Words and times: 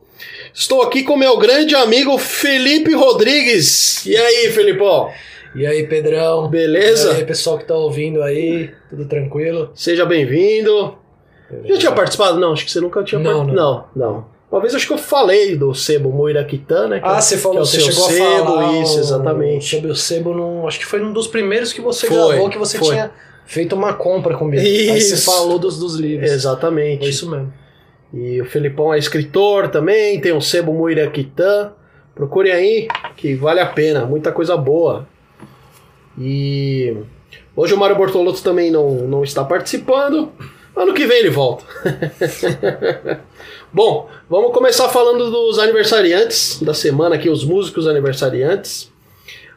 Estou 0.53 0.81
aqui 0.81 1.03
com 1.03 1.17
meu 1.17 1.37
grande 1.37 1.75
amigo 1.75 2.17
Felipe 2.17 2.93
Rodrigues. 2.93 4.05
E 4.05 4.15
aí, 4.15 4.49
Felipão? 4.53 5.11
E 5.53 5.65
aí, 5.65 5.85
Pedrão? 5.85 6.47
Beleza? 6.47 7.11
E 7.11 7.15
aí, 7.17 7.25
pessoal 7.25 7.57
que 7.57 7.65
tá 7.65 7.75
ouvindo 7.75 8.23
aí, 8.23 8.71
tudo 8.89 9.09
tranquilo? 9.09 9.73
Seja 9.75 10.05
bem-vindo. 10.05 10.96
Já 11.65 11.77
tinha 11.77 11.91
participado? 11.91 12.39
Não, 12.39 12.53
acho 12.53 12.65
que 12.65 12.71
você 12.71 12.79
nunca 12.81 13.03
tinha 13.03 13.19
Não, 13.19 13.45
participado. 13.45 13.55
Não, 13.95 14.07
não. 14.13 14.25
Uma 14.51 14.61
vez 14.61 14.73
acho 14.73 14.87
que 14.87 14.93
eu 14.93 14.97
falei 14.97 15.57
do 15.57 15.73
sebo 15.75 16.09
Muiraquitã, 16.09 16.87
né? 16.87 16.99
que 16.99 17.05
é 17.05 17.09
Ah, 17.09 17.17
o- 17.17 17.21
você 17.21 17.37
falou, 17.37 17.57
é 17.57 17.61
o 17.61 17.65
você 17.65 17.79
chegou 17.81 18.09
sebo, 18.09 18.25
a 18.43 18.45
falar 18.45 18.81
isso, 18.81 18.99
exatamente. 18.99 19.75
sobre 19.75 19.91
o 19.91 19.95
sebo, 19.95 20.33
num, 20.33 20.65
acho 20.67 20.79
que 20.79 20.85
foi 20.85 21.01
um 21.03 21.11
dos 21.11 21.27
primeiros 21.27 21.73
que 21.73 21.81
você 21.81 22.07
Foi, 22.07 22.15
gravou, 22.15 22.49
que 22.49 22.57
você 22.57 22.77
foi. 22.77 22.89
tinha 22.89 23.11
feito 23.45 23.75
uma 23.75 23.93
compra 23.93 24.37
comigo. 24.37 24.61
Aí 24.61 25.01
você 25.01 25.17
falou 25.17 25.59
dos, 25.59 25.77
dos 25.77 25.95
livros. 25.95 26.31
Exatamente. 26.31 26.99
Foi 26.99 27.09
isso 27.09 27.29
mesmo. 27.29 27.51
E 28.13 28.39
o 28.41 28.45
Felipão 28.45 28.93
é 28.93 28.97
escritor 28.97 29.67
também, 29.67 30.19
tem 30.21 30.31
o 30.31 30.39
Sebo 30.41 30.71
Muiraquitã. 30.73 31.73
Procurem 32.15 32.53
aí, 32.53 32.87
que 33.17 33.35
vale 33.35 33.59
a 33.59 33.65
pena, 33.65 34.05
muita 34.05 34.31
coisa 34.31 34.55
boa. 34.55 35.05
E 36.17 36.95
hoje 37.55 37.73
o 37.73 37.77
Mário 37.77 37.95
Bortolotto 37.95 38.41
também 38.41 38.71
não, 38.71 38.89
não 38.91 39.23
está 39.23 39.43
participando. 39.43 40.31
Ano 40.77 40.93
que 40.93 41.07
vem 41.07 41.17
ele 41.17 41.31
volta. 41.31 41.65
Bom, 43.73 44.07
vamos 44.29 44.53
começar 44.53 44.87
falando 44.89 45.31
dos 45.31 45.57
aniversariantes 45.57 46.61
da 46.61 46.73
semana 46.73 47.15
aqui, 47.15 47.29
os 47.29 47.43
músicos 47.43 47.87
aniversariantes. 47.87 48.91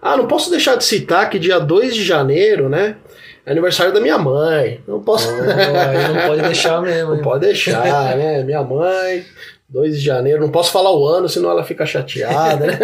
Ah, 0.01 0.17
não 0.17 0.27
posso 0.27 0.51
deixar 0.51 0.77
de 0.77 0.85
citar 0.85 1.29
que 1.29 1.39
dia 1.39 1.59
2 1.59 1.95
de 1.95 2.03
janeiro, 2.03 2.71
né? 2.71 2.97
É 3.45 3.53
aniversário 3.53 3.93
da 3.93 4.01
minha 4.01 4.17
mãe. 4.17 4.81
Não 4.89 5.03
posso. 5.03 5.29
Aí 5.29 6.15
não 6.15 6.27
pode 6.27 6.43
deixar 6.43 6.81
mesmo. 6.81 7.15
Não 7.15 7.23
pode 7.23 7.45
deixar, 7.45 8.17
né? 8.17 8.43
Minha 8.43 8.63
mãe, 8.63 9.23
2 9.69 9.99
de 9.99 10.05
janeiro, 10.05 10.41
não 10.41 10.51
posso 10.51 10.73
falar 10.73 10.91
o 10.91 11.07
ano, 11.07 11.29
senão 11.29 11.51
ela 11.51 11.65
fica 11.65 11.85
chateada, 11.85 12.67
né? 12.67 12.79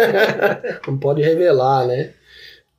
Não 0.87 0.97
pode 0.97 1.21
revelar, 1.21 1.85
né? 1.85 2.11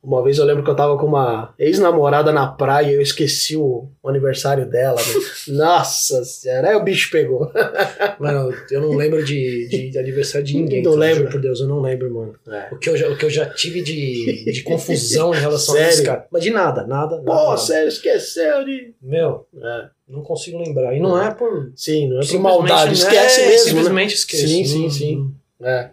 Uma 0.01 0.23
vez 0.23 0.37
eu 0.37 0.45
lembro 0.45 0.63
que 0.63 0.69
eu 0.69 0.75
tava 0.75 0.97
com 0.97 1.05
uma 1.05 1.53
ex-namorada 1.59 2.31
na 2.31 2.47
praia 2.47 2.91
e 2.91 2.93
eu 2.95 3.01
esqueci 3.01 3.57
o, 3.57 3.89
aniversário 4.05 4.65
dela. 4.65 4.95
né? 4.95 5.13
Nossa 5.57 6.23
senhora, 6.23 6.69
aí 6.69 6.75
o 6.75 6.83
bicho 6.83 7.11
pegou. 7.11 7.51
Mano, 8.17 8.53
eu 8.71 8.81
não 8.81 8.91
lembro 8.95 9.23
de, 9.25 9.67
de, 9.67 9.89
de 9.89 9.99
aniversário 9.99 10.47
de 10.47 10.55
ninguém. 10.55 10.81
Não 10.81 10.95
lembra? 10.95 11.15
juro 11.19 11.31
por 11.31 11.41
Deus, 11.41 11.59
eu 11.59 11.67
não 11.67 11.81
lembro, 11.81 12.13
mano. 12.13 12.33
É. 12.47 12.73
O 12.73 12.77
que 12.77 12.89
eu 12.89 12.95
já, 12.95 13.09
o 13.09 13.17
que 13.17 13.25
eu 13.25 13.29
já 13.29 13.45
tive 13.47 13.81
de, 13.81 14.45
de 14.51 14.63
confusão 14.63 15.33
em 15.35 15.39
relação 15.39 15.75
Sério? 15.75 15.89
a 15.89 15.93
esse 15.93 16.03
cara. 16.03 16.27
Mas 16.31 16.43
de 16.43 16.49
nada, 16.49 16.87
nada. 16.87 17.17
nada, 17.17 17.23
Pô, 17.25 17.33
nada. 17.49 17.57
sério, 17.57 17.87
esqueceu 17.89 18.63
de. 18.63 18.93
Meu, 19.01 19.45
É. 19.61 19.89
não 20.07 20.21
consigo 20.23 20.57
lembrar. 20.59 20.95
E 20.95 20.99
não 21.01 21.21
é 21.21 21.29
por. 21.33 21.71
Sim, 21.75 22.07
não 22.09 22.21
é 22.21 22.25
por 22.25 22.39
maldade, 22.39 22.85
né? 22.87 22.93
esquece 22.93 23.41
É, 23.41 23.47
mesmo. 23.49 23.65
Né? 23.65 23.73
Simplesmente 23.73 24.15
esquece. 24.15 24.47
Sim, 24.47 24.63
sim, 24.65 24.85
Hum, 24.85 24.89
sim. 24.89 25.17
hum. 25.17 25.31
É. 25.61 25.89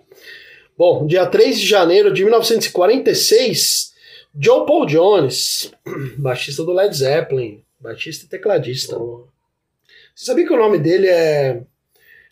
Bom, 0.78 1.06
dia 1.06 1.26
3 1.26 1.58
de 1.58 1.66
janeiro 1.66 2.12
de 2.12 2.22
1946, 2.22 3.95
Joe 4.38 4.66
Paul 4.66 4.86
Jones, 4.86 5.72
baixista 6.18 6.62
do 6.62 6.72
Led 6.72 6.94
Zeppelin, 6.94 7.62
baixista 7.80 8.24
e 8.24 8.28
tecladista. 8.28 8.96
Você 8.96 10.24
sabia 10.24 10.46
que 10.46 10.52
o 10.52 10.58
nome 10.58 10.78
dele 10.78 11.08
é, 11.08 11.62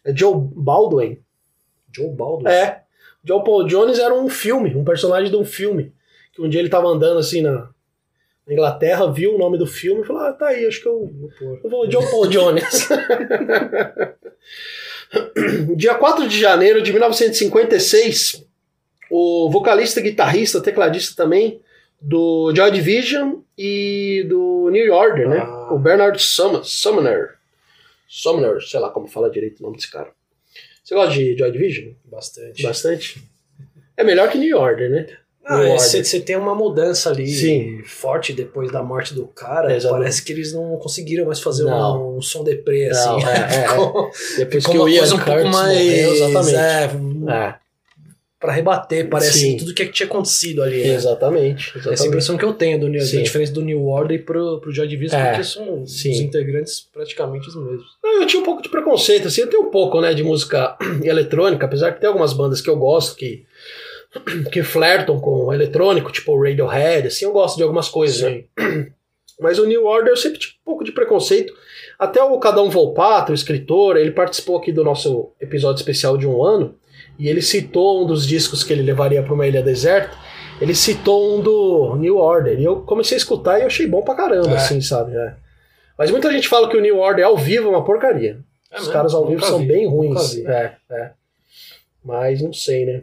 é 0.05 0.17
Joe 0.17 0.35
Baldwin? 0.37 1.19
Joe 1.95 2.11
Baldwin. 2.11 2.51
É. 2.51 2.83
Joe 3.25 3.43
Paul 3.43 3.67
Jones 3.67 3.99
era 3.99 4.15
um 4.15 4.29
filme, 4.29 4.75
um 4.75 4.85
personagem 4.85 5.31
de 5.31 5.37
um 5.37 5.45
filme. 5.45 5.93
Que 6.33 6.43
um 6.43 6.49
dia 6.49 6.61
ele 6.61 6.69
tava 6.69 6.89
andando 6.89 7.19
assim 7.19 7.41
na 7.41 7.73
na 8.47 8.53
Inglaterra, 8.53 9.11
viu 9.11 9.35
o 9.35 9.39
nome 9.39 9.57
do 9.57 9.67
filme 9.67 10.03
e 10.03 10.05
falou: 10.05 10.23
Ah, 10.23 10.33
tá 10.33 10.49
aí, 10.49 10.67
acho 10.67 10.83
que 10.83 10.89
eu 10.89 11.11
eu 11.63 11.71
vou 11.71 11.87
John 11.89 12.07
Paul 12.11 12.27
Jones. 12.27 12.89
Dia 15.77 15.95
4 15.95 16.29
de 16.29 16.39
janeiro 16.39 16.83
de 16.83 16.93
1956, 16.93 18.45
o 19.11 19.49
vocalista, 19.49 20.01
guitarrista, 20.01 20.61
tecladista 20.61 21.23
também 21.23 21.63
do 22.05 22.53
Joy 22.55 22.71
Division 22.71 23.37
e 23.57 24.27
do 24.29 24.69
New 24.71 24.93
Order, 24.93 25.29
né? 25.29 25.39
Ah. 25.39 25.73
O 25.73 25.79
Bernard 25.79 26.21
Sum 26.23 26.63
Sumner. 26.63 27.37
Sumner, 28.07 28.61
sei 28.61 28.79
lá 28.79 28.91
como 28.91 29.09
fala 29.09 29.31
direito 29.31 29.61
o 29.61 29.63
nome 29.63 29.77
desse 29.77 29.91
cara. 29.91 30.11
Você 30.83 30.95
gosta 30.95 31.15
de 31.15 31.37
Joy 31.37 31.51
Division? 31.51 31.93
Bastante. 32.05 32.63
Bastante. 32.63 33.23
É 33.97 34.05
melhor 34.05 34.31
que 34.31 34.37
New 34.37 34.59
Order, 34.59 34.91
né? 34.91 35.07
Ah, 35.43 35.59
New 35.59 35.75
é, 35.75 35.79
você 35.79 36.21
tem 36.21 36.37
uma 36.37 36.55
mudança 36.55 37.11
ali 37.11 37.27
Sim. 37.27 37.83
forte 37.85 38.33
depois 38.35 38.71
da 38.71 38.83
morte 38.83 39.15
do 39.15 39.27
cara. 39.27 39.73
É, 39.73 39.77
exatamente. 39.77 40.03
Parece 40.03 40.25
que 40.25 40.33
eles 40.33 40.53
não 40.53 40.77
conseguiram 40.77 41.27
mais 41.27 41.41
fazer 41.41 41.65
um, 41.65 42.19
um 42.19 42.23
som 42.23 42.45
deprê, 42.45 42.89
assim. 42.89 43.17
É, 43.25 43.31
é, 43.31 43.65
é. 43.65 44.37
Depois 44.45 44.67
que 44.67 44.79
o 44.79 44.89
Ian 44.89 45.05
um 45.05 45.09
pouco 45.09 45.25
Curtis 45.25 45.51
mais. 45.51 45.79
morreu, 45.79 46.15
exatamente. 46.15 46.57
É, 46.57 47.55
um- 48.45 48.49
É, 48.49 48.49
pra 48.49 48.53
rebater, 48.53 49.09
parece 49.09 49.39
Sim. 49.39 49.57
tudo 49.57 49.75
que 49.75 49.87
tinha 49.87 50.07
acontecido 50.07 50.63
ali. 50.63 50.83
né? 50.83 50.95
exatamente. 50.95 51.69
Essa 51.71 51.79
exatamente. 51.79 52.07
impressão 52.09 52.37
que 52.37 52.45
eu 52.45 52.53
tenho 52.53 52.79
do 52.81 52.89
New, 52.89 53.01
Sim. 53.01 53.17
da 53.17 53.23
diferença 53.23 53.53
do 53.53 53.63
New 53.63 53.87
Order 53.87 54.25
pro, 54.25 54.61
pro 54.61 54.73
Joy 54.73 54.87
Division, 54.87 55.21
É, 55.21 55.29
porque 55.31 55.45
são 55.45 55.87
sim. 55.87 56.11
os 56.13 56.21
integrantes 56.21 56.87
praticamente 56.93 57.49
os 57.49 57.57
mesmos. 57.57 57.87
Eu 58.05 58.27
tinha 58.27 58.41
um 58.41 58.45
pouco 58.45 58.63
de 58.63 58.69
preconceito, 58.69 59.29
assim, 59.29 59.41
eu 59.43 59.49
tenho 59.51 59.63
um 59.65 59.71
pouco, 59.71 60.01
né, 60.01 60.13
de 60.15 60.23
música 60.23 60.77
eletrônica, 61.03 61.65
apesar 61.67 61.93
que 61.93 62.01
tem 62.01 62.09
algumas 62.09 62.33
bandas 62.33 62.61
que 62.61 62.69
eu 62.71 62.77
gosto 62.77 63.17
que, 63.17 63.45
que 64.53 64.63
flertam 64.63 65.19
com 65.21 65.47
o 65.47 65.53
eletrônico, 65.53 66.13
tipo 66.13 66.33
o 66.33 66.43
Radiohead, 66.43 67.09
assim, 67.09 67.25
eu 67.25 67.33
gosto 67.33 67.57
de 67.57 67.63
algumas 67.63 67.89
coisas, 67.89 68.21
né? 68.21 68.45
Mas 69.41 69.59
o 69.59 69.67
New 69.67 69.85
Order 69.85 70.13
eu 70.13 70.17
sempre 70.17 70.39
tive 70.39 70.53
um 70.63 70.65
pouco 70.65 70.85
de 70.85 70.93
preconceito. 70.93 71.53
Até 71.99 72.23
o 72.23 72.39
Cadão 72.39 72.71
Volpato, 72.71 73.33
o 73.33 73.35
escritor, 73.35 73.97
ele 73.97 74.13
participou 74.13 74.57
aqui 74.57 74.71
do 74.73 74.85
nosso 74.85 75.33
episódio 75.41 75.81
especial 75.81 76.17
de 76.17 76.27
um 76.27 76.43
ano, 76.45 76.77
e 77.19 77.29
ele 77.29 77.43
citou 77.43 78.03
um 78.03 78.07
dos 78.07 78.27
discos 78.27 78.63
que 78.65 78.73
ele 78.73 78.83
levaria 78.83 79.23
para 79.23 79.33
uma 79.35 79.47
ilha 79.47 79.63
deserta, 79.63 80.17
ele 80.61 80.75
citou 80.75 81.37
um 81.37 81.41
do 81.41 81.97
New 81.97 82.17
Order, 82.17 82.59
e 82.59 82.65
eu 82.65 82.81
comecei 82.83 83.17
a 83.17 83.19
escutar 83.19 83.59
e 83.59 83.63
eu 83.63 83.67
achei 83.67 83.87
bom 83.87 84.03
pra 84.03 84.15
caramba, 84.15 84.51
É. 84.51 84.57
assim, 84.57 84.81
sabe? 84.81 85.13
né? 85.13 85.37
Mas 85.99 86.11
muita 86.11 86.31
gente 86.33 86.49
fala 86.49 86.69
que 86.69 86.77
o 86.77 86.81
New 86.81 86.99
Order 86.99 87.25
ao 87.27 87.37
vivo 87.37 87.69
é 87.69 87.71
uma 87.71 87.85
porcaria. 87.85 88.39
É 88.71 88.75
Os 88.77 88.81
mesmo? 88.83 88.93
caras 88.93 89.15
ao 89.15 89.27
vivo 89.27 89.45
são 89.45 89.59
vi, 89.61 89.67
bem 89.67 89.87
ruins. 89.87 90.39
É, 90.45 90.73
é. 90.91 91.11
Mas 92.05 92.43
não 92.43 92.53
sei, 92.53 92.85
né? 92.85 93.03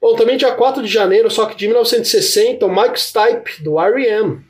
Bom, 0.00 0.14
também 0.16 0.36
dia 0.36 0.52
4 0.52 0.82
de 0.82 0.88
janeiro, 0.92 1.30
só 1.30 1.46
que 1.46 1.56
de 1.56 1.66
1960, 1.66 2.64
o 2.66 2.68
Mike 2.74 3.00
Stipe, 3.00 3.62
do 3.62 3.78
R.E.M., 3.80 4.40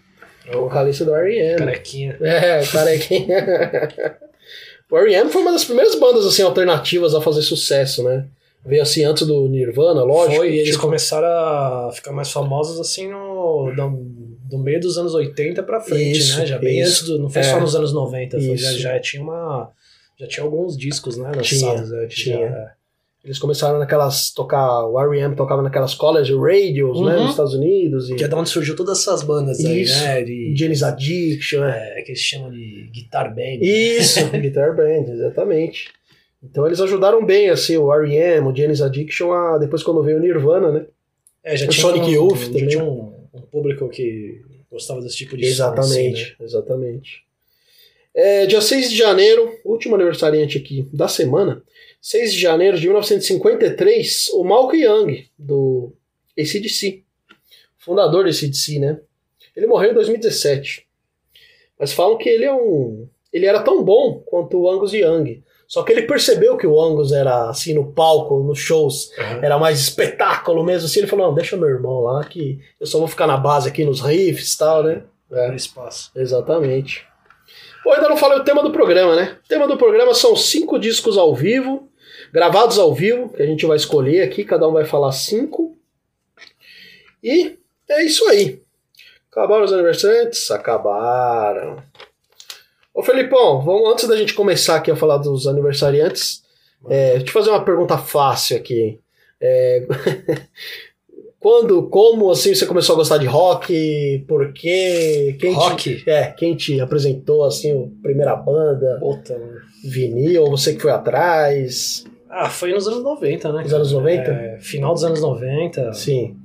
o 0.54 0.60
vocalista 0.62 1.04
do 1.04 1.14
R.E.M. 1.14 1.58
Carequinha. 1.58 2.16
É, 2.22 2.64
carequinha. 2.66 3.46
o 4.90 4.96
R.E.M. 4.96 5.30
foi 5.30 5.42
uma 5.42 5.52
das 5.52 5.64
primeiras 5.64 5.94
bandas 5.94 6.24
assim 6.26 6.42
alternativas 6.42 7.14
a 7.14 7.20
fazer 7.20 7.42
sucesso, 7.42 8.02
né? 8.02 8.24
Veio 8.64 8.82
assim 8.82 9.04
antes 9.04 9.26
do 9.26 9.48
Nirvana, 9.48 10.02
lógico. 10.02 10.36
Foi, 10.36 10.50
e 10.50 10.58
eles 10.58 10.70
tipo, 10.72 10.82
começaram 10.82 11.26
a 11.26 11.90
ficar 11.92 12.12
mais 12.12 12.30
famosos 12.30 12.78
assim 12.80 13.08
no, 13.08 13.72
do, 14.48 14.58
meio 14.58 14.80
dos 14.80 14.98
anos 14.98 15.14
80 15.14 15.62
pra 15.62 15.80
frente, 15.80 16.18
Isso, 16.18 16.38
né? 16.38 16.46
Já 16.46 16.58
bem 16.58 16.80
isso. 16.80 16.90
antes 16.90 17.02
do. 17.08 17.18
Não 17.18 17.28
foi 17.30 17.40
É. 17.42 17.44
só 17.44 17.60
nos 17.60 17.74
anos 17.74 17.92
90, 17.92 18.38
foi, 18.40 18.56
já, 18.56 18.72
já 18.72 19.00
tinha 19.00 19.22
uma. 19.22 19.70
Já 20.18 20.26
tinha 20.26 20.44
alguns 20.44 20.76
discos, 20.76 21.16
né? 21.16 21.30
Tinha, 21.42 21.66
Lançados 21.68 21.92
antes. 21.92 22.16
tinha. 22.18 22.36
já. 22.48 22.72
Eles 23.24 23.38
começaram 23.38 23.78
naquelas. 23.78 24.30
tocar. 24.32 24.86
O 24.86 24.98
R.E.M. 25.00 25.34
tocava 25.34 25.60
naquelas 25.60 25.94
college 25.94 26.34
radios, 26.34 27.00
né? 27.00 27.16
Uhum. 27.16 27.22
Nos 27.22 27.30
Estados 27.30 27.54
Unidos. 27.54 28.10
E 28.10 28.14
Que 28.16 28.24
é 28.24 28.28
da 28.28 28.36
onde 28.38 28.48
surgiu 28.48 28.74
todas 28.76 29.00
essas 29.00 29.22
bandas 29.22 29.64
aí, 29.64 29.82
Isso. 29.82 30.00
né? 30.02 30.22
De, 30.22 30.54
Janis 30.56 30.82
Addiction, 30.82 31.64
é. 31.64 31.98
é, 31.98 32.02
que 32.02 32.12
eles 32.12 32.20
chamam 32.20 32.50
de 32.50 32.90
guitar 32.92 33.34
band. 33.34 33.58
Isso, 33.60 34.24
Guitar 34.30 34.74
Band, 34.76 35.12
exatamente. 35.12 35.88
Então 36.42 36.66
eles 36.66 36.80
ajudaram 36.80 37.24
bem, 37.24 37.50
assim, 37.50 37.76
o 37.76 37.92
R.E.M., 37.92 38.46
o 38.48 38.54
Janis 38.54 38.80
Addiction, 38.80 39.32
a, 39.32 39.58
depois 39.58 39.82
quando 39.82 40.02
veio 40.02 40.18
o 40.18 40.20
Nirvana, 40.20 40.70
né? 40.70 40.86
É, 41.42 41.56
já 41.56 41.66
O 41.66 41.68
tinha 41.68 41.82
Sonic 41.82 42.06
um, 42.06 42.10
Youth 42.10 42.38
já 42.38 42.46
também. 42.46 42.68
tinha 42.68 42.84
um, 42.84 43.12
um 43.34 43.40
público 43.42 43.88
que 43.88 44.40
gostava 44.70 45.00
desse 45.00 45.16
tipo 45.16 45.36
de 45.36 45.44
som, 45.44 45.50
Exatamente, 45.50 46.22
assim, 46.22 46.30
né? 46.30 46.36
exatamente. 46.40 47.24
É, 48.14 48.46
dia 48.46 48.60
6 48.60 48.90
de 48.90 48.96
janeiro, 48.96 49.52
último 49.64 49.94
aniversariante 49.94 50.58
aqui 50.58 50.86
da 50.92 51.08
semana, 51.08 51.62
6 52.00 52.32
de 52.32 52.40
janeiro 52.40 52.78
de 52.78 52.86
1953, 52.86 54.28
o 54.34 54.44
Malcolm 54.44 54.80
Young, 54.82 55.26
do 55.38 55.92
ACDC, 56.38 57.02
fundador 57.76 58.24
do 58.24 58.30
ACDC, 58.30 58.78
né? 58.78 59.00
Ele 59.56 59.66
morreu 59.66 59.90
em 59.90 59.94
2017. 59.94 60.86
Mas 61.78 61.92
falam 61.92 62.16
que 62.18 62.28
ele 62.28 62.44
é 62.44 62.52
um... 62.52 63.08
Ele 63.32 63.46
era 63.46 63.60
tão 63.62 63.82
bom 63.84 64.20
quanto 64.26 64.58
o 64.58 64.70
Angus 64.70 64.92
Young. 64.92 65.42
Só 65.68 65.82
que 65.82 65.92
ele 65.92 66.02
percebeu 66.02 66.56
que 66.56 66.66
o 66.66 66.80
Angus 66.80 67.12
era 67.12 67.50
assim 67.50 67.74
no 67.74 67.92
palco, 67.92 68.42
nos 68.42 68.58
shows, 68.58 69.12
Aham. 69.18 69.40
era 69.42 69.58
mais 69.58 69.78
espetáculo 69.78 70.64
mesmo. 70.64 70.86
Assim, 70.86 71.00
ele 71.00 71.06
falou: 71.06 71.26
não, 71.26 71.34
deixa 71.34 71.58
meu 71.58 71.68
irmão 71.68 72.00
lá, 72.00 72.24
que 72.24 72.58
eu 72.80 72.86
só 72.86 72.98
vou 72.98 73.06
ficar 73.06 73.26
na 73.26 73.36
base 73.36 73.68
aqui 73.68 73.84
nos 73.84 74.00
riffs 74.00 74.54
e 74.54 74.58
tal, 74.58 74.82
né? 74.82 75.02
É. 75.30 75.48
No 75.48 75.54
espaço. 75.54 76.10
Exatamente. 76.16 77.06
Pô, 77.84 77.92
ainda 77.92 78.08
não 78.08 78.16
falei 78.16 78.38
o 78.38 78.44
tema 78.44 78.62
do 78.62 78.70
programa, 78.70 79.14
né? 79.14 79.36
O 79.44 79.48
tema 79.48 79.68
do 79.68 79.76
programa 79.76 80.14
são 80.14 80.34
cinco 80.34 80.78
discos 80.78 81.18
ao 81.18 81.34
vivo, 81.34 81.86
gravados 82.32 82.78
ao 82.78 82.94
vivo, 82.94 83.28
que 83.28 83.42
a 83.42 83.46
gente 83.46 83.66
vai 83.66 83.76
escolher 83.76 84.22
aqui, 84.22 84.44
cada 84.44 84.66
um 84.66 84.72
vai 84.72 84.86
falar 84.86 85.12
cinco. 85.12 85.76
E 87.22 87.58
é 87.90 88.02
isso 88.02 88.26
aí. 88.28 88.62
Acabaram 89.30 89.64
os 89.64 89.72
aniversariantes? 89.72 90.50
Acabaram. 90.50 91.82
Ô 92.98 93.02
Felipão, 93.04 93.60
vamos, 93.60 93.92
antes 93.92 94.08
da 94.08 94.16
gente 94.16 94.34
começar 94.34 94.74
aqui 94.74 94.90
a 94.90 94.96
falar 94.96 95.18
dos 95.18 95.46
aniversariantes, 95.46 96.42
é, 96.90 97.10
deixa 97.10 97.26
eu 97.26 97.32
fazer 97.32 97.50
uma 97.50 97.64
pergunta 97.64 97.96
fácil 97.96 98.56
aqui. 98.56 98.98
É, 99.40 99.86
quando, 101.38 101.88
como 101.88 102.28
assim 102.28 102.52
você 102.52 102.66
começou 102.66 102.94
a 102.94 102.98
gostar 102.98 103.18
de 103.18 103.26
rock? 103.26 104.24
Por 104.26 104.52
quê? 104.52 105.36
Quem 105.38 105.54
Rock? 105.54 106.02
Te, 106.02 106.10
é, 106.10 106.32
quem 106.32 106.56
te 106.56 106.80
apresentou 106.80 107.44
assim, 107.44 107.70
a 107.70 108.02
primeira 108.02 108.34
banda, 108.34 108.98
Puta, 108.98 109.38
mano. 109.38 109.60
vinil, 109.84 110.46
você 110.46 110.74
que 110.74 110.82
foi 110.82 110.90
atrás? 110.90 112.04
Ah, 112.28 112.50
foi 112.50 112.72
nos 112.72 112.88
anos 112.88 113.04
90, 113.04 113.52
né? 113.52 113.62
Nos 113.62 113.74
anos 113.74 113.92
90? 113.92 114.22
É, 114.22 114.58
final 114.58 114.92
dos 114.92 115.04
anos 115.04 115.22
90. 115.22 115.92
Sim. 115.92 116.36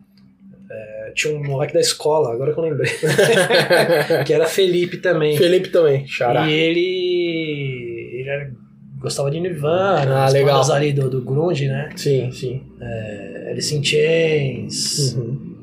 Tinha 1.14 1.36
um 1.36 1.44
moleque 1.44 1.74
da 1.74 1.80
escola, 1.80 2.34
agora 2.34 2.54
que 2.54 2.60
eu 2.60 2.64
lembrei. 2.64 2.92
que 4.26 4.34
era 4.34 4.46
Felipe 4.46 4.98
também. 4.98 5.38
Felipe 5.38 5.70
também, 5.70 6.06
xará. 6.08 6.48
E 6.50 6.54
ele. 6.54 8.20
Ele 8.20 8.30
era- 8.30 8.52
gostava 9.00 9.30
de 9.30 9.38
Nirvana, 9.40 10.24
Ah, 10.26 10.30
legal. 10.30 10.72
ali 10.72 10.94
do, 10.94 11.10
do 11.10 11.22
Grunge, 11.22 11.68
né? 11.68 11.90
Sim, 11.96 12.32
sim. 12.32 12.62
É, 12.80 13.50
Alice 13.52 13.76
in 13.76 13.84
Chains. 13.84 15.14
Uhum. 15.16 15.54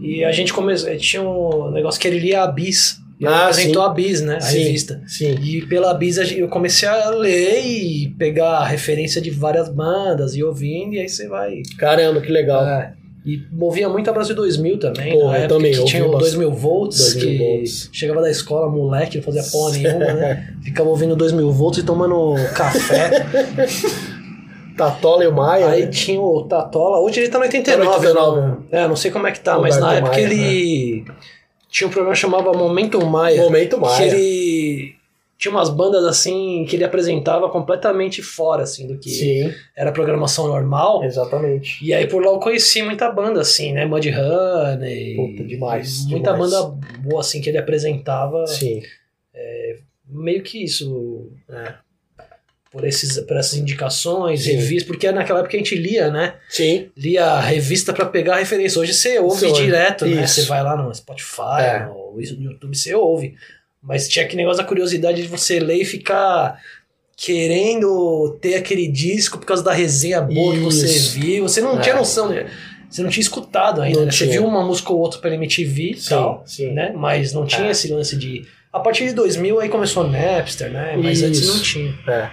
E 0.00 0.24
a 0.24 0.32
gente 0.32 0.52
começou. 0.54 0.96
Tinha 0.96 1.22
um 1.22 1.70
negócio 1.70 2.00
que 2.00 2.08
ele 2.08 2.18
lia 2.18 2.42
a 2.42 2.46
Bis. 2.46 2.96
E 3.20 3.26
Ah, 3.26 3.42
apresentou 3.42 3.82
sim. 3.84 3.88
a 3.88 3.92
Bis, 3.92 4.20
né? 4.22 4.36
A 4.36 4.40
Sim. 4.40 4.58
revista. 4.64 5.02
Sim. 5.06 5.34
E 5.42 5.62
pela 5.66 5.92
Bis 5.94 6.16
eu 6.32 6.48
comecei 6.48 6.88
a 6.88 7.10
ler 7.10 7.60
e 7.64 8.08
pegar 8.18 8.64
referência 8.64 9.20
de 9.20 9.30
várias 9.30 9.68
bandas 9.68 10.34
e 10.34 10.42
ouvindo, 10.42 10.94
e 10.94 10.98
aí 10.98 11.08
você 11.08 11.28
vai. 11.28 11.60
Caramba, 11.78 12.20
que 12.22 12.32
legal. 12.32 12.66
É. 12.66 12.94
E 13.24 13.40
movia 13.52 13.88
muito 13.88 14.10
a 14.10 14.12
Brasil 14.12 14.34
2000 14.34 14.78
também, 14.78 15.16
na 15.16 15.24
eu 15.24 15.32
época 15.32 15.54
também, 15.54 15.72
que 15.72 15.84
tinha 15.84 16.04
o 16.04 16.10
bastante. 16.10 16.36
2000 16.36 16.50
volts, 16.50 16.98
2000 16.98 17.28
que 17.28 17.38
volts. 17.38 17.90
chegava 17.92 18.20
da 18.20 18.30
escola, 18.30 18.68
moleque, 18.68 19.18
não 19.18 19.24
fazia 19.24 19.44
porra 19.44 19.72
nenhuma, 19.78 20.12
né? 20.12 20.54
Ficava 20.62 20.88
ouvindo 20.88 21.14
2000 21.14 21.52
volts 21.52 21.78
e 21.78 21.82
tomando 21.84 22.34
café. 22.54 23.24
Tatola 24.76 25.22
e 25.22 25.26
o 25.28 25.32
Maia. 25.32 25.68
Aí 25.68 25.82
né? 25.82 25.86
tinha 25.88 26.20
o 26.20 26.42
Tatola, 26.44 26.98
hoje 26.98 27.20
ele 27.20 27.28
tá 27.28 27.38
no 27.38 27.44
89. 27.44 27.84
Tá 27.84 27.84
no 27.84 28.20
89, 28.20 28.40
né? 28.40 28.56
É, 28.72 28.88
não 28.88 28.96
sei 28.96 29.10
como 29.10 29.26
é 29.26 29.32
que 29.32 29.40
tá, 29.40 29.58
mas 29.58 29.78
na 29.78 29.86
Roberto 29.86 30.06
época 30.06 30.16
Maia, 30.16 30.28
né? 30.28 30.34
ele 30.34 31.04
tinha 31.70 31.86
um 31.86 31.90
programa 31.90 32.14
que 32.14 32.20
chamava 32.20 32.52
Momento 32.52 33.04
Maia. 33.06 33.42
Momento 33.42 33.80
Maia. 33.80 33.96
Que 33.96 34.16
ele 34.16 34.94
tinha 35.42 35.52
umas 35.52 35.68
bandas 35.70 36.04
assim 36.04 36.64
que 36.68 36.76
ele 36.76 36.84
apresentava 36.84 37.50
completamente 37.50 38.22
fora 38.22 38.62
assim 38.62 38.86
do 38.86 38.96
que 38.96 39.10
Sim, 39.10 39.52
era 39.76 39.90
programação 39.90 40.46
normal. 40.46 41.02
exatamente. 41.02 41.84
E 41.84 41.92
aí 41.92 42.06
por 42.06 42.24
lá 42.24 42.30
eu 42.30 42.38
conheci 42.38 42.80
muita 42.82 43.10
banda 43.10 43.40
assim, 43.40 43.72
né? 43.72 43.84
Mudhoney. 43.84 45.16
Puta, 45.16 45.44
demais, 45.44 46.06
Muita 46.06 46.32
demais. 46.32 46.50
banda 46.52 46.78
boa 47.00 47.20
assim 47.20 47.40
que 47.40 47.48
ele 47.50 47.58
apresentava. 47.58 48.46
Sim. 48.46 48.80
Meio 50.08 50.42
que 50.42 50.62
isso 50.62 51.30
É. 51.50 51.74
por 52.70 52.84
esses 52.84 53.18
por 53.20 53.36
essas 53.36 53.58
indicações, 53.58 54.42
Sim. 54.44 54.52
revistas, 54.52 54.86
porque 54.86 55.10
naquela 55.10 55.40
época 55.40 55.56
a 55.56 55.58
gente 55.58 55.74
lia, 55.74 56.10
né? 56.10 56.34
Sim. 56.48 56.90
lia 56.96 57.24
a 57.24 57.40
revista 57.40 57.92
pra 57.92 58.06
pegar 58.06 58.34
a 58.34 58.38
referência. 58.38 58.80
Hoje 58.80 58.94
você 58.94 59.18
ouve 59.18 59.46
ouve. 59.46 59.60
direto, 59.64 60.04
né? 60.06 60.22
Isso. 60.24 60.34
Você 60.42 60.46
vai 60.48 60.62
lá 60.62 60.76
no 60.76 60.94
Spotify, 60.94 61.60
É. 61.62 61.86
no 61.86 62.14
YouTube, 62.20 62.76
você 62.76 62.94
ouve. 62.94 63.34
Mas 63.82 64.08
tinha 64.08 64.24
aquele 64.24 64.42
negócio 64.42 64.62
da 64.62 64.68
curiosidade 64.68 65.20
de 65.22 65.28
você 65.28 65.58
ler 65.58 65.82
e 65.82 65.84
ficar 65.84 66.58
querendo 67.16 68.36
ter 68.40 68.54
aquele 68.54 68.86
disco 68.88 69.38
por 69.38 69.46
causa 69.46 69.62
da 69.62 69.72
resenha 69.72 70.20
boa 70.20 70.54
que 70.54 70.60
você 70.60 70.86
Isso. 70.86 71.18
viu. 71.18 71.42
Você 71.48 71.60
não 71.60 71.78
É. 71.78 71.80
tinha 71.80 71.96
noção, 71.96 72.28
né? 72.28 72.50
Você 72.90 73.02
não 73.02 73.10
tinha 73.10 73.22
escutado 73.22 73.80
ainda, 73.80 74.04
né? 74.04 74.10
Você 74.12 74.26
viu 74.26 74.44
uma 74.44 74.62
música 74.64 74.92
ou 74.92 74.98
outra 74.98 75.18
pela 75.18 75.34
MTV 75.34 75.92
e 75.92 76.00
tal, 76.08 76.42
sim. 76.46 76.72
né? 76.72 76.92
Mas 76.94 77.32
não 77.32 77.46
tinha 77.46 77.68
É. 77.68 77.70
esse 77.70 77.88
lance 77.92 78.16
de... 78.16 78.44
A 78.72 78.80
partir 78.80 79.06
de 79.06 79.14
2000 79.14 79.60
aí 79.60 79.68
começou 79.68 80.04
o 80.04 80.08
Napster, 80.08 80.70
né? 80.70 80.96
Mas 80.96 81.22
antes 81.22 81.40
Isso. 81.40 81.54
não 81.54 81.62
tinha. 81.62 81.94
É. 82.06 82.30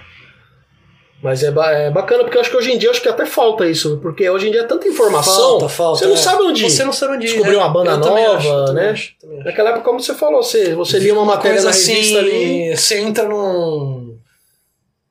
Mas 1.21 1.43
é, 1.43 1.51
ba- 1.51 1.71
é 1.71 1.91
bacana, 1.91 2.23
porque 2.23 2.37
eu 2.37 2.41
acho 2.41 2.49
que 2.49 2.55
hoje 2.55 2.71
em 2.71 2.77
dia 2.77 2.89
acho 2.91 3.01
que 3.01 3.09
até 3.09 3.25
falta 3.25 3.65
isso, 3.67 3.99
porque 4.01 4.29
hoje 4.29 4.47
em 4.47 4.51
dia 4.51 4.61
é 4.61 4.63
tanta 4.65 4.87
informação. 4.87 5.33
Falta, 5.59 5.67
falta. 5.69 5.99
Você 5.99 6.05
não 6.05 6.13
é. 6.13 6.17
sabe 6.17 6.43
onde 6.43 6.63
Você 6.69 6.83
não 6.85 6.93
sabe 6.93 7.15
onde 7.15 7.25
ir, 7.25 7.29
descobrir 7.29 7.51
né? 7.51 7.57
uma 7.57 7.69
banda 7.69 7.91
Eu 7.91 7.97
nova, 7.99 8.37
acho, 8.37 8.73
né? 8.73 8.89
acho. 8.91 9.13
Naquela 9.43 9.69
época, 9.71 9.83
como 9.83 9.99
você 9.99 10.13
falou, 10.13 10.41
você, 10.41 10.73
você 10.73 10.97
lia 10.97 11.13
uma 11.13 11.25
matéria 11.25 11.61
coisa 11.61 11.69
na 11.69 11.75
revista 11.75 12.19
assim, 12.19 12.29
ali. 12.29 12.77
Você 12.77 12.99
entra 12.99 13.27
num. 13.27 14.17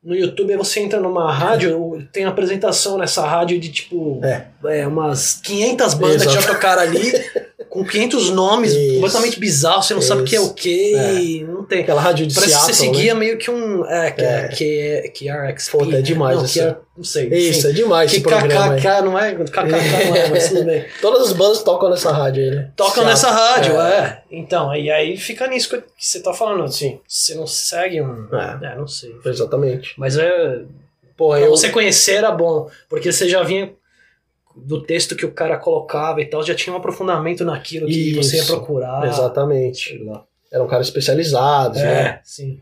No 0.03 0.15
YouTube, 0.15 0.53
aí 0.53 0.57
você 0.57 0.81
entra 0.81 0.99
numa 1.01 1.31
rádio, 1.31 2.09
tem 2.13 2.25
apresentação 2.25 2.97
nessa 2.97 3.27
rádio 3.27 3.59
de 3.61 3.69
tipo. 3.69 4.21
É. 4.25 4.47
é, 4.81 4.87
umas 4.87 5.35
500 5.43 5.95
bandas 5.95 6.23
que 6.23 6.29
Exato. 6.29 6.41
já 6.47 6.53
tocaram 6.55 6.83
ali, 6.83 7.13
com 7.79 7.85
500 7.85 8.31
nomes 8.31 8.73
Isso. 8.73 8.95
completamente 8.95 9.39
bizarros, 9.41 9.87
você 9.87 9.95
não 9.95 10.03
sabe 10.03 10.23
o 10.23 10.25
que 10.25 10.35
é 10.37 10.41
o 10.41 10.45
Isso. 10.45 10.55
que, 10.55 10.95
É. 10.95 11.45
não 11.45 11.65
tem. 11.65 11.81
Aquela 11.83 12.01
rádio 12.01 12.27
de 12.27 12.35
Parece 12.35 12.53
que 12.53 12.59
Seattle, 12.59 12.75
você 12.77 12.85
seguia 12.97 13.15
né? 13.15 13.21
meio 13.21 13.39
que 13.39 13.51
um. 13.51 13.85
É, 13.87 14.11
que 14.11 14.21
É. 14.23 14.27
é, 14.27 14.49
que 14.49 14.81
é, 14.81 15.09
que 15.09 15.29
é 15.29 15.33
RXP. 15.51 15.71
Puta, 15.73 15.85
é 15.85 15.97
né? 15.97 16.03
demais 16.03 16.37
Não, 16.37 16.45
essa- 16.45 16.53
que 16.53 16.61
é, 16.61 16.77
não 16.97 17.05
sei. 17.05 17.29
Isso, 17.29 17.59
enfim. 17.61 17.69
é 17.69 17.73
demais 17.73 18.11
Que. 18.11 18.21
KKK 18.21 19.03
não 19.03 19.19
é? 19.19 19.35
KKK 19.35 19.57
não 19.67 20.17
é, 20.17 20.29
mas 20.31 20.49
tudo 20.49 20.65
bem. 20.65 20.85
Todas 21.01 21.29
as 21.29 21.33
bandas 21.33 21.63
tocam 21.63 21.91
nessa 21.91 22.11
rádio 22.13 22.43
aí, 22.45 22.51
né? 22.51 22.71
Tocam 22.77 23.05
Seattle. 23.05 23.11
nessa 23.11 23.31
rádio, 23.31 23.81
é. 23.81 24.23
Então, 24.31 24.75
e 24.75 24.91
aí 24.91 25.17
fica 25.17 25.47
nisso 25.47 25.69
que 25.71 25.83
você 25.99 26.21
tá 26.21 26.33
falando. 26.33 26.69
Sim. 26.73 26.99
Você 27.07 27.35
não 27.35 27.47
segue 27.47 28.01
um. 28.03 28.27
É. 28.33 28.73
É, 28.73 28.77
não 28.77 28.89
sei. 28.89 29.15
Exatamente. 29.25 29.95
Mas 29.97 30.17
é. 30.19 30.63
Pô, 31.17 31.31
Pra 31.31 31.41
eu. 31.41 31.51
você 31.51 31.69
conhecer 31.71 32.13
era 32.15 32.31
bom, 32.31 32.69
porque 32.89 33.11
você 33.11 33.29
já 33.29 33.43
vinha 33.43 33.73
do 34.65 34.83
texto 34.83 35.15
que 35.17 35.25
o 35.27 35.33
cara 35.33 35.57
colocava 35.57 36.21
e 36.21 36.27
tal, 36.27 36.43
já 36.43 36.55
tinha 36.55 36.73
um 36.75 36.77
aprofundamento 36.79 37.45
naquilo 37.45 37.87
que 37.87 38.15
você 38.15 38.37
ia 38.37 38.43
Isso. 38.43 38.53
procurar. 38.57 39.07
Exatamente. 39.07 39.91
Sei 39.91 40.05
lá. 40.05 40.25
Eram 40.53 40.67
caras 40.67 40.87
especializados, 40.87 41.81
né? 41.81 42.03
É, 42.03 42.21
sim. 42.25 42.61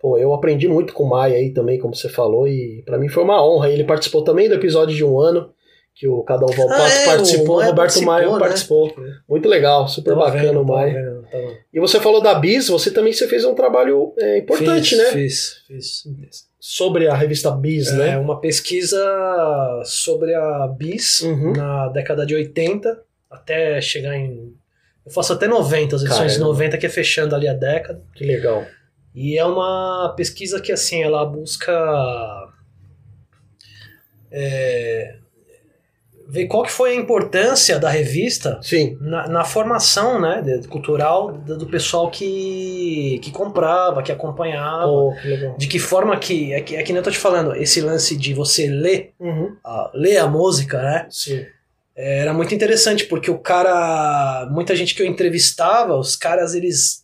Pô, 0.00 0.18
eu 0.18 0.34
aprendi 0.34 0.66
muito 0.68 0.92
com 0.92 1.04
o 1.04 1.08
Maia 1.08 1.36
aí 1.36 1.50
também, 1.50 1.78
como 1.78 1.94
você 1.94 2.08
falou, 2.08 2.46
e 2.48 2.82
pra 2.84 2.98
mim 2.98 3.08
foi 3.08 3.22
uma 3.22 3.42
honra. 3.44 3.70
Ele 3.70 3.84
participou 3.84 4.22
também 4.24 4.48
do 4.48 4.54
episódio 4.56 4.94
de 4.96 5.04
um 5.04 5.18
ano, 5.18 5.50
que 5.94 6.08
o 6.08 6.22
Cada 6.24 6.44
Um 6.44 6.48
Volpato 6.48 6.80
Ah, 6.82 6.88
é, 6.90 7.04
participou, 7.06 7.44
o 7.54 7.58
Maia 7.58 7.70
Roberto 7.70 7.76
participou, 7.76 8.12
Maia 8.12 8.30
né? 8.32 8.38
participou. 8.38 8.94
Muito 9.28 9.48
legal, 9.48 9.86
super 9.86 10.10
Tava 10.14 10.24
bacana 10.26 10.42
vendo, 10.48 10.60
o 10.62 10.64
Maia. 10.66 10.92
vendo, 10.94 11.22
tava- 11.30 11.58
E 11.72 11.78
você 11.78 12.00
falou 12.00 12.20
da 12.20 12.34
Bis, 12.34 12.68
você 12.68 12.90
também 12.90 13.12
você 13.12 13.28
fez 13.28 13.44
um 13.44 13.54
trabalho 13.54 14.12
é, 14.18 14.38
importante, 14.38 14.90
Fiz, 14.90 14.98
né? 14.98 15.04
Fiz, 15.12 15.62
fiz. 15.68 16.51
Sobre 16.64 17.08
a 17.08 17.14
revista 17.16 17.50
Bis, 17.50 17.88
É 17.88 17.96
né? 17.96 18.18
uma 18.18 18.40
pesquisa 18.40 18.96
sobre 19.84 20.32
a 20.32 20.68
bis 20.68 21.20
Uhum. 21.20 21.54
na 21.54 21.88
década 21.88 22.24
de 22.24 22.36
80 22.36 23.02
até 23.28 23.80
chegar 23.80 24.14
em. 24.16 24.54
Eu 25.04 25.10
faço 25.10 25.32
até 25.32 25.48
90, 25.48 25.96
as 25.96 26.02
edições 26.02 26.32
de 26.34 26.38
Caramba. 26.38 26.52
90, 26.54 26.78
que 26.78 26.86
é 26.86 26.88
fechando 26.88 27.34
ali 27.34 27.48
a 27.48 27.52
década. 27.52 28.00
Que 28.14 28.24
legal. 28.24 28.64
E 29.12 29.36
é 29.36 29.44
uma 29.44 30.14
pesquisa 30.16 30.60
que, 30.60 30.70
assim, 30.70 31.02
ela 31.02 31.24
busca 31.26 31.72
é, 34.30 35.16
ver 36.32 36.46
qual 36.46 36.62
que 36.62 36.72
foi 36.72 36.92
a 36.92 36.94
importância 36.94 37.78
da 37.78 37.90
revista 37.90 38.58
Sim, 38.62 38.96
na, 39.02 39.28
na 39.28 39.44
formação 39.44 40.18
né, 40.18 40.40
de- 40.40 40.66
cultural 40.66 41.30
do, 41.32 41.58
do 41.58 41.66
pessoal 41.66 42.10
que, 42.10 43.20
que 43.22 43.30
comprava, 43.30 44.02
que 44.02 44.10
acompanhava. 44.10 44.90
Que. 45.20 45.58
De 45.58 45.66
que 45.66 45.78
forma 45.78 46.16
que, 46.18 46.54
é 46.54 46.60
que, 46.62 46.74
é 46.74 46.82
que 46.82 46.90
nem 46.92 47.00
eu 47.00 47.04
tô 47.04 47.10
te 47.10 47.18
falando, 47.18 47.54
esse 47.54 47.82
lance 47.82 48.16
de 48.16 48.32
você 48.32 48.66
ler, 48.66 49.12
Uhum. 49.20 49.54
a, 49.62 49.90
ler 49.92 50.16
a 50.16 50.26
música, 50.26 50.80
né? 50.80 51.06
Sim. 51.10 51.44
Era 51.94 52.32
muito 52.32 52.54
interessante, 52.54 53.04
porque 53.04 53.30
o 53.30 53.38
cara. 53.38 54.48
Muita 54.50 54.74
gente 54.74 54.94
que 54.94 55.02
eu 55.02 55.06
entrevistava, 55.06 55.94
os 55.98 56.16
caras, 56.16 56.54
eles 56.54 57.02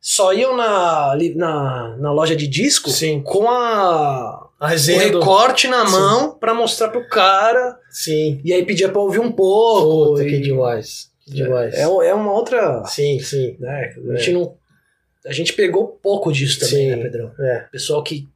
só 0.00 0.32
iam 0.32 0.56
na, 0.56 1.16
na, 1.36 1.96
na 1.96 2.12
loja 2.12 2.34
de 2.34 2.48
disco 2.48 2.90
Sim. 2.90 3.22
com 3.22 3.48
a, 3.48 4.48
A 4.60 4.66
o 4.66 4.68
resenha 4.68 5.10
do... 5.10 5.18
recorte 5.20 5.66
na 5.66 5.84
mão 5.84 6.38
pra 6.38 6.52
mostrar 6.52 6.90
pro 6.90 7.08
cara, 7.08 7.78
Sim. 7.90 8.40
e 8.44 8.52
aí 8.52 8.64
pedia 8.64 8.90
pra 8.90 9.00
ouvir 9.00 9.18
um 9.18 9.32
pouco. 9.32 10.10
Puta, 10.12 10.22
e- 10.24 10.28
que 10.30 10.40
demais. 10.40 11.10
Que 11.24 11.32
demais. 11.32 11.74
É, 11.74 11.82
é 11.82 12.14
uma 12.14 12.32
outra. 12.32 12.84
Sim, 12.84 13.18
sim. 13.20 13.56
Né, 13.58 13.70
a, 13.96 14.12
É. 14.12 14.16
gente 14.18 14.32
não, 14.32 14.54
a 15.26 15.32
gente 15.32 15.52
pegou 15.54 15.86
pouco 16.02 16.30
disso 16.30 16.60
também, 16.60 16.90
Sim. 16.90 16.96
né, 16.96 17.02
Pedrão? 17.02 17.32
É, 17.40 17.60
Pessoal 17.72 18.02
que 18.02 18.28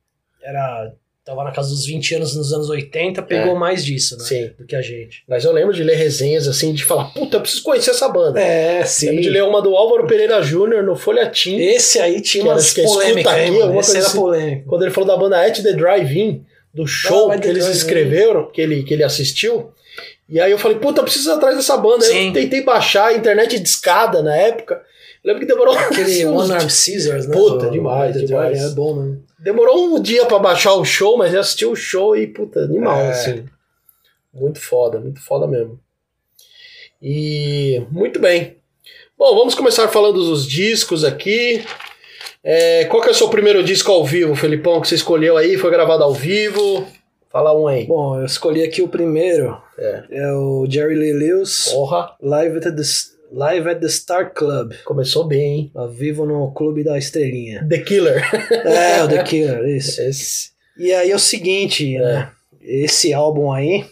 era. 0.42 0.92
Tava 1.24 1.42
na 1.42 1.52
casa 1.52 1.70
dos 1.70 1.86
20 1.86 2.16
anos 2.16 2.36
nos 2.36 2.52
anos 2.52 2.68
80, 2.68 3.22
pegou 3.22 3.54
É. 3.56 3.58
mais 3.58 3.82
disso, 3.82 4.16
né? 4.18 4.24
sim. 4.24 4.50
Do 4.58 4.66
que 4.66 4.76
a 4.76 4.82
gente. 4.82 5.24
Mas 5.26 5.42
eu 5.44 5.52
lembro 5.52 5.72
de 5.72 5.82
ler 5.82 5.96
resenhas 5.96 6.46
assim, 6.46 6.74
de 6.74 6.84
falar, 6.84 7.04
puta, 7.14 7.38
eu 7.38 7.40
preciso 7.40 7.62
conhecer 7.62 7.92
essa 7.92 8.08
banda. 8.10 8.38
É, 8.38 8.84
Lembro 9.04 9.22
de 9.22 9.30
ler 9.30 9.42
uma 9.44 9.62
do 9.62 9.74
Álvaro 9.74 10.06
Pereira 10.06 10.42
Júnior 10.42 10.82
no 10.82 10.94
Folhetim, 10.94 11.56
Esse 11.58 11.98
aí 11.98 12.20
tinha 12.20 12.44
umas 12.44 12.62
é 12.62 12.82
escuta 12.82 12.88
polêmicas, 12.88 13.32
aqui, 13.32 13.40
hein, 13.42 13.62
alguma 13.62 13.72
coisa 13.82 13.98
assim. 14.00 14.18
polêmico. 14.20 14.68
quando 14.68 14.82
ele 14.82 14.90
falou 14.90 15.08
da 15.08 15.16
banda 15.16 15.40
At 15.46 15.62
The 15.62 15.72
Drive-In. 15.72 16.44
do 16.74 16.86
show 16.86 17.30
Ah, 17.30 17.34
Red 17.36 17.40
que 17.40 17.48
eles 17.48 17.66
escreveram, 17.68 18.50
que 18.50 18.60
ele, 18.60 18.82
que 18.82 18.92
ele 18.92 19.02
assistiu. 19.04 19.70
E 20.28 20.38
aí 20.40 20.50
eu 20.50 20.58
falei, 20.58 20.76
puta, 20.78 21.00
eu 21.00 21.04
preciso 21.04 21.30
ir 21.30 21.34
atrás 21.34 21.56
dessa 21.56 21.76
banda. 21.76 22.04
Sim. 22.04 22.28
eu 22.28 22.32
tentei 22.34 22.62
baixar 22.62 23.06
a 23.06 23.12
internet 23.14 23.58
de 23.58 23.66
escada 23.68 24.22
na 24.22 24.36
época. 24.36 24.82
Lembro 25.24 25.40
que 25.40 25.46
demorou 25.46 25.74
Aquele 25.78 26.26
One 26.26 26.52
Arm 26.52 26.68
Scissors, 26.68 27.26
né? 27.26 27.34
Puta, 27.34 27.70
demais, 27.70 28.14
demais. 28.26 28.62
É 28.62 28.68
bom, 28.70 28.94
mano. 28.94 29.24
Demorou 29.38 29.94
um 29.96 30.00
dia 30.02 30.26
pra 30.26 30.38
baixar 30.38 30.74
o 30.74 30.84
show, 30.84 31.16
mas 31.16 31.32
eu 31.32 31.40
assisti 31.40 31.64
o 31.64 31.74
show 31.74 32.16
e, 32.16 32.26
puta, 32.26 32.60
animal, 32.60 32.98
É. 32.98 33.10
assim. 33.10 33.44
Muito 34.32 34.60
foda, 34.60 34.98
muito 35.00 35.20
foda 35.20 35.46
mesmo. 35.46 35.78
E 37.00 37.82
muito 37.90 38.18
bem. 38.18 38.56
Bom, 39.16 39.34
vamos 39.36 39.54
começar 39.54 39.88
falando 39.88 40.22
dos 40.24 40.46
discos 40.46 41.04
aqui. 41.04 41.64
É, 42.42 42.84
qual 42.86 43.02
que 43.02 43.08
é 43.08 43.12
o 43.12 43.14
seu 43.14 43.28
primeiro 43.28 43.62
disco 43.62 43.90
ao 43.90 44.04
vivo, 44.04 44.34
Felipão, 44.34 44.80
que 44.80 44.88
você 44.88 44.94
escolheu 44.96 45.36
aí? 45.36 45.56
Foi 45.56 45.70
gravado 45.70 46.02
ao 46.02 46.12
vivo? 46.12 46.86
Fala 47.30 47.56
um 47.56 47.66
aí. 47.66 47.86
Bom, 47.86 48.18
eu 48.18 48.26
escolhi 48.26 48.62
aqui 48.62 48.82
o 48.82 48.88
primeiro. 48.88 49.56
É. 49.78 50.04
É 50.10 50.32
o 50.32 50.66
Jerry 50.68 50.94
Lee 50.94 51.12
Lewis, 51.12 51.68
Porra, 51.72 52.14
Live 52.20 52.58
at 52.58 52.64
the, 52.76 52.82
Live 53.34 53.68
at 53.68 53.80
the 53.80 53.88
Star 53.88 54.32
Club. 54.32 54.72
começou 54.84 55.24
bem, 55.24 55.40
hein? 55.58 55.70
Ao 55.74 55.90
vivo 55.90 56.24
no 56.24 56.52
Clube 56.52 56.84
da 56.84 56.96
Estrelinha. 56.96 57.66
The 57.68 57.78
Killer. 57.78 58.22
É, 58.64 59.02
o 59.02 59.08
The 59.08 59.22
Killer, 59.24 59.64
isso. 59.68 60.00
Esse. 60.00 60.50
E 60.76 60.92
aí 60.92 61.10
é 61.10 61.14
o 61.16 61.18
seguinte, 61.18 61.98
né? 61.98 62.30
Esse 62.60 63.12
álbum 63.12 63.52
aí, 63.52 63.84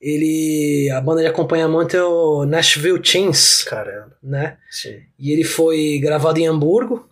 ele. 0.00 0.90
A 0.90 1.00
banda 1.00 1.20
de 1.20 1.26
acompanhamento 1.26 1.96
é 1.96 2.04
o 2.04 2.44
Nashville 2.46 3.00
Chains, 3.02 3.62
Caramba, 3.64 4.16
né? 4.22 4.56
sim. 4.70 5.00
E 5.18 5.30
ele 5.32 5.44
foi 5.44 5.98
gravado 6.00 6.38
em 6.38 6.46
Hamburgo 6.46 7.08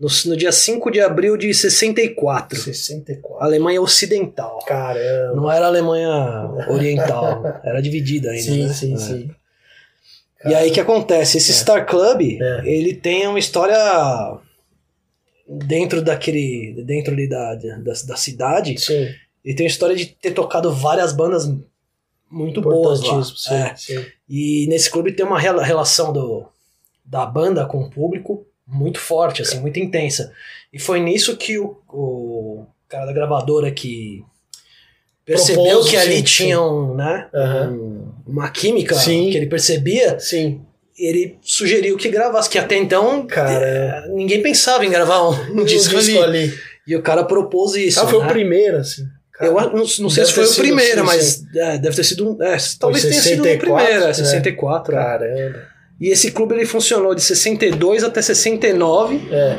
no, 0.00 0.08
no 0.26 0.36
dia 0.36 0.52
5 0.52 0.90
de 0.90 1.00
abril 1.00 1.36
de 1.36 1.52
64. 1.52 2.58
64. 2.58 3.44
Alemanha 3.44 3.82
Ocidental. 3.82 4.60
Caramba. 4.66 5.34
Não 5.36 5.50
era 5.50 5.66
Alemanha 5.66 6.10
Oriental, 6.68 7.60
era 7.64 7.80
dividida 7.82 8.30
ainda. 8.30 8.42
Sim, 8.42 8.66
né? 8.66 8.72
sim, 8.72 8.94
É. 8.94 8.98
sim. 8.98 9.30
E 10.44 10.54
aí 10.54 10.70
o 10.70 10.72
que 10.72 10.80
acontece? 10.80 11.38
Esse 11.38 11.52
Star 11.52 11.86
Club, 11.86 12.20
É. 12.40 12.62
ele 12.64 12.94
tem 12.94 13.26
uma 13.26 13.38
história 13.38 13.76
dentro 15.48 16.02
daquele. 16.02 16.82
dentro 16.84 17.12
ali 17.12 17.28
da, 17.28 17.54
da, 17.54 17.76
da 18.06 18.16
cidade. 18.16 18.78
Sim. 18.78 19.08
Ele 19.44 19.54
tem 19.56 19.66
uma 19.66 19.70
história 19.70 19.96
de 19.96 20.06
ter 20.06 20.32
tocado 20.32 20.72
várias 20.72 21.12
bandas 21.12 21.50
muito 22.30 22.60
boas 22.60 23.00
lá. 23.02 23.22
Sim, 23.24 23.54
É. 23.54 23.76
sim. 23.76 24.06
E 24.28 24.66
nesse 24.68 24.90
clube 24.90 25.12
tem 25.12 25.24
uma 25.24 25.38
rela- 25.40 25.64
relação 25.64 26.12
do, 26.12 26.46
da 27.04 27.24
banda 27.24 27.64
com 27.66 27.78
o 27.82 27.90
público 27.90 28.44
muito 28.66 29.00
forte, 29.00 29.40
assim, 29.40 29.58
muito 29.60 29.78
intensa. 29.80 30.32
E 30.72 30.78
foi 30.78 31.00
nisso 31.00 31.36
que 31.36 31.58
o, 31.58 31.78
o 31.88 32.66
cara 32.86 33.06
da 33.06 33.12
gravadora 33.12 33.70
que 33.70 34.22
percebeu 35.28 35.64
Propôs, 35.64 35.90
que 35.90 35.96
ali 35.96 36.16
sim, 36.16 36.22
tinha 36.22 36.60
um, 36.60 36.94
né, 36.94 37.26
Aham. 37.34 37.70
um- 37.70 38.08
uma 38.26 38.48
química 38.50 38.94
Sim. 38.94 39.30
que 39.30 39.36
ele 39.36 39.46
percebia, 39.46 40.18
Sim. 40.18 40.60
ele 40.98 41.38
sugeriu 41.40 41.96
que 41.96 42.08
gravasse, 42.08 42.50
que 42.50 42.58
até 42.58 42.76
então 42.76 43.26
Cara. 43.26 43.50
eh, 43.52 44.08
ninguém 44.14 44.42
pensava 44.42 44.84
em 44.84 44.90
gravar 44.90 45.28
um, 45.28 45.32
um 45.60 45.64
disco, 45.64 45.96
ali. 45.96 46.52
E 46.86 46.96
o 46.96 47.02
cara 47.02 47.24
propôs 47.24 47.74
isso. 47.74 48.00
Ah, 48.00 48.06
foi 48.06 48.18
né? 48.18 48.24
o 48.24 48.28
primeiro, 48.28 48.78
assim. 48.78 49.04
Cara, 49.32 49.50
Eu 49.50 49.54
não, 49.54 49.84
não 50.00 50.10
sei 50.10 50.24
se 50.24 50.32
foi 50.32 50.46
o 50.46 50.54
primeiro, 50.54 51.04
mas 51.04 51.44
é, 51.54 51.78
deve 51.78 51.94
ter 51.94 52.04
sido 52.04 52.28
um. 52.30 52.42
É, 52.42 52.56
talvez 52.80 53.04
tenha 53.04 53.22
sido 53.22 53.40
o 53.40 53.44
64, 53.44 53.58
primeiro, 53.60 54.04
é 54.04 54.10
é. 54.10 54.12
64. 54.14 54.94
é. 54.94 54.98
Caramba. 54.98 55.58
E 56.00 56.08
esse 56.08 56.30
clube 56.30 56.54
ele 56.54 56.64
funcionou 56.66 57.14
de 57.14 57.20
62 57.22 58.04
até 58.04 58.20
69 58.22 59.20
É. 59.30 59.56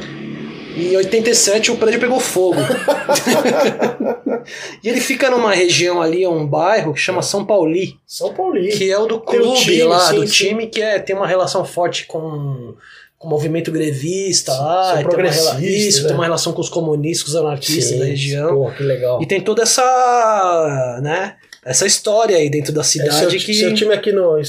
e 0.80 0.94
em 0.94 0.98
87 0.98 1.72
o 1.72 1.78
prédio 1.78 2.00
pegou 2.00 2.20
fogo. 2.20 2.60
e 4.84 4.90
ele 4.90 5.02
fica 5.02 5.30
numa 5.30 5.54
região 5.54 6.02
ali, 6.02 6.26
um 6.26 6.46
bairro 6.48 6.94
que 6.94 7.00
chama 7.00 7.22
São 7.22 7.46
Pauli, 7.46 7.98
São 8.06 8.34
Paulino. 8.34 8.72
que 8.76 8.90
é 8.90 8.98
o 8.98 9.06
do 9.06 9.16
o 9.16 9.22
clube 9.22 9.60
time, 9.60 9.84
lá, 9.84 10.00
sim, 10.10 10.16
do 10.16 10.28
sim. 10.28 10.34
time 10.48 10.68
que 10.68 10.82
é, 10.82 11.00
tem 11.00 11.16
uma 11.16 11.28
relação 11.28 11.64
forte 11.66 12.06
com 12.06 12.74
com 13.18 13.28
o 13.28 13.32
movimento 13.32 13.70
grevista 13.70 14.54
lá, 14.54 14.96
tem 14.96 15.06
uma, 15.06 15.30
rela- 15.30 15.60
isso, 15.62 16.04
né? 16.04 16.08
tem 16.08 16.16
uma 16.16 16.24
relação 16.24 16.54
com 16.54 16.62
os 16.62 16.70
comunistas, 16.70 17.24
com 17.24 17.30
os 17.32 17.36
anarquistas 17.36 18.00
da 18.00 18.06
região. 18.06 18.72
Que 18.78 18.82
legal. 18.82 19.22
E 19.22 19.26
tem 19.26 19.42
toda 19.42 19.62
essa, 19.62 21.02
né, 21.04 21.36
essa 21.66 21.86
história 21.86 22.38
aí 22.38 22.50
dentro 22.50 22.72
da 22.72 22.80
É, 22.80 22.84
seu, 22.86 23.04
cidade 23.04 23.38
que 23.40 23.54
seu 23.54 23.74
time 23.74 23.94
aqui 23.94 24.14
no, 24.14 24.40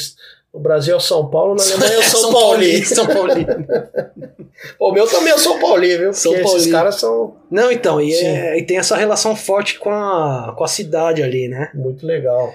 no 0.53 0.61
Brasil 0.61 0.95
é 0.95 0.97
o 0.97 1.01
São 1.01 1.29
Paulo, 1.31 1.55
na 1.55 1.63
Alemanha 1.63 1.93
é 1.95 1.99
o 1.99 2.03
São, 2.09 2.21
São 2.21 2.33
Paulo. 2.33 2.49
Paulino, 2.51 2.87
São 2.87 3.07
Paulino. 3.07 3.67
O 4.79 4.93
meu 4.93 5.07
também 5.07 5.33
é 5.33 5.39
São 5.39 5.59
Paulino, 5.59 5.99
viu? 5.99 6.13
São 6.13 6.33
Porque 6.33 6.43
esses 6.45 6.53
Paulino. 6.57 6.73
caras 6.77 6.95
são 6.97 7.37
Não, 7.51 7.73
então, 7.73 7.99
e, 8.01 8.13
é- 8.15 8.59
e 8.59 8.63
tem 8.67 8.77
essa 8.77 8.95
relação 8.95 9.35
forte 9.35 9.79
com 9.79 9.91
a, 9.91 10.55
com 10.57 10.63
a 10.63 10.69
cidade 10.69 11.23
ali, 11.23 11.49
né? 11.49 11.71
muito 11.75 12.05
legal. 12.07 12.55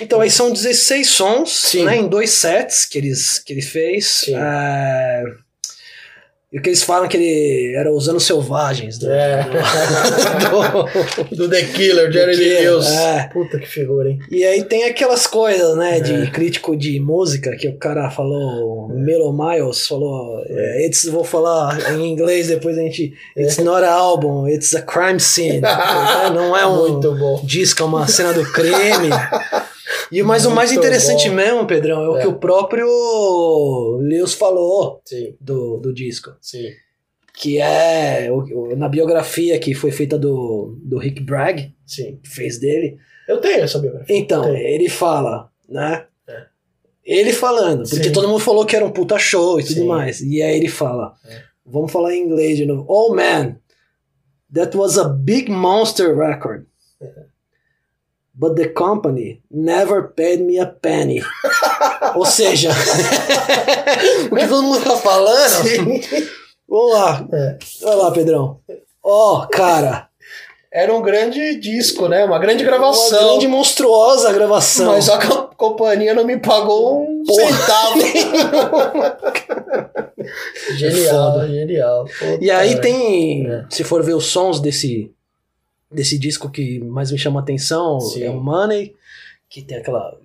Então 0.00 0.20
aí 0.20 0.30
são 0.30 0.50
16 0.50 1.06
sons, 1.08 1.50
Sim. 1.68 1.84
né, 1.84 1.96
em 1.98 2.08
dois 2.08 2.30
sets 2.30 2.86
que, 2.86 2.96
eles, 2.98 3.38
que 3.38 3.52
ele 3.52 3.60
fez. 3.62 4.06
Sim. 4.24 4.34
É, 4.34 5.24
E 6.54 6.60
que 6.60 6.68
eles 6.68 6.84
falam 6.84 7.08
que 7.08 7.16
ele 7.16 7.74
era 7.76 7.92
os 7.92 8.08
anos 8.08 8.22
selvagens 8.24 8.96
do, 8.96 9.10
É. 9.10 9.42
do- 9.42 11.34
Do 11.36 11.48
The 11.48 11.62
Killer, 11.64 12.12
Jerry 12.12 12.36
Lee 12.36 12.60
Lewis. 12.60 12.86
é. 12.86 13.28
Puta 13.32 13.58
que 13.58 13.66
figura, 13.66 14.08
hein? 14.10 14.20
E 14.30 14.44
aí 14.44 14.62
tem 14.62 14.84
aquelas 14.84 15.26
coisas, 15.26 15.76
né, 15.76 15.98
de 16.00 16.12
É. 16.14 16.26
crítico 16.30 16.76
de 16.76 17.00
música, 17.00 17.56
que 17.56 17.66
o 17.66 17.76
cara 17.76 18.08
falou, 18.10 18.88
Melo 18.88 19.32
Miles 19.32 19.86
falou, 19.86 20.42
é, 20.48 20.86
it's, 20.86 21.04
vou 21.06 21.24
falar 21.24 21.92
em 21.92 22.06
inglês 22.12 22.46
depois 22.46 22.78
a 22.78 22.82
gente, 22.82 23.12
it's 23.36 23.58
not 23.58 23.82
a 23.84 23.92
album, 23.92 24.48
it's 24.48 24.74
a 24.76 24.82
crime 24.82 25.18
scene. 25.18 25.60
Não 26.32 26.56
é 26.56 26.64
um 26.66 26.88
Muito 26.92 27.12
bom. 27.16 27.40
disco, 27.42 27.82
é 27.82 27.86
uma 27.86 28.06
cena 28.06 28.32
do 28.32 28.44
crime. 28.52 29.10
E 30.12 30.22
mas 30.22 30.44
o 30.46 30.50
mais 30.50 30.72
interessante 30.72 31.28
bom. 31.28 31.34
mesmo, 31.36 31.66
Pedrão, 31.66 32.02
é 32.04 32.08
o 32.08 32.16
É. 32.18 32.20
que 32.22 32.26
o 32.28 32.38
próprio 32.38 32.86
Lewis 34.00 34.34
falou 34.34 35.00
Sim, 35.04 35.34
do, 35.40 35.78
do 35.78 35.92
disco. 35.92 36.32
sim. 36.40 36.68
Que 37.36 37.58
é 37.60 38.28
na 38.76 38.88
biografia 38.88 39.58
que 39.58 39.74
foi 39.74 39.90
feita 39.90 40.16
do, 40.16 40.78
do 40.82 40.98
Rick 40.98 41.20
Bragg, 41.20 41.74
Sim. 41.84 42.20
que 42.22 42.28
fez 42.30 42.58
dele. 42.60 42.96
Eu 43.26 43.40
tenho 43.40 43.64
essa 43.64 43.80
biografia. 43.80 44.16
Então, 44.16 44.54
ele 44.54 44.88
fala, 44.88 45.50
né? 45.68 46.06
É. 46.28 46.44
Ele 47.04 47.32
falando, 47.32 47.88
porque 47.88 48.04
Sim. 48.04 48.12
todo 48.12 48.28
mundo 48.28 48.38
falou 48.38 48.64
que 48.64 48.76
era 48.76 48.84
um 48.84 48.92
puta 48.92 49.18
show 49.18 49.58
e 49.58 49.64
tudo 49.64 49.80
Sim. 49.80 49.86
mais. 49.86 50.20
E 50.20 50.40
aí 50.40 50.56
ele 50.56 50.68
fala, 50.68 51.14
É. 51.28 51.42
vamos 51.66 51.90
falar 51.90 52.14
em 52.14 52.22
inglês 52.24 52.56
de 52.56 52.64
novo. 52.66 52.84
Oh 52.88 53.12
man, 53.12 53.56
that 54.54 54.76
was 54.76 54.96
a 54.96 55.08
big 55.08 55.50
monster 55.50 56.16
record. 56.16 56.66
But 58.36 58.56
the 58.56 58.66
company 58.68 59.40
never 59.50 60.08
paid 60.08 60.42
me 60.42 60.58
a 60.58 60.66
penny. 60.66 61.22
Ou 62.16 62.24
seja, 62.26 62.70
o 64.30 64.34
que 64.34 64.48
todo 64.48 64.62
mundo 64.64 64.82
tá 64.82 64.96
falando. 64.96 65.68
Sim. 65.68 66.00
Vamos 66.68 66.92
lá. 66.92 67.24
É. 67.32 67.58
Vai 67.82 67.94
lá, 67.94 68.10
Pedrão. 68.10 68.58
Ó, 69.02 69.46
cara. 69.46 70.08
Era 70.72 70.92
um 70.92 71.00
grande 71.00 71.54
disco, 71.60 72.08
né? 72.08 72.24
Uma 72.24 72.40
grande 72.40 72.64
gravação. 72.64 73.20
Uma 73.20 73.28
grande 73.30 73.46
monstruosa 73.46 74.32
gravação. 74.32 74.86
Mas 74.86 75.08
a 75.08 75.24
co- 75.24 75.50
companhia 75.56 76.12
não 76.14 76.24
me 76.24 76.36
pagou 76.36 77.02
um 77.04 77.22
Porra. 77.22 77.52
centavo. 77.52 78.00
genial, 80.76 81.32
Foda. 81.34 81.48
genial. 81.48 82.04
E 82.40 82.50
aí 82.50 82.70
velho. 82.70 82.80
tem, 82.80 83.46
É. 83.48 83.64
se 83.70 83.84
for 83.84 84.02
ver 84.02 84.14
os 84.14 84.26
sons 84.26 84.60
desse 84.60 85.12
desse 85.94 86.18
disco 86.18 86.50
que 86.50 86.80
mais 86.80 87.10
me 87.12 87.18
chama 87.18 87.40
a 87.40 87.42
atenção, 87.42 88.00
Sim. 88.00 88.24
é 88.24 88.30
o 88.30 88.40
Money, 88.40 88.94
que 89.48 89.62
tem 89.62 89.78
aquela 89.78 90.16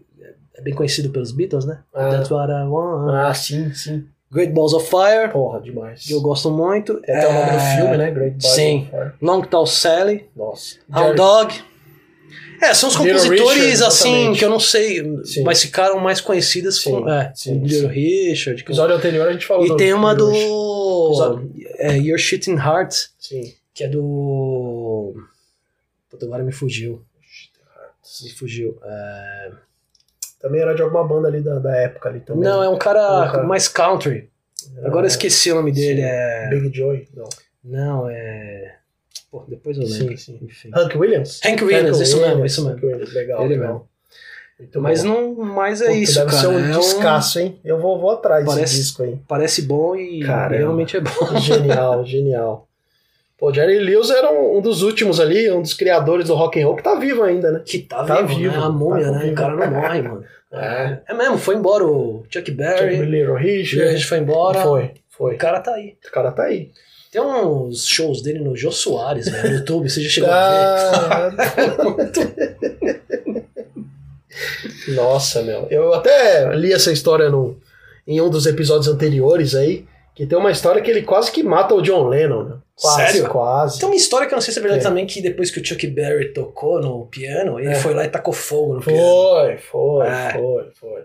é 0.55 0.61
bem 0.61 0.73
conhecido 0.73 1.09
pelos 1.09 1.31
Beatles, 1.31 1.65
né? 1.65 1.79
Ah. 1.93 2.09
That's 2.09 2.29
what 2.29 2.51
I 2.51 2.65
want. 2.67 3.09
Ah, 3.13 3.33
sim, 3.33 3.73
sim. 3.73 4.03
Great 4.31 4.51
Balls 4.53 4.73
of 4.75 4.87
Fire, 4.89 5.31
Porra, 5.31 5.59
demais. 5.61 6.03
que 6.05 6.11
eu 6.13 6.21
gosto 6.21 6.51
muito. 6.51 7.01
Tem 7.01 7.15
até 7.15 7.27
o 7.29 7.33
nome 7.33 7.45
do 7.51 7.57
É, 7.57 7.75
filme, 7.77 7.97
né? 7.97 8.11
Great 8.11 8.35
Balls 8.41 8.55
sim. 8.55 8.77
of 8.81 8.89
Fire. 8.91 9.11
Long 9.21 9.41
Tall 9.41 9.65
Sally, 9.65 10.25
Nossa. 10.35 10.75
Hound 10.93 11.15
Dog. 11.15 11.55
É, 12.61 12.73
são 12.73 12.89
os 12.89 12.95
compositores 12.97 13.29
Richard, 13.53 13.83
assim 13.85 14.09
exatamente. 14.11 14.39
que 14.39 14.45
eu 14.45 14.49
não 14.49 14.59
sei, 14.59 15.23
Sim. 15.23 15.43
mas 15.43 15.61
ficaram 15.61 15.97
mais 15.97 16.19
conhecidas 16.19 16.75
Sim, 16.81 16.91
com 16.91 17.09
é, 17.09 17.31
sim, 17.33 17.57
Little. 17.57 17.87
Richard. 17.87 18.61
com- 18.65 18.67
episódio 18.71 18.97
anterior 18.97 19.29
a 19.29 19.31
gente 19.31 19.45
falou 19.45 19.65
E 19.65 19.77
tem 19.77 19.93
uma 19.93 20.13
do 20.13 20.29
Episódio. 20.29 21.51
é, 21.77 21.97
Your 21.97 22.17
Shitting 22.19 22.55
Heart, 22.57 22.93
Sim. 23.17 23.53
que 23.73 23.85
é 23.85 23.87
do. 23.87 24.01
Puta, 26.09 26.25
agora 26.25 26.43
me 26.43 26.51
fugiu. 26.51 27.03
Me 28.23 28.29
fugiu. 28.31 28.79
É, 28.83 29.51
Também 30.39 30.61
era 30.61 30.73
de 30.73 30.81
alguma 30.81 31.07
banda 31.07 31.27
ali 31.27 31.41
da, 31.41 31.59
da 31.59 31.75
época 31.75 32.09
ali 32.09 32.21
também. 32.21 32.43
Não, 32.43 32.63
é 32.63 32.69
um 32.69 32.77
cara, 32.77 33.27
Um 33.27 33.31
cara- 33.31 33.43
mais 33.43 33.67
country. 33.67 34.29
Agora 34.83 35.05
eu 35.05 35.09
esqueci 35.09 35.51
o 35.51 35.55
nome 35.55 35.71
dele. 35.71 36.01
sim. 36.01 36.07
É... 36.07 36.49
Big 36.49 36.75
Joy? 36.75 37.07
Não. 37.15 37.29
Não, 37.63 38.09
é. 38.09 38.75
Pô, 39.31 39.43
depois 39.47 39.77
eu 39.77 39.83
lembro. 39.83 40.17
Sim, 40.17 40.37
sim. 40.37 40.39
Enfim. 40.41 40.71
Hank 40.73 40.95
Williams? 40.97 41.39
Hank 41.45 41.61
Williams, 41.63 41.99
isso 41.99 42.19
mesmo, 42.19 42.45
isso 42.45 42.61
mesmo. 42.63 42.75
Hank 42.77 42.85
Williams, 42.85 43.13
legal, 43.13 43.41
Ele 43.45 43.53
legal. 43.55 43.73
mesmo. 43.73 43.89
Muito 44.59 44.81
Mas 44.81 45.03
bom. 45.03 45.09
não, 45.09 45.35
mas 45.45 45.81
é 45.81 45.85
Puta, 45.85 45.97
isso, 45.97 46.15
deve 46.19 46.31
cara. 46.31 46.41
ser 46.41 46.47
um 46.47 46.59
é 46.59 46.77
descasso, 46.77 47.39
hein? 47.39 47.59
Eu 47.63 47.79
vou, 47.79 47.97
vou 47.99 48.11
atrás 48.11 48.43
Parece- 48.45 48.61
desse 48.63 48.75
disco 48.77 49.03
aí. 49.03 49.17
Parece 49.27 49.61
bom 49.61 49.95
e 49.95 50.21
Caramba. 50.21 50.55
realmente 50.57 50.97
é 50.97 50.99
bom. 51.01 51.37
Genial, 51.39 52.05
genial. 52.05 52.65
Pô, 53.39 53.53
Jerry 53.53 53.79
Lewis 53.79 54.09
era 54.09 54.29
um, 54.31 54.57
um 54.57 54.61
dos 54.61 54.81
últimos 54.81 55.19
ali, 55.19 55.49
um 55.49 55.61
dos 55.61 55.73
criadores 55.73 56.27
do 56.27 56.35
rock 56.35 56.61
and 56.61 56.65
roll 56.65 56.75
que 56.75 56.83
tá 56.83 56.95
vivo 56.95 57.23
ainda, 57.23 57.51
né? 57.51 57.61
Que 57.65 57.79
tá, 57.79 58.03
Tá 58.03 58.21
vivo, 58.21 58.39
vivo, 58.39 58.57
né? 58.57 58.63
A 58.65 58.69
múmia, 58.69 59.05
tá 59.05 59.11
né? 59.11 59.19
vivo. 59.19 59.31
O 59.31 59.35
cara 59.35 59.55
não 59.55 59.71
morre, 59.81 60.01
mano. 60.01 60.23
É. 60.51 60.97
É 61.07 61.13
mesmo, 61.13 61.37
foi 61.37 61.53
embora 61.53 61.85
o 61.85 62.25
Chuck 62.27 62.49
Berry, 62.49 62.95
Jerry 62.95 63.05
Little 63.05 63.33
o 63.33 63.37
Richard. 63.37 64.03
Foi 64.03 64.17
embora. 64.17 64.63
Foi, 64.63 64.91
foi. 65.07 65.35
O 65.35 65.37
cara 65.37 65.59
tá 65.59 65.75
aí. 65.75 65.95
O 66.03 66.11
cara 66.11 66.31
tá 66.31 66.41
aí. 66.41 66.71
Tem 67.11 67.21
uns 67.21 67.85
shows 67.85 68.23
dele 68.23 68.39
no 68.39 68.57
Jô 68.57 68.71
Soares, 68.71 69.29
velho, 69.29 69.47
no 69.47 69.57
YouTube, 69.57 69.87
você 69.87 70.01
já 70.01 70.09
chegou 70.09 70.31
a 70.31 70.49
ver? 70.49 71.35
Ah, 71.39 71.85
Nossa, 74.95 75.43
meu. 75.43 75.67
Eu 75.69 75.93
até 75.93 76.51
li 76.55 76.73
essa 76.73 76.91
história 76.91 77.29
no, 77.29 77.55
em 78.07 78.19
um 78.19 78.29
dos 78.29 78.47
episódios 78.47 78.87
anteriores 78.87 79.53
aí, 79.53 79.85
que 80.15 80.25
tem 80.25 80.37
uma 80.37 80.51
história 80.51 80.81
que 80.81 80.89
ele 80.89 81.03
quase 81.03 81.31
que 81.31 81.43
mata 81.43 81.75
o 81.75 81.81
John 81.81 82.07
Lennon, 82.07 82.43
né? 82.43 82.55
Quase, 82.81 83.11
Sério? 83.13 83.29
quase. 83.29 83.79
Tem 83.79 83.89
uma 83.89 83.95
história 83.95 84.25
que 84.27 84.33
eu 84.33 84.37
não 84.37 84.41
sei 84.41 84.53
se 84.53 84.59
é 84.59 84.61
verdade 84.61 84.85
É. 84.85 84.87
também, 84.87 85.05
que 85.05 85.21
depois 85.21 85.51
que 85.51 85.59
o 85.59 85.65
Chuck 85.65 85.85
Berry 85.87 86.33
tocou 86.33 86.79
no 86.79 87.05
piano, 87.07 87.59
ele 87.59 87.71
É. 87.71 87.75
foi 87.75 87.93
lá 87.93 88.05
e 88.05 88.09
tacou 88.09 88.33
fogo 88.33 88.75
no 88.75 88.81
piano. 88.81 88.99
Foi, 89.01 89.57
foi, 89.57 90.07
É. 90.07 90.31
foi, 90.33 90.63
foi. 90.79 91.01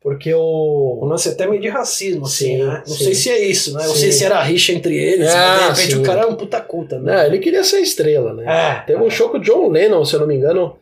Porque 0.00 0.32
Um 0.32 0.38
o. 0.38 1.04
lance 1.04 1.28
até 1.28 1.48
meio 1.48 1.60
de 1.60 1.68
racismo, 1.68 2.26
assim, 2.26 2.58
Sim, 2.58 2.62
né? 2.62 2.82
Não 2.86 2.94
sim. 2.94 3.04
sei 3.04 3.14
se 3.14 3.28
é 3.30 3.40
isso, 3.44 3.74
né? 3.76 3.84
Não 3.84 3.92
Sim. 3.94 4.00
sei 4.02 4.12
se 4.12 4.24
era 4.24 4.40
rixa 4.40 4.72
entre 4.72 4.96
eles, 4.96 5.28
Ah, 5.34 5.56
de 5.56 5.62
repente 5.80 5.94
sim. 5.94 6.00
o 6.00 6.02
cara 6.04 6.22
é 6.22 6.26
um 6.26 6.36
puta 6.36 6.60
cu 6.60 6.84
também. 6.84 7.12
Não, 7.12 7.24
ele 7.24 7.38
queria 7.40 7.64
ser 7.64 7.80
estrela, 7.80 8.32
né? 8.32 8.44
É. 8.46 8.86
Teve 8.86 9.02
um 9.02 9.10
show 9.10 9.28
que 9.30 9.38
o 9.38 9.40
John 9.40 9.68
Lennon, 9.68 10.04
se 10.04 10.14
eu 10.14 10.20
não 10.20 10.28
me 10.28 10.36
engano, 10.36 10.76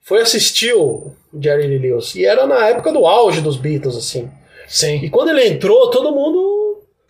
foi 0.00 0.20
assistir 0.22 0.74
o 0.74 1.12
Jerry 1.40 1.68
Lee 1.68 1.78
Lewis. 1.78 2.16
E 2.16 2.24
era 2.26 2.48
na 2.48 2.66
época 2.68 2.90
do 2.92 3.06
auge 3.06 3.40
dos 3.40 3.56
Beatles, 3.56 3.96
assim. 3.96 4.28
Sim. 4.66 4.96
E 5.04 5.08
quando 5.10 5.28
ele 5.28 5.46
entrou, 5.46 5.88
todo 5.90 6.10
mundo. 6.10 6.53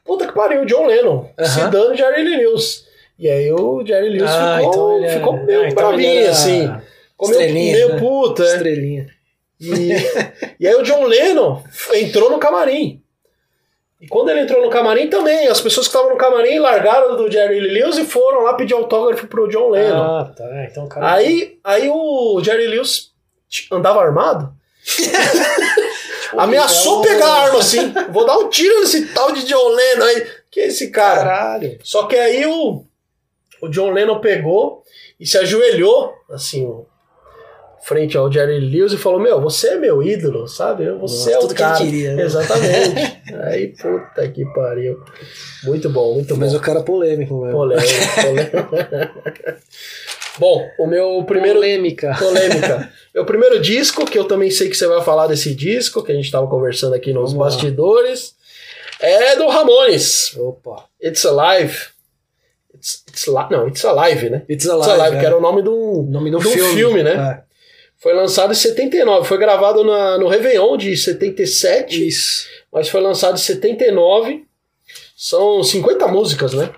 Puta 0.04 0.26
que 0.26 0.32
pariu, 0.34 0.64
John 0.66 0.86
Lennon. 0.86 1.30
Aham. 1.38 1.48
Se 1.48 1.70
dando 1.70 1.96
Jerry 1.96 2.22
Lee 2.22 2.36
Lewis. 2.36 2.84
E 3.18 3.28
aí 3.28 3.50
o 3.52 3.84
Jerry 3.86 4.10
Lewis 4.10 4.30
Ah, 4.30 4.58
ficou, 4.58 4.98
então 4.98 5.04
é- 5.04 5.08
ficou 5.18 5.32
meio 5.44 5.60
ah, 5.62 5.68
então 5.68 5.88
bravinho, 5.88 6.30
assim. 6.30 6.72
Ficou 7.10 7.28
meio, 7.30 7.52
meio 7.54 7.88
né? 7.94 7.98
puta, 8.00 8.42
é. 8.42 8.46
Estrelinha. 8.46 9.06
E, 9.60 9.92
e 10.60 10.68
aí 10.68 10.74
o 10.74 10.82
John 10.82 11.04
Lennon 11.04 11.62
entrou 11.94 12.30
no 12.30 12.38
camarim. 12.38 13.00
E 14.00 14.08
quando 14.08 14.28
ele 14.30 14.40
entrou 14.40 14.62
no 14.62 14.68
camarim 14.68 15.08
também, 15.08 15.46
as 15.48 15.60
pessoas 15.62 15.86
que 15.86 15.94
estavam 15.94 16.10
no 16.10 16.18
camarim 16.18 16.58
largaram 16.58 17.16
do 17.16 17.30
Jerry 17.30 17.58
Lee 17.60 17.80
Lewis 17.80 17.96
e 17.96 18.04
foram 18.04 18.42
lá 18.42 18.52
pedir 18.52 18.74
autógrafo 18.74 19.26
pro 19.28 19.48
John 19.48 19.70
Lennon. 19.70 20.02
Ah, 20.02 20.34
tá. 20.36 20.44
Então 20.70 20.84
o 20.84 20.88
cara. 20.88 21.14
Aí, 21.14 21.58
aí 21.64 21.88
o 21.88 22.38
Jerry 22.44 22.66
Lewis 22.66 23.12
andava 23.70 24.02
armado, 24.02 24.52
ameaçou 26.38 27.00
um- 27.00 27.02
pegar 27.02 27.26
a 27.26 27.42
arma 27.44 27.58
assim. 27.58 27.92
Vou 28.10 28.26
dar 28.26 28.38
um 28.38 28.48
tiro 28.48 28.80
nesse 28.80 29.06
tal 29.06 29.32
de 29.32 29.44
John 29.44 29.68
Lennon 29.68 30.04
aí. 30.04 30.26
Que 30.50 30.60
é 30.60 30.66
esse 30.68 30.90
cara? 30.90 31.22
Caralho. 31.24 31.78
Só 31.82 32.04
que 32.06 32.16
aí 32.16 32.46
o, 32.46 32.84
o 33.62 33.68
John 33.68 33.90
Lennon 33.90 34.20
pegou 34.20 34.82
e 35.18 35.26
se 35.26 35.36
ajoelhou, 35.38 36.12
assim, 36.30 36.68
frente 37.82 38.16
ao 38.16 38.30
Jerry 38.32 38.60
Lewis 38.60 38.92
e 38.92 38.96
falou: 38.96 39.18
Meu, 39.20 39.40
você 39.40 39.70
é 39.70 39.76
meu 39.76 40.02
ídolo, 40.02 40.46
sabe? 40.46 40.90
Você 40.92 41.16
Nossa, 41.16 41.30
é 41.32 41.36
o 41.38 41.40
tudo 41.40 41.54
que 41.54 41.62
ele 41.62 41.70
cara. 41.70 41.84
queria, 41.84 42.14
né? 42.14 42.22
Exatamente. 42.22 43.24
aí, 43.42 43.68
puta 43.68 44.28
que 44.28 44.44
pariu. 44.54 45.02
Muito 45.64 45.90
bom, 45.90 46.14
muito 46.14 46.36
Mas 46.36 46.52
bom. 46.52 46.58
o 46.58 46.62
cara 46.62 46.80
é 46.80 46.82
polêmico, 46.82 47.40
velho. 47.42 47.52
Polêmico, 47.52 47.88
polêmico. 48.22 48.68
bom, 50.38 50.68
o 50.78 50.86
meu 50.86 51.22
primeiro. 51.24 51.58
Polêmica. 51.60 52.16
Polêmica. 52.18 52.92
Meu 53.14 53.24
primeiro 53.24 53.60
disco, 53.60 54.04
que 54.04 54.18
eu 54.18 54.24
também 54.24 54.50
sei 54.50 54.68
que 54.68 54.76
você 54.76 54.88
vai 54.88 55.00
falar 55.04 55.28
desse 55.28 55.54
disco, 55.54 56.02
que 56.02 56.10
a 56.10 56.14
gente 56.16 56.28
tava 56.32 56.48
conversando 56.48 56.94
aqui 56.94 57.12
nos 57.12 57.32
Vamos 57.32 57.34
lá. 57.38 57.44
bastidores, 57.44 58.34
é 58.98 59.36
do 59.36 59.46
Ramones. 59.46 60.34
Opa. 60.36 60.86
It's 61.00 61.24
Alive. 61.24 61.78
It's, 62.74 63.04
it's 63.08 63.26
li- 63.28 63.46
não, 63.52 63.68
It's 63.68 63.84
Alive, 63.84 64.30
né? 64.30 64.42
It's 64.48 64.64
It's 64.64 64.68
Alive. 64.68 64.90
Alive, 65.00 65.16
é. 65.16 65.20
que 65.20 65.26
era 65.26 65.38
o 65.38 65.40
nome 65.40 65.62
do, 65.62 66.02
nome 66.10 66.28
do 66.28 66.38
do 66.38 66.50
filme. 66.50 66.74
filme, 66.74 67.02
né? 67.04 67.12
É. 67.12 67.44
Foi 67.98 68.12
lançado 68.14 68.50
em 68.50 68.56
79. 68.56 69.28
Foi 69.28 69.38
gravado 69.38 69.84
na, 69.84 70.18
no 70.18 70.26
Réveillon 70.26 70.76
de 70.76 70.96
77, 70.96 72.08
Isso. 72.08 72.46
mas 72.72 72.88
foi 72.88 73.00
lançado 73.00 73.34
em 73.36 73.38
79. 73.38 74.44
São 75.16 75.62
50 75.62 76.08
músicas, 76.08 76.52
né? 76.52 76.68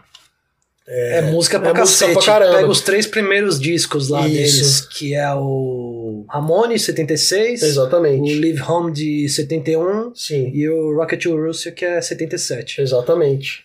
É, 0.88 1.22
música 1.22 1.58
pra 1.58 1.70
é 1.70 1.74
música 1.74 2.06
cacete. 2.06 2.12
pra 2.12 2.22
caramba. 2.34 2.56
Pega 2.58 2.68
os 2.68 2.80
três 2.80 3.06
primeiros 3.06 3.58
discos 3.58 4.08
lá 4.08 4.26
Isso. 4.28 4.36
deles, 4.56 4.80
que 4.82 5.14
é 5.14 5.34
o 5.34 6.24
Ramones, 6.30 6.82
76, 6.82 7.62
o 7.62 7.66
Exatamente. 7.66 8.38
Live 8.38 8.62
Home 8.62 8.92
de 8.92 9.28
71 9.28 10.14
Sim, 10.14 10.50
e 10.54 10.68
o 10.68 10.94
Rocket 10.96 11.22
to 11.22 11.36
Russia, 11.36 11.72
que 11.72 11.84
é 11.84 12.00
77. 12.00 12.80
exatamente. 12.80 13.64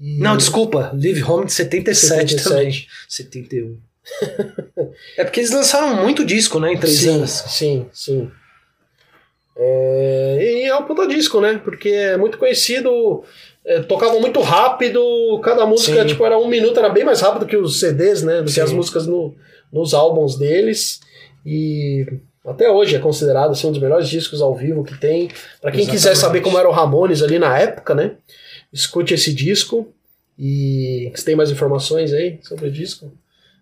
E- 0.00 0.18
Não, 0.18 0.34
desculpa, 0.36 0.90
Live 0.94 1.22
Home 1.24 1.44
de 1.46 1.52
77, 1.52 2.30
77. 2.32 2.42
também. 2.48 2.86
71. 3.06 3.78
é 5.18 5.24
porque 5.24 5.40
eles 5.40 5.50
lançaram 5.50 6.02
muito 6.02 6.24
disco, 6.24 6.58
né, 6.58 6.72
em 6.72 6.78
três 6.78 6.98
sim, 7.00 7.08
anos. 7.10 7.30
Sim, 7.48 7.86
sim. 7.92 8.30
É, 9.56 10.38
e 10.40 10.62
é 10.64 10.74
um 10.76 10.82
puta 10.84 11.06
disco, 11.06 11.40
né? 11.40 11.60
Porque 11.62 11.88
é 11.90 12.16
muito 12.16 12.38
conhecido, 12.38 12.90
é, 12.90 13.53
tocavam 13.88 14.20
muito 14.20 14.40
rápido, 14.40 15.00
cada 15.42 15.64
música 15.64 16.02
Sim. 16.02 16.08
tipo, 16.08 16.24
era 16.24 16.38
um 16.38 16.46
minuto, 16.48 16.78
era 16.78 16.90
bem 16.90 17.04
mais 17.04 17.20
rápido 17.20 17.46
que 17.46 17.56
os 17.56 17.80
CDs, 17.80 18.22
né? 18.22 18.38
Do 18.40 18.46
que 18.46 18.52
Sim. 18.52 18.60
as 18.60 18.72
músicas 18.72 19.06
no, 19.06 19.34
nos 19.72 19.94
álbuns 19.94 20.36
deles. 20.36 21.00
E 21.46 22.06
até 22.46 22.70
hoje 22.70 22.94
é 22.94 22.98
considerado 22.98 23.52
assim, 23.52 23.66
um 23.66 23.72
dos 23.72 23.80
melhores 23.80 24.08
discos 24.08 24.42
ao 24.42 24.54
vivo 24.54 24.84
que 24.84 24.98
tem. 24.98 25.30
Pra 25.60 25.70
quem 25.70 25.86
quiser 25.86 26.12
Exatamente. 26.12 26.20
saber 26.20 26.40
como 26.42 26.58
era 26.58 26.68
o 26.68 26.72
Ramones 26.72 27.22
ali 27.22 27.38
na 27.38 27.58
época, 27.58 27.94
né? 27.94 28.12
Escute 28.72 29.14
esse 29.14 29.32
disco. 29.32 29.88
E 30.38 31.10
você 31.14 31.24
tem 31.24 31.36
mais 31.36 31.50
informações 31.50 32.12
aí 32.12 32.38
sobre 32.42 32.68
o 32.68 32.70
disco? 32.70 33.10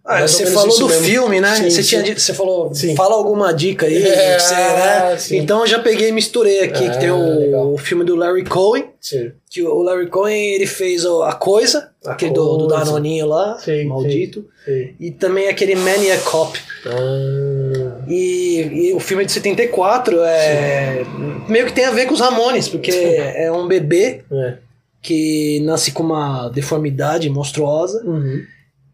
Ah, 0.04 0.26
você 0.26 0.46
falou 0.46 0.76
do 0.76 0.88
mesmo. 0.88 1.04
filme, 1.04 1.40
né? 1.40 1.54
Sim, 1.54 1.70
você, 1.70 1.82
sim. 1.82 2.02
tinha 2.02 2.18
você 2.18 2.34
falou, 2.34 2.74
Sim. 2.74 2.96
fala 2.96 3.14
alguma 3.14 3.52
dica 3.54 3.86
aí. 3.86 4.02
É, 4.04 4.36
você, 4.38 4.54
né? 4.54 5.16
sim. 5.16 5.36
Então 5.38 5.60
eu 5.60 5.66
já 5.68 5.78
peguei 5.78 6.08
e 6.08 6.12
misturei 6.12 6.60
aqui, 6.64 6.86
Ah, 6.86 6.90
que 6.90 6.98
tem 6.98 7.10
o, 7.10 7.72
o 7.72 7.78
filme 7.78 8.04
do 8.04 8.16
Larry 8.16 8.44
Cohen, 8.44 8.86
que 9.48 9.62
o 9.62 9.80
Larry 9.80 10.08
Cohen 10.08 10.54
ele 10.54 10.66
fez 10.66 11.06
a 11.06 11.32
coisa, 11.34 11.90
A 12.04 12.12
aquele 12.12 12.32
do, 12.32 12.56
do 12.56 12.66
Coisa. 12.68 12.84
Danoninho 12.84 13.26
lá, 13.26 13.56
maldito, 13.86 14.44
e 14.98 15.12
também 15.12 15.46
aquele 15.48 15.76
Maniac 15.76 16.22
Cop. 16.24 16.58
Ah, 16.84 18.00
E, 18.08 18.88
e 18.88 18.92
o 18.94 18.98
filme 18.98 19.22
é 19.22 19.26
de 19.26 19.32
74 19.32 20.18
é 20.20 21.04
meio 21.48 21.66
que 21.66 21.72
tem 21.72 21.84
a 21.84 21.92
ver 21.92 22.06
com 22.06 22.14
os 22.14 22.20
Ramones, 22.20 22.68
porque 22.68 22.90
é 22.90 23.52
um 23.52 23.68
bebê 23.68 24.22
é. 24.32 24.54
que 25.00 25.60
nasce 25.60 25.92
com 25.92 26.02
uma 26.02 26.48
deformidade 26.48 27.30
monstruosa 27.30 28.02
Uhum. 28.04 28.42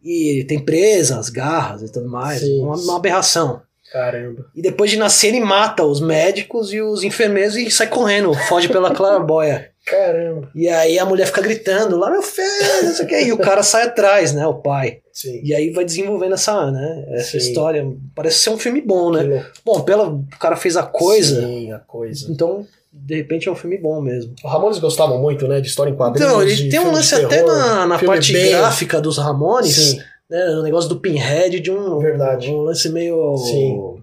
E 0.09 0.44
tem 0.44 0.59
presas, 0.59 1.29
garras 1.29 1.83
e 1.83 1.92
tudo 1.92 2.09
mais, 2.09 2.40
Sim. 2.40 2.61
uma, 2.61 2.77
uma 2.77 2.97
aberração. 2.97 3.61
Caramba. 3.92 4.47
E 4.55 4.61
depois 4.61 4.90
de 4.90 4.99
nascer, 4.99 5.29
ele 5.29 5.40
mata 5.40 5.85
os 5.85 6.01
médicos 6.01 6.73
e 6.73 6.81
os 6.81 7.03
enfermeiros 7.03 7.57
e 7.57 7.71
sai 7.71 7.87
correndo, 7.87 8.35
foge 8.35 8.68
pela 8.68 8.92
claraboia. 8.94 9.71
Caramba. 9.87 10.51
E 10.55 10.68
aí 10.68 10.99
a 10.99 11.07
mulher 11.07 11.27
fica 11.27 11.40
gritando 11.40 11.97
lá, 11.97 12.11
meu 12.11 12.23
filho, 12.23 12.47
não 12.83 12.92
sei 12.92 13.05
o 13.07 13.09
que. 13.09 13.21
E 13.23 13.33
o 13.33 13.38
cara 13.38 13.62
sai 13.62 13.85
atrás, 13.85 14.35
né? 14.35 14.47
O 14.47 14.55
pai. 14.61 15.01
Sim. 15.11 15.40
E 15.42 15.55
aí 15.55 15.71
vai 15.71 15.85
desenvolvendo 15.85 16.35
essa, 16.35 16.71
né, 16.71 17.07
essa 17.12 17.33
Sim. 17.33 17.38
história. 17.38 17.87
Parece 18.14 18.40
ser 18.40 18.51
um 18.51 18.59
filme 18.59 18.83
bom, 18.83 19.11
né? 19.11 19.47
Bom, 19.64 19.81
pela, 19.81 20.09
o 20.09 20.27
cara 20.38 20.57
fez 20.57 20.77
a 20.77 20.83
coisa, 20.83 21.40
Sim, 21.40 21.73
a 21.73 21.79
coisa. 21.79 22.31
então 22.31 22.66
de 22.92 23.16
repente 23.16 23.48
é 23.48 23.53
um 23.53 23.57
filme 23.57 23.77
bom 23.79 24.01
mesmo. 24.01 24.35
Os 24.42 24.51
Ramones 24.51 24.79
gostavam 24.79 25.20
muito, 25.20 25.46
né? 25.46 25.61
De 25.61 25.68
história 25.68 25.90
em 25.90 25.96
quadrinhos. 25.96 26.31
Então, 26.31 26.42
ele 26.42 26.68
tem 26.70 26.81
um 26.81 26.90
lance 26.92 27.14
até 27.14 27.42
na, 27.42 27.87
na 27.87 27.98
parte 27.98 28.33
bem- 28.33 28.51
gráfica 28.51 29.01
dos 29.01 29.18
Ramones, 29.18 29.74
Sim. 29.74 30.01
né? 30.31 30.44
O 30.57 30.62
negócio 30.62 30.88
do 30.88 30.98
Pinhead 31.01 31.61
de 31.61 31.70
um, 31.70 31.98
Verdade. 31.98 32.51
um 32.51 32.61
lance 32.62 32.88
meio 32.88 33.37
Sim. 33.37 34.03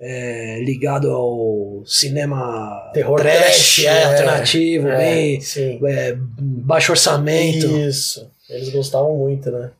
é, 0.00 0.60
ligado 0.64 1.10
ao 1.10 1.82
cinema 1.86 2.90
Terror 2.92 3.18
trash, 3.20 3.36
trash, 3.36 3.78
é, 3.84 3.86
é. 3.86 4.04
alternativo, 4.04 4.88
É, 4.88 4.96
bem 4.98 5.40
é, 5.86 6.16
baixo 6.18 6.92
orçamento. 6.92 7.66
Isso. 7.66 8.28
Eles 8.50 8.68
gostavam 8.70 9.16
muito, 9.16 9.50
né? 9.50 9.70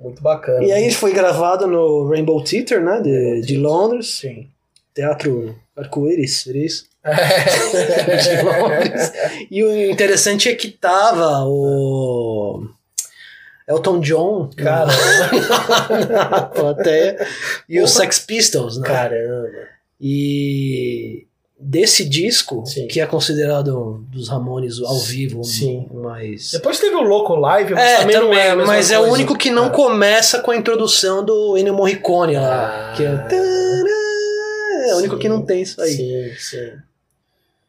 Muito 0.00 0.22
bacana. 0.22 0.64
E 0.64 0.72
aí 0.72 0.90
foi 0.92 1.12
gravado 1.12 1.66
no 1.66 2.08
Rainbow 2.08 2.42
Theatre, 2.42 2.78
né, 2.80 3.00
de, 3.02 3.40
de 3.42 3.56
Londres, 3.56 4.18
Sim. 4.20 4.46
teatro 4.94 5.54
arco-íris, 5.78 6.46
era 6.46 6.58
isso? 6.58 6.84
de 7.04 8.42
Londres. 8.42 9.12
E 9.50 9.64
o 9.64 9.90
interessante 9.90 10.48
é 10.48 10.54
que 10.54 10.68
tava 10.68 11.44
o 11.46 12.66
Elton 13.66 14.00
John 14.00 14.50
Cara. 14.56 14.86
na, 14.86 16.06
na 16.28 16.42
plateia 16.42 17.26
e 17.68 17.80
os 17.80 17.92
Porra. 17.92 18.04
Sex 18.04 18.18
Pistols, 18.20 18.78
né? 18.78 18.86
Caramba. 18.86 19.48
E 20.00 21.26
desse 21.60 22.04
disco, 22.08 22.64
Sim. 22.66 22.86
que 22.86 23.00
é 23.00 23.06
considerado 23.06 24.04
dos 24.12 24.28
Ramones 24.28 24.80
ao 24.80 24.98
vivo, 25.00 25.42
Sim. 25.42 25.88
mais 25.92 26.50
Depois 26.52 26.78
teve 26.78 26.94
o 26.94 27.02
Loco 27.02 27.34
Live, 27.34 27.74
mas 27.74 27.82
é, 27.82 27.96
também, 27.98 28.14
também, 28.14 28.28
não 28.30 28.38
é 28.38 28.50
a 28.50 28.56
mesma 28.56 28.72
mas 28.72 28.90
é 28.92 28.96
o 28.98 29.00
coisa. 29.02 29.14
único 29.16 29.36
que 29.36 29.50
não 29.50 29.66
É. 29.66 29.70
começa 29.70 30.38
com 30.40 30.50
a 30.52 30.56
introdução 30.56 31.24
do 31.24 31.56
Ennio 31.58 31.74
Morricone 31.74 32.36
lá. 32.36 32.90
Ah. 32.92 32.96
que 32.96 33.02
é, 33.04 33.08
é 34.88 34.94
o 34.94 34.98
único 34.98 35.18
que 35.18 35.28
não 35.28 35.42
tem 35.42 35.62
isso 35.62 35.80
aí. 35.80 35.92
Sim, 35.92 36.34
sim. 36.38 36.72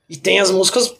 E 0.09 0.17
tem 0.17 0.39
as 0.39 0.49
músicas 0.49 0.93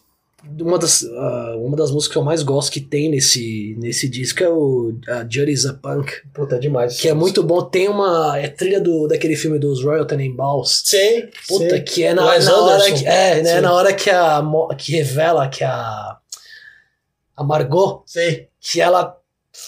uma 0.60 0.79
das, 0.79 1.01
uh, 1.01 1.58
uma 1.58 1.75
das 1.75 1.91
músicas 1.91 2.13
que 2.13 2.17
eu 2.17 2.23
mais 2.23 2.43
gosto 2.43 2.71
que 2.71 2.79
tem 2.79 3.10
nesse, 3.10 3.75
nesse 3.77 4.08
disco 4.08 4.43
é 4.43 4.49
o 4.49 4.89
uh, 4.89 5.27
Judy's 5.29 5.65
a 5.65 5.73
Punk. 5.73 6.12
Puta, 6.34 6.55
é 6.55 6.60
demais. 6.60 6.99
Que 6.99 7.10
é 7.10 7.13
muito 7.13 7.43
bom. 7.43 7.62
Tem 7.63 7.89
uma. 7.89 8.38
É 8.38 8.47
trilha 8.47 8.79
do, 8.79 9.08
daquele 9.08 9.36
filme 9.36 9.60
dos 9.60 9.84
Royal 9.84 10.05
Tenenbaums. 10.05 10.82
Sim. 10.86 11.27
Puta, 11.47 11.77
sim. 11.77 11.84
que 11.84 12.03
é 12.03 12.13
na, 12.13 12.39
na 12.39 12.58
hora 12.58 12.91
que. 12.91 13.05
É, 13.05 13.41
né? 13.41 13.55
Sim. 13.55 13.62
Na 13.62 13.73
hora 13.73 13.93
que 13.93 14.10
a. 14.10 14.41
que 14.77 14.91
revela 14.93 15.47
que 15.49 15.63
a. 15.63 16.17
A 17.36 17.43
Margot, 17.43 18.03
Sim. 18.05 18.47
que 18.60 18.82
ela 18.82 19.17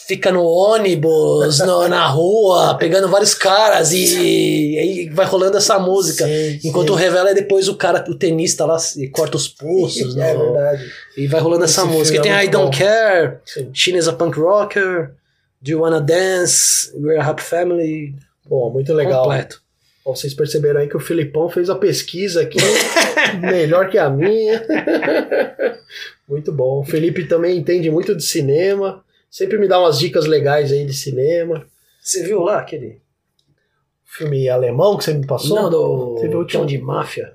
fica 0.08 0.32
no 0.32 0.44
ônibus, 0.44 1.60
no- 1.60 1.88
na 1.88 2.06
rua, 2.08 2.76
pegando 2.78 3.08
vários 3.08 3.34
caras 3.34 3.92
e, 3.94 4.78
aí 4.80 5.10
vai 5.10 5.26
rolando 5.26 5.58
essa 5.58 5.80
música. 5.80 6.26
Sim, 6.26 6.60
Enquanto 6.66 6.94
sim. 6.94 7.00
revela 7.00 7.30
é 7.30 7.34
depois 7.34 7.68
o 7.70 7.76
cara, 7.76 8.04
o 8.10 8.16
tenista 8.16 8.66
lá, 8.66 8.78
e 8.98 9.08
corta 9.08 9.38
os 9.38 9.48
pulsos. 9.48 10.16
É 10.20 10.34
no- 10.34 10.54
verdade. 10.54 10.92
e 11.18 11.28
vai 11.28 11.40
rolando 11.40 11.64
essa 11.66 11.82
Esse 11.84 11.90
música. 11.92 12.18
E 12.18 12.22
filme 12.22 12.30
tem 12.30 12.32
é 12.40 12.46
I 12.46 12.50
Don't 12.50 12.72
bom. 12.78 12.78
Care, 12.78 13.38
a 14.08 14.14
Punk 14.14 14.38
Rocker, 14.40 15.12
Do 15.62 15.72
You 15.72 15.82
Wanna 15.82 16.02
Dance, 16.02 16.92
We're 16.96 17.20
a 17.20 17.26
Happy 17.26 17.44
Family, 17.44 18.16
Bom, 18.46 18.70
muito 18.72 18.94
legal. 18.94 19.24
completo. 19.24 19.62
Ó, 20.04 20.16
Vocês 20.16 20.34
perceberam 20.34 20.80
aí 20.82 20.88
que 20.90 20.98
o 20.98 21.00
Filipão 21.00 21.48
fez 21.48 21.70
a 21.70 21.76
pesquisa 21.76 22.42
aqui 22.42 22.58
melhor 23.40 23.88
que 23.90 23.98
a 24.00 24.10
minha. 24.10 24.62
muito 26.28 26.52
bom. 26.52 26.80
O 26.82 26.84
Felipe 26.84 27.26
também 27.26 27.58
entende 27.58 27.90
muito 27.90 28.16
de 28.16 28.24
cinema. 28.24 29.04
Sempre 29.32 29.58
me 29.58 29.66
dá 29.68 29.80
umas 29.80 29.98
dicas 29.98 30.26
legais 30.28 30.74
aí 30.74 30.86
de 30.86 30.94
cinema. 30.94 31.66
Você 32.02 32.22
viu 32.24 32.42
lá 32.42 32.60
aquele? 32.60 33.02
Filme 34.04 34.50
alemão 34.50 34.98
que 34.98 35.06
você 35.06 35.14
me 35.14 35.26
passou? 35.26 35.56
Não, 35.56 35.70
do 35.70 36.16
Você 36.18 36.28
viu 36.28 36.40
o 36.40 36.50
Chão 36.50 36.62
último? 36.62 36.66
de 36.66 36.78
Máfia, 36.78 37.34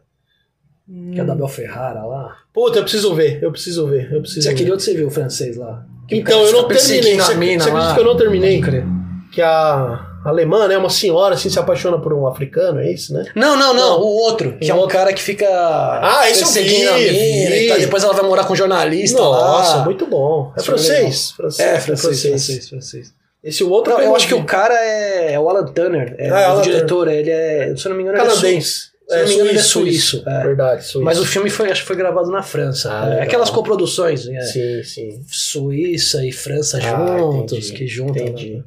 que 1.14 1.18
é 1.18 1.24
da 1.24 1.34
Bel 1.34 1.48
Ferrara 1.48 2.04
lá. 2.04 2.36
Puta, 2.52 2.80
eu 2.80 2.82
preciso 2.82 3.14
ver. 3.14 3.42
Eu 3.42 3.50
preciso 3.50 3.86
ver. 3.86 4.12
Eu 4.12 4.20
preciso 4.20 4.42
Você, 4.42 4.48
ver. 4.48 4.54
aquele 4.54 4.70
outro 4.70 4.84
você 4.84 4.94
viu 4.94 5.06
o 5.06 5.10
francês 5.10 5.56
lá? 5.56 5.86
Que 6.06 6.16
Então, 6.16 6.38
eu 6.42 6.52
não 6.52 6.68
terminei. 6.68 7.18
Você, 7.18 7.34
mina 7.34 7.64
você 7.64 7.70
acredita 7.70 7.94
que 7.94 8.00
eu 8.00 8.04
não 8.04 8.16
terminei? 8.16 8.60
Crer. 8.60 8.84
Que 9.32 9.40
a 9.40 10.05
alemã, 10.28 10.66
né? 10.68 10.76
Uma 10.76 10.90
senhora 10.90 11.34
assim 11.34 11.48
se 11.48 11.58
apaixona 11.58 11.98
por 11.98 12.12
um 12.12 12.26
africano, 12.26 12.80
é 12.80 12.90
isso, 12.92 13.12
né? 13.14 13.24
Não, 13.34 13.56
não, 13.56 13.72
não, 13.74 13.90
Não. 13.98 14.00
o 14.00 14.06
outro, 14.22 14.56
que 14.58 14.70
é 14.70 14.74
um 14.74 14.78
outro. 14.78 14.96
cara 14.96 15.12
que 15.12 15.22
fica 15.22 15.46
Ah, 15.48 16.28
esse 16.28 16.42
eu 16.42 16.46
perseguindo 16.46 16.90
a 16.90 16.96
vi, 16.96 17.12
mina 17.12 17.50
vi. 17.56 17.68
tal. 17.68 17.78
Depois 17.78 18.04
ela 18.04 18.12
vai 18.12 18.24
morar 18.24 18.44
com 18.44 18.52
um 18.52 18.56
jornalista 18.56 19.18
Nossa, 19.20 19.76
lá. 19.78 19.84
muito 19.84 20.06
bom. 20.06 20.52
É 20.56 20.60
é 20.60 20.62
francês? 20.62 21.30
francês. 21.32 21.68
É, 21.68 21.80
francês, 21.80 22.22
francês, 22.22 22.68
francês. 22.68 23.14
Esse 23.44 23.62
outro 23.62 23.92
Não, 23.92 24.00
eu 24.00 24.06
eu 24.08 24.16
acho 24.16 24.26
que 24.26 24.34
vi. 24.34 24.40
o 24.40 24.44
cara 24.44 24.74
é, 24.74 25.34
é 25.34 25.38
o 25.40 25.48
Alan 25.48 25.64
Turner, 25.66 26.16
é, 26.18 26.28
Ah, 26.30 26.40
é 26.40 26.48
o 26.48 26.50
Alan 26.52 26.62
diretor, 26.62 27.06
ele 27.08 27.30
é, 27.30 27.72
se 27.76 27.86
eu 27.86 27.90
não 27.90 27.96
me 27.96 28.02
engano, 28.02 28.18
é 28.18 28.20
canadense. 28.22 28.96
Se 29.08 29.16
não 29.18 29.24
me 29.28 29.34
engano, 29.34 29.50
ele 29.50 29.58
é 29.60 29.62
suíço, 29.62 30.24
é. 30.26 30.42
Verdade, 30.42 30.82
suíço. 30.84 31.02
Mas 31.04 31.20
o 31.20 31.24
filme 31.24 31.48
foi, 31.48 31.70
acho 31.70 31.82
que 31.82 31.86
foi 31.86 31.94
gravado 31.94 32.28
na 32.28 32.42
França. 32.42 32.90
Ah, 32.92 33.14
É, 33.14 33.22
aquelas 33.22 33.48
coproduções, 33.50 34.26
é, 34.26 34.40
Sim, 34.40 34.82
sim. 34.82 35.22
Suíça 35.28 36.26
e 36.26 36.32
França 36.32 36.78
Ah, 36.78 37.16
juntos, 37.18 37.52
entendi, 37.58 37.72
que 37.72 37.86
juntam. 37.86 38.26
Entendi. 38.26 38.54
né? 38.56 38.64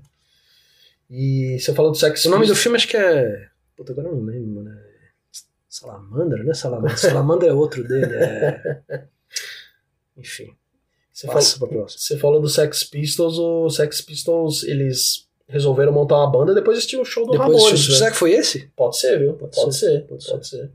E 1.10 1.58
você 1.60 1.74
falou 1.74 1.92
do 1.92 1.98
Sex 1.98 2.26
O 2.26 2.30
nome 2.30 2.46
do 2.48 2.56
filme 2.56 2.76
acho 2.78 2.88
que 2.88 2.98
é. 2.98 3.48
Puta, 3.76 3.92
agora 3.94 4.08
eu 4.10 4.16
não 4.16 4.24
lembro, 4.24 4.64
né? 4.64 4.78
Salamandra, 5.68 6.44
não 6.44 6.52
é 6.52 6.54
Salamandra? 6.54 6.96
Salamandra 6.98 7.48
é 7.50 7.54
outro 7.54 7.88
dele. 7.88 8.14
É... 8.14 9.04
Enfim, 10.18 10.54
Você 11.14 11.28
passa 11.28 11.54
falou, 11.58 11.70
pra 11.70 11.78
próxima. 11.80 12.00
você 12.02 12.18
falou 12.18 12.42
do 12.42 12.50
Sex 12.50 12.84
Pistols, 12.84 13.38
o 13.38 13.70
Sex 13.70 14.02
Pistols, 14.02 14.64
eles 14.64 15.28
resolveram 15.48 15.92
montar 15.94 16.18
uma 16.18 16.30
banda 16.32 16.54
depois 16.54 16.76
de 16.76 16.80
assistir 16.80 16.98
o 16.98 17.06
show 17.06 17.26
do 17.26 17.32
Depois, 17.32 17.58
Ramones, 17.64 17.88
né? 17.88 17.96
será 17.96 18.12
que 18.12 18.18
foi 18.18 18.32
esse? 18.34 18.68
Pode 18.76 18.98
ser, 19.00 19.18
viu? 19.18 19.34
Pode 19.34 19.56
Pode, 19.56 19.76
ser, 19.76 19.86
ser, 20.02 20.08
pode 20.08 20.26
pode, 20.28 20.48
ser. 20.48 20.72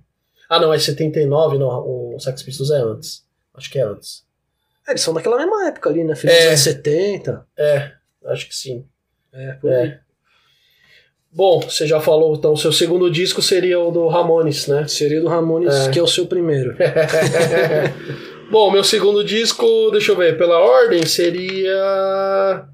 Ah, 0.49 0.59
não, 0.59 0.73
é 0.73 0.79
79, 0.79 1.59
não, 1.59 1.69
o 1.69 2.19
Sex 2.19 2.43
Pistols 2.43 2.71
é 2.71 2.79
antes. 2.79 3.25
Acho 3.55 3.71
que 3.71 3.79
é 3.79 3.83
antes. 3.83 4.25
É, 4.87 4.93
eles 4.93 5.03
são 5.03 5.15
daquela 5.15 5.37
mesma 5.39 5.69
época 5.69 5.91
ali, 5.91 6.03
né? 6.05 6.15
Final 6.17 6.35
É. 6.35 6.39
dos 6.39 6.49
anos 6.49 6.61
70. 6.61 7.47
É, 7.57 7.93
acho 8.27 8.49
que 8.49 8.55
sim. 8.57 8.87
É, 9.33 9.53
por 9.55 9.71
aí. 9.73 9.99
Bom, 11.35 11.61
você 11.61 11.85
já 11.87 12.01
falou, 12.01 12.35
então, 12.37 12.57
seu 12.57 12.71
segundo 12.73 13.11
disco 13.11 13.43
seria 13.43 13.81
o 13.81 13.91
do 13.91 14.07
Ramones, 14.07 14.69
né? 14.69 14.87
Seria 14.87 15.21
do 15.21 15.27
Ramones, 15.27 15.75
É. 15.75 15.91
que 15.91 15.99
é 15.99 16.03
o 16.03 16.07
seu 16.07 16.27
primeiro. 16.27 16.77
Bom, 18.51 18.71
meu 18.71 18.85
segundo 18.85 19.25
disco, 19.25 19.67
deixa 19.91 20.13
eu 20.13 20.17
ver, 20.17 20.39
pela 20.39 20.59
ordem, 20.61 21.05
seria. 21.05 22.65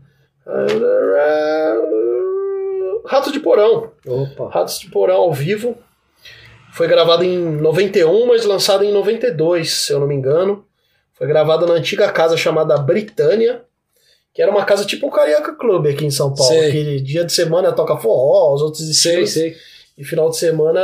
Ratos 3.06 3.32
de 3.32 3.40
Porão. 3.40 3.90
Opa. 4.06 4.50
Ratos 4.50 4.78
de 4.78 4.88
Porão 4.90 5.16
ao 5.16 5.32
vivo. 5.32 5.76
Foi 6.72 6.86
gravado 6.86 7.24
em 7.24 7.38
91, 7.38 8.26
mas 8.26 8.44
lançado 8.44 8.84
em 8.84 8.92
92, 8.92 9.70
se 9.70 9.92
eu 9.92 10.00
não 10.00 10.06
me 10.06 10.14
engano. 10.14 10.64
Foi 11.14 11.26
gravado 11.26 11.66
na 11.66 11.74
antiga 11.74 12.10
casa 12.12 12.36
chamada 12.36 12.76
Britânia, 12.78 13.62
que 14.40 14.42
era 14.42 14.50
uma 14.50 14.64
casa 14.64 14.86
tipo 14.86 15.06
o 15.06 15.10
Carioca 15.10 15.52
Club 15.54 15.86
aqui 15.86 16.06
em 16.06 16.10
São 16.10 16.32
Paulo. 16.34 16.50
Sei. 16.54 16.72
Que 16.72 17.00
dia 17.02 17.24
de 17.26 17.32
semana 17.32 17.72
toca 17.72 17.94
forró, 17.98 18.54
os 18.54 18.62
outros 18.62 18.82
Sei, 18.84 19.20
estilos. 19.22 19.30
sei. 19.32 19.54
E 19.98 20.02
final 20.02 20.30
de 20.30 20.38
semana 20.38 20.80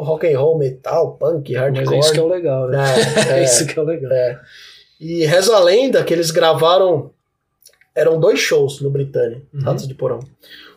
rock 0.00 0.32
and 0.32 0.38
roll, 0.38 0.56
metal, 0.56 1.16
punk, 1.18 1.52
Mas 1.52 1.60
hardcore. 1.60 1.96
é 1.96 1.98
isso 1.98 2.12
que 2.12 2.20
é 2.20 2.22
o 2.22 2.28
legal, 2.28 2.68
né? 2.68 2.78
É, 2.78 3.32
É, 3.34 3.40
é. 3.40 3.44
isso 3.44 3.66
que 3.66 3.76
é 3.76 3.82
o 3.82 3.84
legal. 3.84 4.12
E 5.00 5.24
reza 5.26 5.56
a 5.56 5.58
lenda 5.58 6.04
que 6.04 6.14
eles 6.14 6.30
gravaram. 6.30 7.10
Eram 7.96 8.20
dois 8.20 8.38
shows 8.38 8.80
no 8.80 8.88
Britânia, 8.90 9.42
Uhum. 9.52 9.60
Ratos 9.62 9.88
de 9.88 9.94
Porão. 9.94 10.20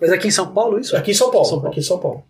Mas 0.01 0.11
aqui 0.11 0.27
em 0.27 0.31
São 0.31 0.51
Paulo, 0.51 0.79
isso? 0.79 0.97
Aqui 0.97 1.11
em 1.11 1.13
São 1.13 1.29
Paulo, 1.29 1.45
São 1.45 1.57
Paulo. 1.57 1.69
Aqui 1.71 1.79
em 1.81 1.83
São 1.83 1.99
Paulo. 1.99 2.23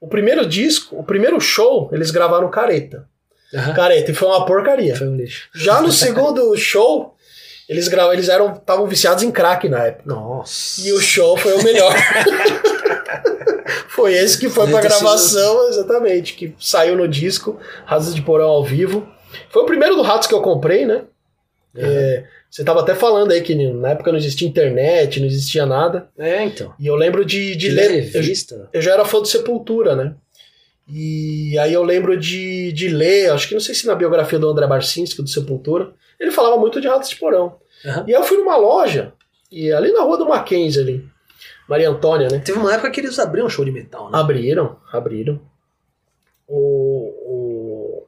O 0.00 0.08
primeiro 0.08 0.46
disco, 0.46 0.96
o 0.98 1.04
primeiro 1.04 1.38
show, 1.38 1.90
eles 1.92 2.10
gravaram 2.10 2.48
careta. 2.50 3.06
Aham. 3.54 3.74
Careta, 3.74 4.10
e 4.10 4.14
foi 4.14 4.26
uma 4.28 4.46
porcaria. 4.46 4.96
Foi 4.96 5.06
um 5.06 5.16
lixo. 5.16 5.48
Já 5.54 5.82
no 5.82 5.92
segundo 5.92 6.56
show, 6.56 7.13
eles 7.68 7.90
eles 7.90 8.28
eram 8.28 8.52
estavam 8.52 8.86
viciados 8.86 9.22
em 9.22 9.30
crack 9.30 9.68
na 9.68 9.84
época. 9.84 10.14
Nossa. 10.14 10.80
E 10.86 10.92
o 10.92 11.00
show 11.00 11.36
foi 11.36 11.54
o 11.54 11.62
melhor. 11.62 11.94
foi 13.88 14.14
esse 14.14 14.38
que 14.38 14.48
foi 14.48 14.68
pra 14.68 14.80
gravação, 14.80 15.68
exatamente, 15.68 16.34
que 16.34 16.54
saiu 16.58 16.96
no 16.96 17.08
disco, 17.08 17.58
Ratos 17.84 18.14
de 18.14 18.22
Porão 18.22 18.48
ao 18.48 18.64
vivo. 18.64 19.08
Foi 19.50 19.62
o 19.62 19.66
primeiro 19.66 19.96
do 19.96 20.02
Ratos 20.02 20.28
que 20.28 20.34
eu 20.34 20.42
comprei, 20.42 20.84
né? 20.84 21.04
É, 21.76 22.24
você 22.48 22.62
tava 22.62 22.80
até 22.80 22.94
falando 22.94 23.32
aí 23.32 23.40
que 23.40 23.54
na 23.54 23.90
época 23.90 24.12
não 24.12 24.18
existia 24.18 24.46
internet, 24.46 25.18
não 25.18 25.26
existia 25.26 25.66
nada. 25.66 26.08
É, 26.16 26.44
então. 26.44 26.72
E 26.78 26.86
eu 26.86 26.94
lembro 26.94 27.24
de, 27.24 27.56
de 27.56 27.68
ler. 27.68 27.90
Eu, 27.90 28.12
revista. 28.12 28.68
eu 28.72 28.80
já 28.80 28.92
era 28.92 29.04
fã 29.04 29.20
do 29.20 29.26
Sepultura, 29.26 29.96
né? 29.96 30.14
E 30.88 31.58
aí 31.58 31.72
eu 31.72 31.82
lembro 31.82 32.16
de, 32.16 32.70
de 32.72 32.88
ler, 32.88 33.30
acho 33.30 33.48
que 33.48 33.54
não 33.54 33.60
sei 33.60 33.74
se 33.74 33.86
na 33.86 33.94
biografia 33.94 34.38
do 34.38 34.48
André 34.48 34.66
Barcinski, 34.66 35.22
do 35.22 35.28
Sepultura, 35.28 35.92
ele 36.20 36.30
falava 36.30 36.56
muito 36.56 36.80
de 36.80 36.88
Ratos 36.88 37.08
de 37.10 37.16
Porão. 37.16 37.56
Aham. 37.84 38.04
E 38.08 38.12
eu 38.12 38.22
fui 38.24 38.36
numa 38.38 38.56
loja, 38.56 39.12
e 39.50 39.70
ali 39.72 39.92
na 39.92 40.02
rua 40.02 40.16
do 40.16 40.26
Mackenzie 40.26 40.80
ali, 40.82 41.08
Maria 41.68 41.88
Antônia, 41.90 42.28
né? 42.28 42.38
Teve 42.38 42.58
uma 42.58 42.72
época 42.74 42.90
que 42.90 43.00
eles 43.00 43.18
abriam 43.18 43.48
show 43.48 43.64
de 43.64 43.70
metal, 43.72 44.10
né? 44.10 44.18
Abriram, 44.18 44.76
abriram. 44.92 45.40
O, 46.46 46.58
o, 47.26 48.06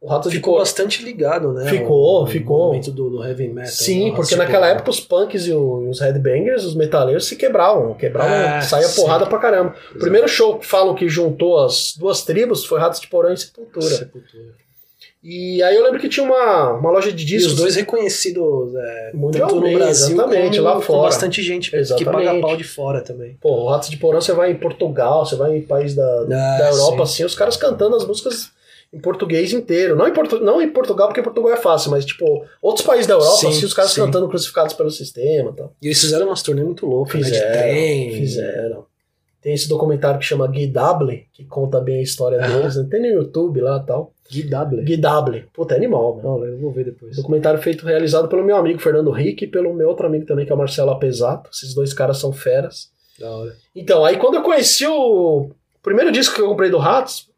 o 0.00 0.08
Ratos 0.08 0.30
de 0.30 0.38
Ficou 0.38 0.54
Porão. 0.54 0.64
bastante 0.64 1.04
ligado, 1.04 1.52
né? 1.52 1.70
Ficou, 1.70 2.22
O- 2.22 2.26
ficou. 2.26 2.56
O 2.56 2.64
movimento 2.66 2.90
do, 2.90 3.08
do 3.10 3.24
heavy 3.24 3.48
metal. 3.48 3.70
Sim, 3.70 4.10
né? 4.10 4.16
porque 4.16 4.30
Tipo, 4.30 4.42
naquela 4.42 4.68
época 4.68 4.90
os 4.90 4.98
punks 5.00 5.46
e 5.46 5.52
o- 5.52 5.88
os 5.88 6.00
headbangers, 6.00 6.64
os 6.64 6.74
metaleiros, 6.74 7.26
se 7.26 7.36
quebravam. 7.36 7.94
Quebravam, 7.94 8.32
É, 8.34 8.60
saía 8.62 8.86
sim. 8.88 9.00
porrada 9.00 9.26
pra 9.26 9.38
caramba. 9.38 9.74
O 9.94 9.98
primeiro 9.98 10.26
show 10.28 10.58
que 10.58 10.66
falam 10.66 10.94
que 10.96 11.08
juntou 11.08 11.58
as 11.64 11.94
duas 11.96 12.22
tribos 12.24 12.64
foi 12.64 12.80
Ratos 12.80 13.00
de 13.00 13.06
Porão 13.06 13.32
e 13.32 13.36
Sepultura. 13.36 13.86
Sepultura. 13.86 14.54
E 15.28 15.60
aí 15.60 15.74
eu 15.74 15.82
lembro 15.82 15.98
que 15.98 16.08
tinha 16.08 16.24
uma, 16.24 16.74
uma 16.74 16.90
loja 16.92 17.10
de 17.12 17.24
E 17.24 17.26
discos. 17.26 17.54
os 17.54 17.58
dois 17.58 17.74
reconhecidos 17.74 18.72
é, 18.76 19.10
tanto 19.32 19.56
no 19.56 19.72
Brasil 19.72 20.14
exatamente, 20.14 20.58
como 20.58 20.68
lá 20.68 20.80
fora. 20.80 21.02
bastante 21.02 21.42
gente 21.42 21.70
que 21.70 21.76
Exatamente. 21.76 22.26
paga 22.26 22.40
pau 22.40 22.56
de 22.56 22.62
fora 22.62 23.00
também. 23.00 23.36
Pô, 23.40 23.50
o 23.64 23.68
Ratos 23.68 23.90
de 23.90 23.96
Porão 23.96 24.20
você 24.20 24.32
vai 24.32 24.52
em 24.52 24.56
Portugal, 24.56 25.26
você 25.26 25.34
vai 25.34 25.56
em 25.56 25.62
país 25.62 25.94
da, 25.94 26.04
Ah, 26.04 26.24
da 26.58 26.68
Europa, 26.70 26.98
sim. 27.06 27.12
assim, 27.14 27.24
os 27.24 27.34
caras 27.34 27.56
cantando 27.56 27.96
as 27.96 28.06
músicas 28.06 28.50
em 28.92 29.00
português 29.00 29.52
inteiro. 29.52 29.96
Não 29.96 30.06
em, 30.06 30.12
Portu 30.12 30.38
não 30.38 30.62
em 30.62 30.70
Portugal, 30.70 31.08
porque 31.08 31.20
Portugal 31.20 31.52
é 31.52 31.56
fácil, 31.56 31.90
mas 31.90 32.04
tipo, 32.04 32.44
outros 32.62 32.86
países 32.86 33.08
da 33.08 33.14
Europa, 33.14 33.36
Sim, 33.38 33.48
assim, 33.48 33.64
os 33.66 33.74
caras 33.74 33.90
sim. 33.90 34.00
cantando 34.02 34.28
crucificados 34.28 34.74
pelo 34.74 34.90
sistema 34.92 35.50
e 35.50 35.56
tal. 35.56 35.72
E 35.82 35.86
eles 35.88 36.00
fizeram 36.00 36.26
umas 36.26 36.40
turnê 36.40 36.62
muito 36.62 36.86
loucas, 36.86 37.20
né? 37.20 37.26
De 37.26 37.32
Fizeram, 37.34 37.52
trem. 37.62 38.12
fizeram. 38.14 38.86
Tem 39.46 39.54
esse 39.54 39.68
documentário 39.68 40.18
que 40.18 40.26
chama 40.26 40.48
Guy 40.48 40.66
Dable, 40.66 41.28
que 41.32 41.44
conta 41.44 41.80
bem 41.80 42.00
a 42.00 42.02
história 42.02 42.36
deles. 42.36 42.74
né? 42.74 42.84
Tem 42.90 43.00
no 43.00 43.06
YouTube 43.06 43.60
lá 43.60 43.80
e 43.80 43.86
tal. 43.86 44.12
Gui 44.28 44.42
W. 44.42 44.82
Guy 44.84 44.96
Dable. 44.96 45.44
Puta, 45.54 45.74
é 45.74 45.76
animal, 45.76 46.16
meu. 46.16 46.24
Não, 46.24 46.44
eu 46.44 46.58
vou 46.58 46.72
ver 46.72 46.86
depois. 46.86 47.14
Documentário 47.14 47.62
feito, 47.62 47.86
realizado 47.86 48.26
pelo 48.26 48.42
meu 48.42 48.56
amigo 48.56 48.80
Fernando 48.80 49.08
Rick 49.12 49.44
e 49.44 49.46
pelo 49.46 49.72
meu 49.72 49.86
outro 49.88 50.04
amigo 50.04 50.26
também, 50.26 50.44
que 50.44 50.50
é 50.50 50.54
o 50.56 50.58
Marcelo 50.58 50.90
Apesato. 50.90 51.48
Esses 51.52 51.76
dois 51.76 51.94
caras 51.94 52.18
são 52.18 52.32
feras. 52.32 52.90
Da 53.20 53.30
hora. 53.30 53.54
Então, 53.72 54.04
aí 54.04 54.16
quando 54.16 54.34
eu 54.34 54.42
conheci 54.42 54.84
o 54.84 55.48
primeiro 55.80 56.10
disco 56.10 56.34
que 56.34 56.40
eu 56.40 56.48
comprei 56.48 56.68
do 56.68 56.78
Ratos, 56.78 57.28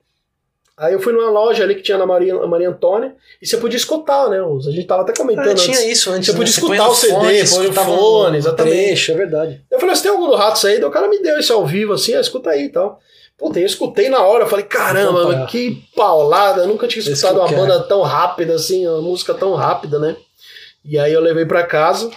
aí 0.78 0.92
eu 0.94 1.00
fui 1.00 1.12
numa 1.12 1.28
loja 1.30 1.64
ali 1.64 1.74
que 1.74 1.82
tinha 1.82 1.98
na 1.98 2.06
Maria, 2.06 2.34
Maria 2.46 2.68
Antônia, 2.70 3.14
e 3.42 3.46
você 3.46 3.56
podia 3.56 3.76
escutar, 3.76 4.28
né? 4.30 4.40
os- 4.42 4.66
A 4.66 4.70
gente 4.70 4.86
tava 4.86 5.02
até 5.02 5.12
comentando 5.14 5.46
Ah, 5.48 5.50
antes. 5.50 5.64
tinha 5.64 5.90
isso 5.90 6.10
antes. 6.10 6.26
Você 6.30 6.36
podia 6.36 6.54
põe 6.60 6.76
escutar 6.76 6.88
o 6.88 6.94
CD, 6.94 7.46
põe 7.48 7.66
o 7.66 7.72
fone, 7.72 8.36
um 8.36 8.38
exatamente. 8.38 8.76
Trecho, 8.76 9.12
é 9.12 9.14
verdade. 9.14 9.64
Eu 9.70 9.78
falei, 9.80 9.94
você 9.96 10.02
tem 10.02 10.10
algum 10.10 10.26
do 10.26 10.34
Ratos 10.36 10.64
aí? 10.64 10.76
Daí 10.78 10.84
o 10.88 10.90
cara 10.90 11.08
me 11.08 11.18
deu 11.20 11.38
esse 11.38 11.50
ao 11.52 11.66
vivo, 11.66 11.92
assim, 11.94 12.14
ah, 12.14 12.20
escuta 12.20 12.50
aí 12.50 12.64
e 12.64 12.68
tal. 12.70 12.98
Puta, 13.36 13.60
eu 13.60 13.66
escutei 13.66 14.08
na 14.08 14.22
hora, 14.22 14.44
eu 14.44 14.48
falei, 14.48 14.64
caramba, 14.64 15.46
que 15.46 15.82
paulada, 15.94 16.62
eu 16.62 16.66
nunca 16.68 16.88
tinha 16.88 17.00
escutado 17.02 17.38
uma 17.38 17.46
banda 17.48 17.80
tão 17.84 18.02
rápida 18.02 18.54
assim, 18.54 18.86
uma 18.86 19.00
música 19.00 19.32
tão 19.34 19.54
rápida, 19.54 19.98
né? 20.00 20.16
E 20.84 20.98
aí 20.98 21.12
eu 21.12 21.20
levei 21.20 21.44
pra 21.46 21.62
casa 21.64 22.10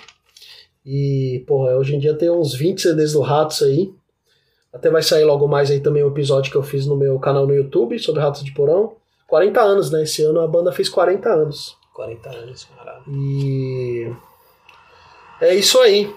e, 0.85 1.43
porra, 1.47 1.75
hoje 1.77 1.95
em 1.95 1.99
dia 1.99 2.13
tem 2.15 2.29
uns 2.31 2.53
20 2.55 2.81
CDs 2.81 3.13
do 3.13 3.21
Ratos 3.21 3.61
aí. 3.61 3.91
Até 4.73 4.89
vai 4.89 5.03
sair 5.03 5.25
logo 5.25 5.47
mais 5.47 5.69
aí 5.69 5.79
também 5.81 6.03
o 6.03 6.07
episódio 6.09 6.51
que 6.51 6.57
eu 6.57 6.63
fiz 6.63 6.85
no 6.85 6.95
meu 6.95 7.19
canal 7.19 7.45
no 7.45 7.53
YouTube 7.53 7.99
sobre 7.99 8.21
Ratos 8.21 8.43
de 8.43 8.53
Porão. 8.53 8.95
40 9.27 9.61
anos, 9.61 9.91
né? 9.91 10.03
Esse 10.03 10.23
ano 10.23 10.39
a 10.41 10.47
banda 10.47 10.71
fez 10.71 10.87
40 10.89 11.29
anos. 11.29 11.77
40 11.93 12.29
anos, 12.29 12.67
caralho. 12.75 13.03
E 13.07 14.11
é 15.41 15.53
isso 15.55 15.79
aí. 15.79 16.13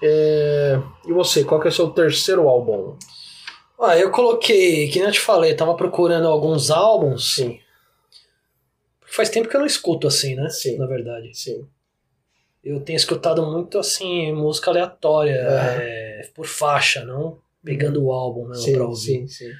É, 0.00 0.80
E 1.06 1.12
você, 1.12 1.44
qual 1.44 1.60
que 1.60 1.66
é 1.68 1.70
o 1.70 1.74
seu 1.74 1.90
terceiro 1.90 2.48
álbum? 2.48 2.96
Ah, 3.80 3.98
eu 3.98 4.10
coloquei, 4.12 4.88
que 4.88 4.98
nem 4.98 5.08
eu 5.08 5.12
te 5.12 5.20
falei, 5.20 5.54
tava 5.54 5.74
procurando 5.74 6.28
alguns 6.28 6.70
álbuns. 6.70 7.34
Sim, 7.34 7.58
Faz 9.04 9.28
tempo 9.28 9.48
que 9.48 9.56
eu 9.56 9.60
não 9.60 9.66
escuto 9.66 10.06
assim, 10.06 10.34
né? 10.36 10.48
Sim. 10.48 10.78
Na 10.78 10.86
verdade. 10.86 11.30
sim. 11.34 11.66
Eu 12.64 12.80
tenho 12.80 12.96
escutado 12.96 13.44
muito 13.44 13.76
assim, 13.76 14.32
música 14.32 14.70
aleatória, 14.70 15.44
Aham. 15.48 15.78
é, 15.80 16.30
por 16.32 16.46
faixa, 16.46 17.04
não 17.04 17.41
pegando 17.64 18.02
o 18.04 18.12
álbum 18.12 18.48
mesmo 18.48 18.64
Sim, 18.64 18.72
pra 18.74 18.84
ouvir. 18.86 18.98
sim, 19.00 19.28
sim. 19.28 19.50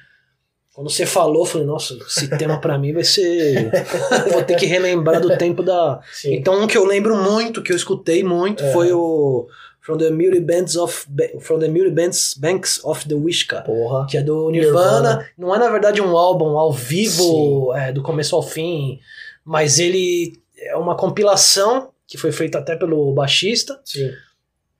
Quando 0.73 0.89
você 0.89 1.05
falou, 1.05 1.43
eu 1.43 1.45
falei, 1.45 1.67
nossa, 1.67 1.93
esse 2.07 2.27
tema 2.35 2.59
pra 2.59 2.79
mim 2.79 2.93
vai 2.93 3.03
ser. 3.03 3.69
Vou 4.33 4.43
ter 4.43 4.55
que 4.55 4.65
relembrar 4.65 5.21
do 5.21 5.37
tempo 5.37 5.61
da. 5.61 6.01
sim. 6.11 6.33
Então, 6.33 6.63
um 6.63 6.65
que 6.67 6.75
eu 6.75 6.83
lembro 6.83 7.15
muito, 7.15 7.61
que 7.61 7.71
eu 7.71 7.75
escutei 7.75 8.23
muito, 8.23 8.63
É. 8.63 8.71
foi 8.73 8.91
o 8.91 9.47
From 9.81 9.97
the 9.97 10.09
Beauty 10.09 10.39
Bands 10.39 10.75
of 10.75 11.05
From 11.41 11.59
the 11.59 11.67
Beauty 11.67 11.91
Bands 11.91 12.33
Banks 12.33 12.83
of 12.83 13.07
the 13.07 13.13
Wishka. 13.13 13.61
Porra. 13.61 14.07
Que 14.07 14.17
é 14.17 14.23
do 14.23 14.49
Nirvana. 14.49 14.81
Nirvana. 15.17 15.29
Não 15.37 15.53
é, 15.53 15.59
na 15.59 15.69
verdade, 15.69 16.01
um 16.01 16.17
álbum 16.17 16.57
ao 16.57 16.71
vivo, 16.73 17.71
é, 17.75 17.91
do 17.91 18.01
começo 18.01 18.35
ao 18.35 18.41
fim, 18.41 18.99
mas 19.45 19.77
ele 19.77 20.41
é 20.57 20.75
uma 20.75 20.97
compilação 20.97 21.89
que 22.07 22.17
foi 22.17 22.31
feita 22.31 22.57
até 22.57 22.75
pelo 22.75 23.13
baixista 23.13 23.79
Sim. 23.85 24.09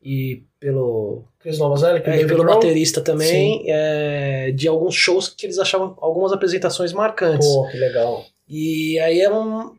e 0.02 0.42
pelo, 0.60 1.24
Chris 1.44 1.60
Novoselic, 1.60 2.10
é, 2.10 2.14
e 2.16 2.18
David 2.20 2.36
Grohl? 2.36 2.56
baterista 2.56 3.02
também, 3.02 3.64
é, 3.68 4.52
de 4.56 4.68
alguns 4.68 4.96
shows 4.96 5.28
que 5.30 5.46
eles 5.46 5.60
achavam 5.60 5.96
algumas 6.02 6.32
apresentações 6.32 6.92
marcantes. 6.94 7.48
Pô, 7.48 7.68
que 7.70 7.78
legal. 7.78 8.26
E 8.50 8.98
aí 9.00 9.20
é 9.22 9.30
um. 9.32 9.72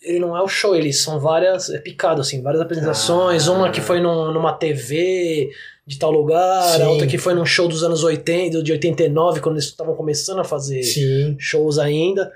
Ele 0.00 0.18
não 0.20 0.36
é 0.36 0.42
o 0.42 0.48
show, 0.48 0.74
eles 0.74 1.00
são 1.02 1.20
várias. 1.20 1.68
É 1.70 1.78
picado, 1.78 2.20
assim, 2.20 2.40
várias 2.42 2.62
apresentações. 2.62 3.48
Ah. 3.48 3.52
Uma 3.52 3.70
que 3.70 3.80
foi 3.80 4.00
num- 4.00 4.32
numa 4.32 4.52
TV 4.52 5.50
de 5.86 5.98
tal 5.98 6.10
lugar, 6.12 6.62
Sim. 6.76 6.82
a 6.82 6.88
outra 6.90 7.06
que 7.06 7.18
foi 7.18 7.34
num 7.34 7.44
show 7.44 7.66
dos 7.68 7.82
anos 7.82 8.02
80, 8.04 8.62
de 8.62 8.70
89, 8.72 9.40
quando 9.40 9.56
eles 9.56 9.64
estavam 9.66 9.94
começando 9.96 10.38
a 10.40 10.44
fazer 10.44 10.82
Sim. 10.84 11.36
shows 11.38 11.78
ainda. 11.78 12.32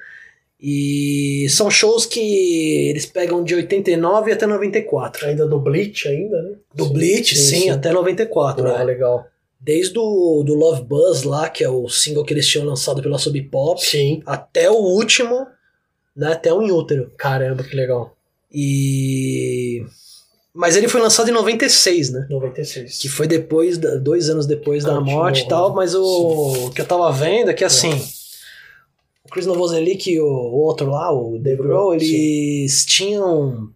E 0.61 1.47
são 1.51 1.71
shows 1.71 2.07
que 2.07 2.89
eles 2.89 3.05
pegam 3.05 3.45
de 3.45 3.55
89 3.55 4.33
até 4.33 4.47
94. 4.47 5.27
Ainda 5.27 5.47
do 5.47 5.59
Bleach 5.61 6.09
ainda, 6.09 6.41
né? 6.43 6.53
Do 6.75 6.85
Sim, 6.87 6.93
Bleach, 6.95 7.37
sim, 7.39 7.71
até 7.71 7.93
94. 7.93 8.65
Pô, 8.65 8.71
né? 8.73 8.83
legal. 8.85 9.27
Desde 9.61 9.99
o 9.99 10.43
do 10.45 10.55
Love 10.55 10.83
Buzz 10.85 11.25
lá, 11.25 11.49
que 11.49 11.63
é 11.65 11.69
o 11.69 11.89
single 11.89 12.25
que 12.25 12.33
eles 12.33 12.47
tinham 12.47 12.65
lançado 12.67 13.03
pela 13.03 13.19
Sub 13.19 13.41
Pop, 13.51 13.85
Sim. 13.85 14.23
até 14.25 14.71
o 14.71 14.75
último, 14.77 15.47
né, 16.17 16.33
até 16.33 16.53
o 16.53 16.63
In 16.63 16.71
Utero. 16.71 17.11
Caramba, 17.19 17.63
que 17.65 17.75
legal. 17.77 18.17
E. 18.53 19.85
Mas 20.55 20.75
ele 20.77 20.89
foi 20.89 21.01
lançado 21.03 21.29
em 21.29 21.33
96, 21.33 22.11
né? 22.13 22.27
96. 22.31 22.99
Que 22.99 23.09
foi 23.09 23.27
depois, 23.27 23.77
da- 23.77 23.97
dois 23.97 24.31
anos 24.31 24.47
depois 24.47 24.85
da 24.85 24.97
Ah, 24.97 25.01
morte 25.03 25.39
e 25.39 25.43
tipo, 25.43 25.51
tal, 25.51 25.75
mas 25.75 25.95
o, 25.95 26.03
o 26.67 26.71
que 26.71 26.81
eu 26.81 26.87
tava 26.87 27.13
vendo 27.13 27.51
é 27.51 27.55
que 27.55 27.65
assim. 27.65 27.91
O 29.27 29.29
Chris 29.29 29.45
Novoselic 29.45 30.09
e 30.09 30.21
o, 30.21 30.25
o 30.27 30.61
outro 30.61 30.89
lá, 30.89 31.13
o 31.13 31.37
Dave 31.39 31.61
Grohl, 31.61 31.95
eles 31.95 32.87
tinham 32.87 33.71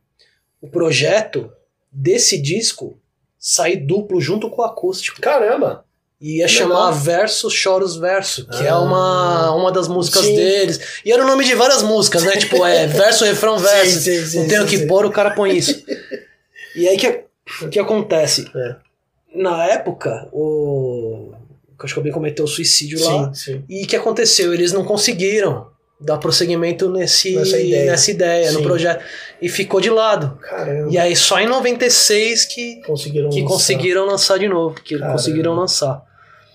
o 0.63 0.69
projeto 0.69 1.51
desse 1.91 2.41
disco 2.41 2.97
sair 3.37 3.77
duplo 3.77 4.21
junto 4.21 4.49
com 4.49 4.63
o 4.63 4.65
acústico. 4.65 5.21
Caramba! 5.21 5.85
E 6.21 6.37
ia 6.39 6.47
Que 6.47 6.53
chamar 6.53 6.91
legal. 6.91 6.93
Versus 7.01 7.53
Choros 7.53 7.97
Verso, 7.97 8.47
que 8.47 8.63
é 8.63 8.69
Ah. 8.69 8.79
uma, 8.79 9.55
uma 9.57 9.73
das 9.73 9.89
músicas 9.89 10.25
Sim. 10.27 10.37
deles. 10.37 11.01
E 11.05 11.11
era 11.11 11.25
o 11.25 11.27
nome 11.27 11.45
de 11.45 11.55
várias 11.55 11.83
músicas, 11.83 12.23
né? 12.23 12.37
tipo, 12.39 12.65
é 12.65 12.87
verso, 12.87 13.25
refrão, 13.25 13.59
verso. 13.59 13.99
Sim, 13.99 14.19
sim, 14.21 14.27
sim, 14.27 14.39
não 14.41 14.47
tem 14.49 14.59
o 14.59 14.63
sim, 14.63 14.69
que 14.69 14.79
sim. 14.79 14.87
pôr, 14.87 15.05
o 15.07 15.11
cara 15.11 15.31
põe 15.31 15.57
isso. 15.57 15.83
e 16.77 16.87
aí 16.87 16.97
que, 16.97 17.25
o 17.63 17.69
que 17.69 17.79
acontece? 17.81 18.49
É. 18.55 18.77
Na 19.35 19.65
época, 19.67 20.29
o 20.33 21.33
Kurt 21.81 21.95
Cobain 21.95 22.13
cometeu 22.13 22.47
suicídio 22.47 23.03
lá. 23.05 23.33
Sim, 23.35 23.53
sim. 23.55 23.65
E 23.69 23.85
o 23.85 23.87
que 23.87 23.97
aconteceu? 23.97 24.53
Eles 24.53 24.73
não 24.73 24.85
conseguiram 24.85 25.67
dar 26.01 26.17
prosseguimento 26.19 26.89
nesse, 26.91 27.35
Nessa 27.37 27.59
ideia. 27.61 27.91
nessa 27.91 28.11
ideia, 28.11 28.53
no 28.53 28.59
Sim. 28.59 28.65
projeto. 28.65 29.05
E 29.41 29.49
ficou 29.49 29.81
de 29.81 29.91
lado. 29.91 30.39
Caramba. 30.41 30.89
E 30.91 30.97
aí 30.99 31.15
só 31.17 31.39
em 31.41 31.47
96 31.47 32.45
que, 32.47 32.77
conseguiram 32.87 33.29
que 33.31 33.41
lançar. 33.43 33.53
conseguiram 33.55 34.07
lançar 34.07 34.39
de 34.39 34.49
novo. 34.49 34.77
Que 34.83 34.97
Caramba. 34.97 35.13
conseguiram 35.17 35.55
lançar. 35.55 36.03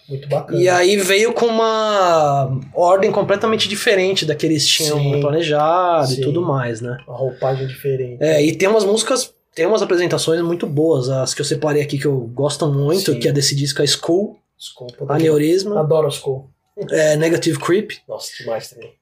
Muito 0.10 0.28
bacana. 0.30 0.60
E 0.60 0.70
aí 0.70 0.98
veio 0.98 1.34
com 1.34 1.48
uma 1.48 2.60
ordem 2.74 3.12
completamente 3.12 3.68
diferente 3.68 4.24
da 4.26 4.36
que 4.36 4.46
eles 4.46 4.66
tinham 4.68 5.00
Sim. 5.00 5.20
planejado 5.20 6.08
Sim. 6.08 6.22
e 6.22 6.22
tudo 6.22 6.42
mais, 6.44 6.80
né? 6.82 6.98
Uma 7.08 7.18
roupagem 7.18 7.66
diferente. 7.68 8.18
É, 8.24 8.44
e 8.44 8.56
tem 8.56 8.68
umas 8.70 8.84
músicas, 8.84 9.34
tem 9.54 9.66
umas 9.66 9.82
apresentações 9.82 10.42
muito 10.42 10.68
boas. 10.68 11.10
As 11.10 11.34
que 11.34 11.42
eu 11.42 11.46
separei 11.46 11.82
aqui 11.82 11.98
que 11.98 12.06
eu 12.06 12.18
gosto 12.34 12.68
muito, 12.72 13.14
Sim. 13.14 13.20
que 13.20 13.28
é 13.28 13.32
desse 13.32 13.56
disco, 13.56 13.82
a 13.82 13.88
School, 13.88 14.38
Desculpa. 14.58 15.06
Aneurisma, 15.14 15.80
Adoro 15.80 16.10
cor. 16.22 16.50
é, 16.92 17.16
Negative 17.16 17.60
Creep. 17.60 17.92
Nossa, 18.08 18.32
demais 18.40 18.70
também. 18.70 18.94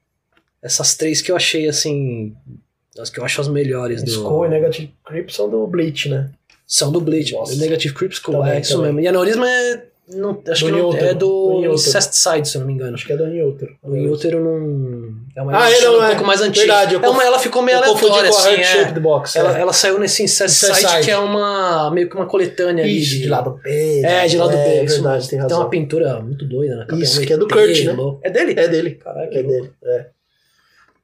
Essas 0.62 0.96
três 0.96 1.20
que 1.20 1.30
eu 1.30 1.36
achei, 1.36 1.68
assim, 1.68 2.34
as 2.98 3.10
que 3.10 3.20
eu 3.20 3.24
acho 3.24 3.40
as 3.40 3.48
melhores 3.48 4.02
do... 4.02 4.10
Skull 4.10 4.46
e 4.46 4.48
Negative 4.48 4.94
Creep 5.04 5.30
são 5.30 5.48
do 5.48 5.66
Bleach, 5.66 6.08
né? 6.08 6.30
São 6.66 6.90
do 6.90 7.00
Bleach. 7.00 7.32
Nossa. 7.34 7.54
Negative 7.56 7.94
Creep, 7.94 8.12
School, 8.12 8.36
Também, 8.38 8.52
é 8.52 8.60
isso 8.60 8.72
também. 8.76 8.86
mesmo. 8.92 9.00
E 9.00 9.08
Aneurisma 9.08 9.48
é... 9.48 9.86
Não, 10.06 10.38
acho 10.50 10.66
Do 10.66 10.70
que 10.70 10.78
não, 10.78 10.90
Newton, 10.90 11.04
é 11.06 11.14
do 11.14 11.26
do 11.26 11.60
Newton. 11.60 11.74
Incest 11.76 12.12
Side, 12.14 12.46
se 12.48 12.56
eu 12.56 12.60
não 12.60 12.66
me 12.66 12.74
engano. 12.74 12.94
Acho 12.94 13.06
que 13.06 13.12
é 13.14 13.16
do 13.16 13.26
Newton. 13.26 13.66
O 13.82 13.96
Inútero 13.96 14.38
não. 14.44 15.14
É 15.34 15.40
uma 15.40 15.52
Ah, 15.56 15.70
não 15.82 15.98
um 15.98 16.04
é. 16.04 16.08
pouco 16.10 16.24
mais 16.26 16.42
antiga. 16.42 16.66
Verdade, 16.66 16.94
é 16.96 17.08
uma, 17.08 17.24
ela 17.24 17.38
ficou 17.38 17.62
meio 17.62 17.78
aleatória, 17.78 18.30
com 18.30 18.36
a 18.36 18.38
assim. 18.38 18.50
É. 18.50 19.00
Box. 19.00 19.34
Ela, 19.36 19.56
é. 19.56 19.60
ela 19.62 19.72
saiu 19.72 19.98
nesse 19.98 20.22
Incest 20.22 20.44
Incest 20.56 20.74
Site, 20.74 20.86
Site. 20.90 21.04
que 21.06 21.10
é 21.10 21.16
uma. 21.16 21.90
meio 21.90 22.08
que 22.10 22.16
uma 22.16 22.26
coletânea 22.26 22.84
ali. 22.84 22.98
Isso, 23.00 23.16
de 23.16 23.28
lado 23.28 23.58
B. 23.62 24.02
É, 24.04 24.26
de 24.26 24.36
lado 24.36 24.50
B. 24.50 24.56
É 24.58 24.84
verdade, 24.84 25.22
tem 25.22 25.30
Tem 25.30 25.38
razão. 25.38 25.60
uma 25.60 25.70
pintura 25.70 26.20
muito 26.20 26.44
doida 26.44 26.76
na 26.76 26.84
capa. 26.86 27.02
Isso, 27.02 27.20
que 27.22 27.32
é 27.32 27.36
do 27.38 27.48
Kurt, 27.48 27.84
né? 27.84 27.96
É 28.22 28.30
dele? 28.30 28.54
É 28.58 28.68
dele. 28.68 29.00
Que 29.30 29.38
É 29.38 29.42
dele. 29.42 29.70
É. 29.84 30.06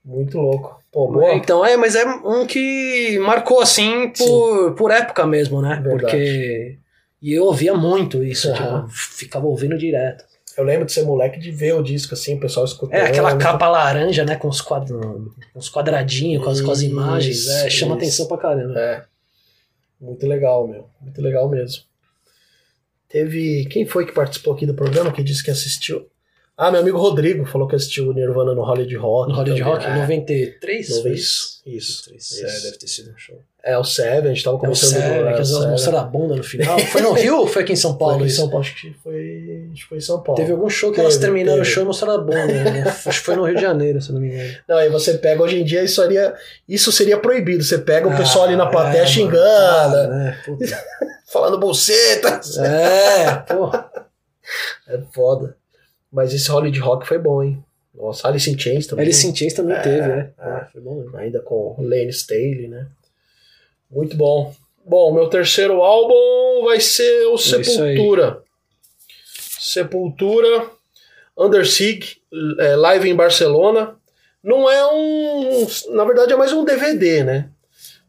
Muito 0.04 0.36
louco. 0.38 0.78
Pô, 0.92 1.08
É, 1.08 1.12
boa. 1.12 1.34
então, 1.34 1.64
é, 1.64 1.76
mas 1.76 1.94
é 1.94 2.04
um 2.04 2.44
que 2.46 3.18
marcou 3.20 3.60
assim 3.60 4.12
por, 4.16 4.74
por 4.74 4.90
época 4.90 5.26
mesmo, 5.26 5.62
né? 5.62 5.80
Verdade. 5.82 6.00
Porque. 6.00 6.78
E 7.22 7.32
eu 7.34 7.44
ouvia 7.44 7.74
muito 7.74 8.24
isso, 8.24 8.50
Aham. 8.50 8.82
tipo, 8.82 8.88
ficava 8.92 9.46
ouvindo 9.46 9.76
direto. 9.76 10.24
Eu 10.56 10.64
lembro 10.64 10.84
de 10.84 10.92
ser 10.92 11.02
moleque 11.04 11.38
de 11.38 11.50
ver 11.50 11.74
o 11.74 11.82
disco 11.82 12.14
assim, 12.14 12.34
o 12.36 12.40
pessoal 12.40 12.64
escutando. 12.66 12.98
É, 12.98 13.06
aquela 13.06 13.36
capa 13.36 13.68
laranja, 13.68 14.24
né? 14.24 14.36
Com 14.36 14.48
os, 14.48 14.60
quadro, 14.60 15.32
uns 15.54 15.70
quadradinhos, 15.70 16.42
com 16.42 16.50
as, 16.50 16.60
com 16.60 16.70
as 16.70 16.80
Isso, 16.80 16.90
imagens. 16.90 17.46
É, 17.46 17.70
chama 17.70 17.94
isso. 17.94 18.04
atenção 18.04 18.26
pra 18.26 18.36
caramba. 18.38 18.78
É. 18.78 19.04
Muito 20.00 20.26
legal, 20.26 20.66
meu. 20.66 20.88
Muito 21.00 21.20
legal 21.22 21.48
mesmo. 21.48 21.84
Teve. 23.08 23.66
Quem 23.66 23.86
foi 23.86 24.06
que 24.06 24.12
participou 24.12 24.54
aqui 24.54 24.66
do 24.66 24.74
programa 24.74 25.12
que 25.12 25.22
disse 25.22 25.42
que 25.42 25.50
assistiu? 25.50 26.09
Ah, 26.62 26.70
meu 26.70 26.80
amigo 26.80 26.98
Rodrigo 26.98 27.46
falou 27.46 27.66
que 27.66 27.74
assistiu 27.74 28.08
o 28.08 28.12
Nirvana 28.12 28.54
no 28.54 28.62
Hollywood 28.62 28.94
Rock. 28.96 29.30
No 29.30 29.36
Hollywood 29.36 29.60
também. 29.62 29.74
Rock, 29.74 29.86
É. 29.86 29.94
93? 30.00 30.88
Não, 30.90 31.02
foi 31.02 31.12
isso, 31.12 31.62
isso, 31.64 32.14
Isso. 32.14 32.14
isso. 32.14 32.46
É, 32.46 32.60
deve 32.64 32.76
ter 32.78 32.86
sido 32.86 33.10
um 33.12 33.16
show. 33.16 33.38
É 33.62 33.76
o 33.78 33.84
Seven, 33.84 34.30
a 34.30 34.34
gente 34.34 34.44
tava 34.44 34.56
É 34.56 34.60
o 34.60 34.62
é, 34.62 34.66
que 35.34 35.40
as 35.40 35.48
Seven. 35.48 35.68
mostraram 35.70 35.98
a 35.98 36.04
bunda 36.04 36.34
no 36.36 36.42
final. 36.42 36.78
Foi 36.78 37.00
no 37.02 37.12
Rio 37.16 37.38
ou 37.40 37.46
foi 37.46 37.62
aqui 37.62 37.72
em 37.72 37.76
São 37.76 37.90
Foi 37.92 37.98
Paulo? 37.98 38.14
aqui 38.16 38.24
em? 38.24 38.28
São 38.28 38.48
Paulo, 38.48 38.60
acho 38.64 38.74
que 38.80 38.92
foi, 39.02 39.68
acho 39.72 39.82
que 39.82 39.88
foi 39.88 39.98
em 39.98 40.00
São 40.02 40.22
Paulo. 40.22 40.36
Teve 40.40 40.52
algum 40.52 40.68
show 40.68 40.90
que 40.90 40.96
Teve, 40.96 41.06
elas 41.06 41.16
terminaram 41.18 41.58
teve. 41.58 41.70
o 41.70 41.72
show 41.72 41.82
e 41.82 41.86
mostraram 41.86 42.14
a 42.14 42.18
bunda. 42.18 42.46
né? 42.46 42.84
Acho 43.06 43.20
que 43.20 43.24
foi 43.26 43.36
no 43.36 43.44
Rio 43.44 43.56
de 43.56 43.62
Janeiro, 43.62 44.00
se 44.02 44.10
eu 44.10 44.14
não 44.14 44.20
me 44.20 44.28
engano. 44.28 44.54
Não, 44.68 44.76
aí 44.76 44.88
você 44.90 45.14
pega, 45.18 45.42
hoje 45.42 45.58
em 45.60 45.64
dia, 45.64 45.82
isso 45.82 46.00
seria, 46.02 46.34
isso 46.68 46.92
seria 46.92 47.18
proibido. 47.18 47.62
Você 47.64 47.78
pega 47.78 48.06
o 48.08 48.12
Ah, 48.12 48.16
pessoal 48.16 48.44
ali 48.46 48.56
na 48.56 48.66
plateia 48.66 49.02
é, 49.02 49.06
xingando, 49.06 49.34
cara, 49.42 50.08
né? 50.08 50.40
Falando 51.30 51.58
buceta. 51.58 52.40
É, 52.64 53.34
pô. 53.54 53.70
É 54.88 54.98
foda. 55.14 55.56
Mas 56.12 56.32
esse 56.34 56.48
Hollywood 56.50 56.78
Rock 56.80 57.06
foi 57.06 57.18
bom, 57.18 57.42
hein? 57.42 57.64
Nossa, 57.94 58.28
Alice 58.28 58.50
in 58.50 58.58
Chains 58.58 58.86
também. 58.86 59.04
Alice 59.04 59.26
in 59.26 59.34
Chains 59.34 59.52
também 59.54 59.76
É, 59.76 59.80
teve, 59.80 60.06
né? 60.06 60.30
é. 60.38 60.64
Foi 60.72 60.80
bom 60.80 60.94
mesmo. 60.96 61.16
Ainda 61.16 61.40
com 61.40 61.76
Lane 61.78 62.08
Staley, 62.08 62.68
né? 62.68 62.86
Muito 63.90 64.16
bom. 64.16 64.54
Bom, 64.84 65.12
meu 65.12 65.28
terceiro 65.28 65.82
álbum 65.82 66.64
vai 66.64 66.80
ser 66.80 67.26
o 67.26 67.34
É. 67.34 67.38
Sepultura. 67.38 68.42
Sepultura, 69.58 70.66
Under 71.36 71.66
Siege, 71.66 72.16
é, 72.58 72.76
live 72.76 73.08
em 73.08 73.14
Barcelona. 73.14 73.96
Não 74.42 74.70
é 74.70 74.86
um. 74.92 75.66
Na 75.90 76.04
verdade, 76.04 76.32
é 76.32 76.36
mais 76.36 76.52
um 76.52 76.64
DVD, 76.64 77.22
né? 77.24 77.48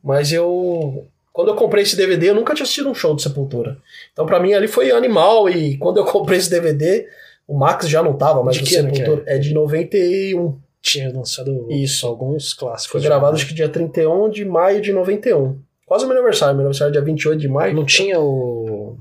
Mas 0.03 0.31
eu. 0.31 1.07
Quando 1.33 1.49
eu 1.49 1.55
comprei 1.55 1.83
esse 1.83 1.95
DVD, 1.95 2.29
eu 2.29 2.35
nunca 2.35 2.53
tinha 2.53 2.63
assistido 2.63 2.89
um 2.89 2.95
show 2.95 3.15
de 3.15 3.21
Sepultura. 3.21 3.77
Então, 4.11 4.25
pra 4.25 4.39
mim, 4.39 4.53
ali 4.53 4.67
foi 4.67 4.91
animal. 4.91 5.49
E 5.49 5.77
quando 5.77 5.97
eu 5.97 6.05
comprei 6.05 6.37
esse 6.39 6.49
DVD, 6.49 7.07
O 7.51 7.57
Max 7.57 7.89
já 7.89 8.01
não 8.01 8.13
tava, 8.13 8.41
mas 8.41 8.55
De 8.55 8.63
o 8.63 8.65
Sepultura 8.65 9.23
é 9.27 9.37
de 9.37 9.53
91. 9.53 10.57
Tinha 10.81 11.11
lançado 11.11 11.69
Isso. 11.69 12.07
alguns 12.07 12.53
clássicos. 12.53 12.93
Foi 12.93 13.01
gravado 13.01 13.33
né? 13.33 13.39
acho 13.39 13.45
que 13.45 13.53
dia 13.53 13.67
31 13.67 14.29
de 14.29 14.45
maio 14.45 14.81
de 14.81 14.93
91. 14.93 15.59
Quase 15.85 16.05
o 16.05 16.07
meu 16.07 16.15
aniversário. 16.15 16.55
Meu 16.55 16.61
aniversário 16.61 16.91
é 16.91 16.93
dia 16.93 17.01
28 17.01 17.41
de 17.41 17.49
maio. 17.49 17.75
Não 17.75 17.83
tinha 17.83 18.21
o. 18.21 18.97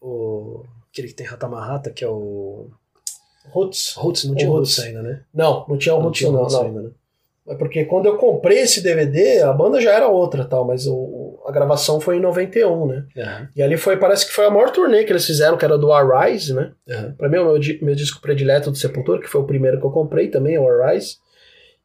O. 0.00 0.62
Aquele 0.92 1.08
que 1.08 1.14
tem 1.14 1.26
Ratamarrata, 1.26 1.90
que 1.90 2.04
é 2.04 2.08
o. 2.08 2.68
Roots. 3.50 3.94
Roots, 3.96 4.22
não 4.22 4.34
O 4.34 4.36
tinha 4.36 4.48
Roots. 4.48 4.76
Roots 4.76 4.86
ainda, 4.88 5.02
né? 5.02 5.22
Não, 5.34 5.66
não 5.68 5.76
tinha 5.76 5.96
o 5.96 6.00
Roots 6.00 6.18
tinha 6.20 6.30
não. 6.30 6.38
Roots 6.38 6.54
não. 6.54 6.62
ainda, 6.62 6.82
né? 6.82 6.90
É 7.48 7.56
porque 7.56 7.84
quando 7.84 8.06
eu 8.06 8.16
comprei 8.16 8.60
esse 8.60 8.80
DVD, 8.80 9.42
a 9.42 9.52
banda 9.52 9.80
já 9.80 9.92
era 9.92 10.06
outra, 10.06 10.44
tal, 10.44 10.64
mas 10.64 10.86
o, 10.86 11.27
a 11.48 11.52
gravação 11.52 11.98
foi 11.98 12.18
em 12.18 12.20
91, 12.20 12.86
né? 12.86 13.04
Aham, 13.16 13.48
E 13.56 13.62
ali 13.62 13.78
foi, 13.78 13.96
parece 13.96 14.26
que 14.26 14.32
foi 14.34 14.44
a 14.44 14.50
maior 14.50 14.70
turnê 14.70 15.04
que 15.04 15.10
eles 15.12 15.24
fizeram, 15.24 15.56
que 15.56 15.64
era 15.64 15.78
do 15.78 15.90
Arise, 15.90 16.52
né? 16.52 16.72
aham. 16.88 17.14
Pra 17.16 17.28
mim 17.28 17.38
o 17.38 17.44
meu, 17.54 17.60
meu 17.82 17.94
disco 17.94 18.20
predileto 18.20 18.70
do 18.70 18.76
Sepultura, 18.76 19.18
que 19.20 19.28
foi 19.28 19.40
o 19.40 19.46
primeiro 19.46 19.80
que 19.80 19.86
eu 19.86 19.90
comprei 19.90 20.28
também, 20.28 20.56
é 20.56 20.60
o 20.60 20.68
Arise. 20.68 21.16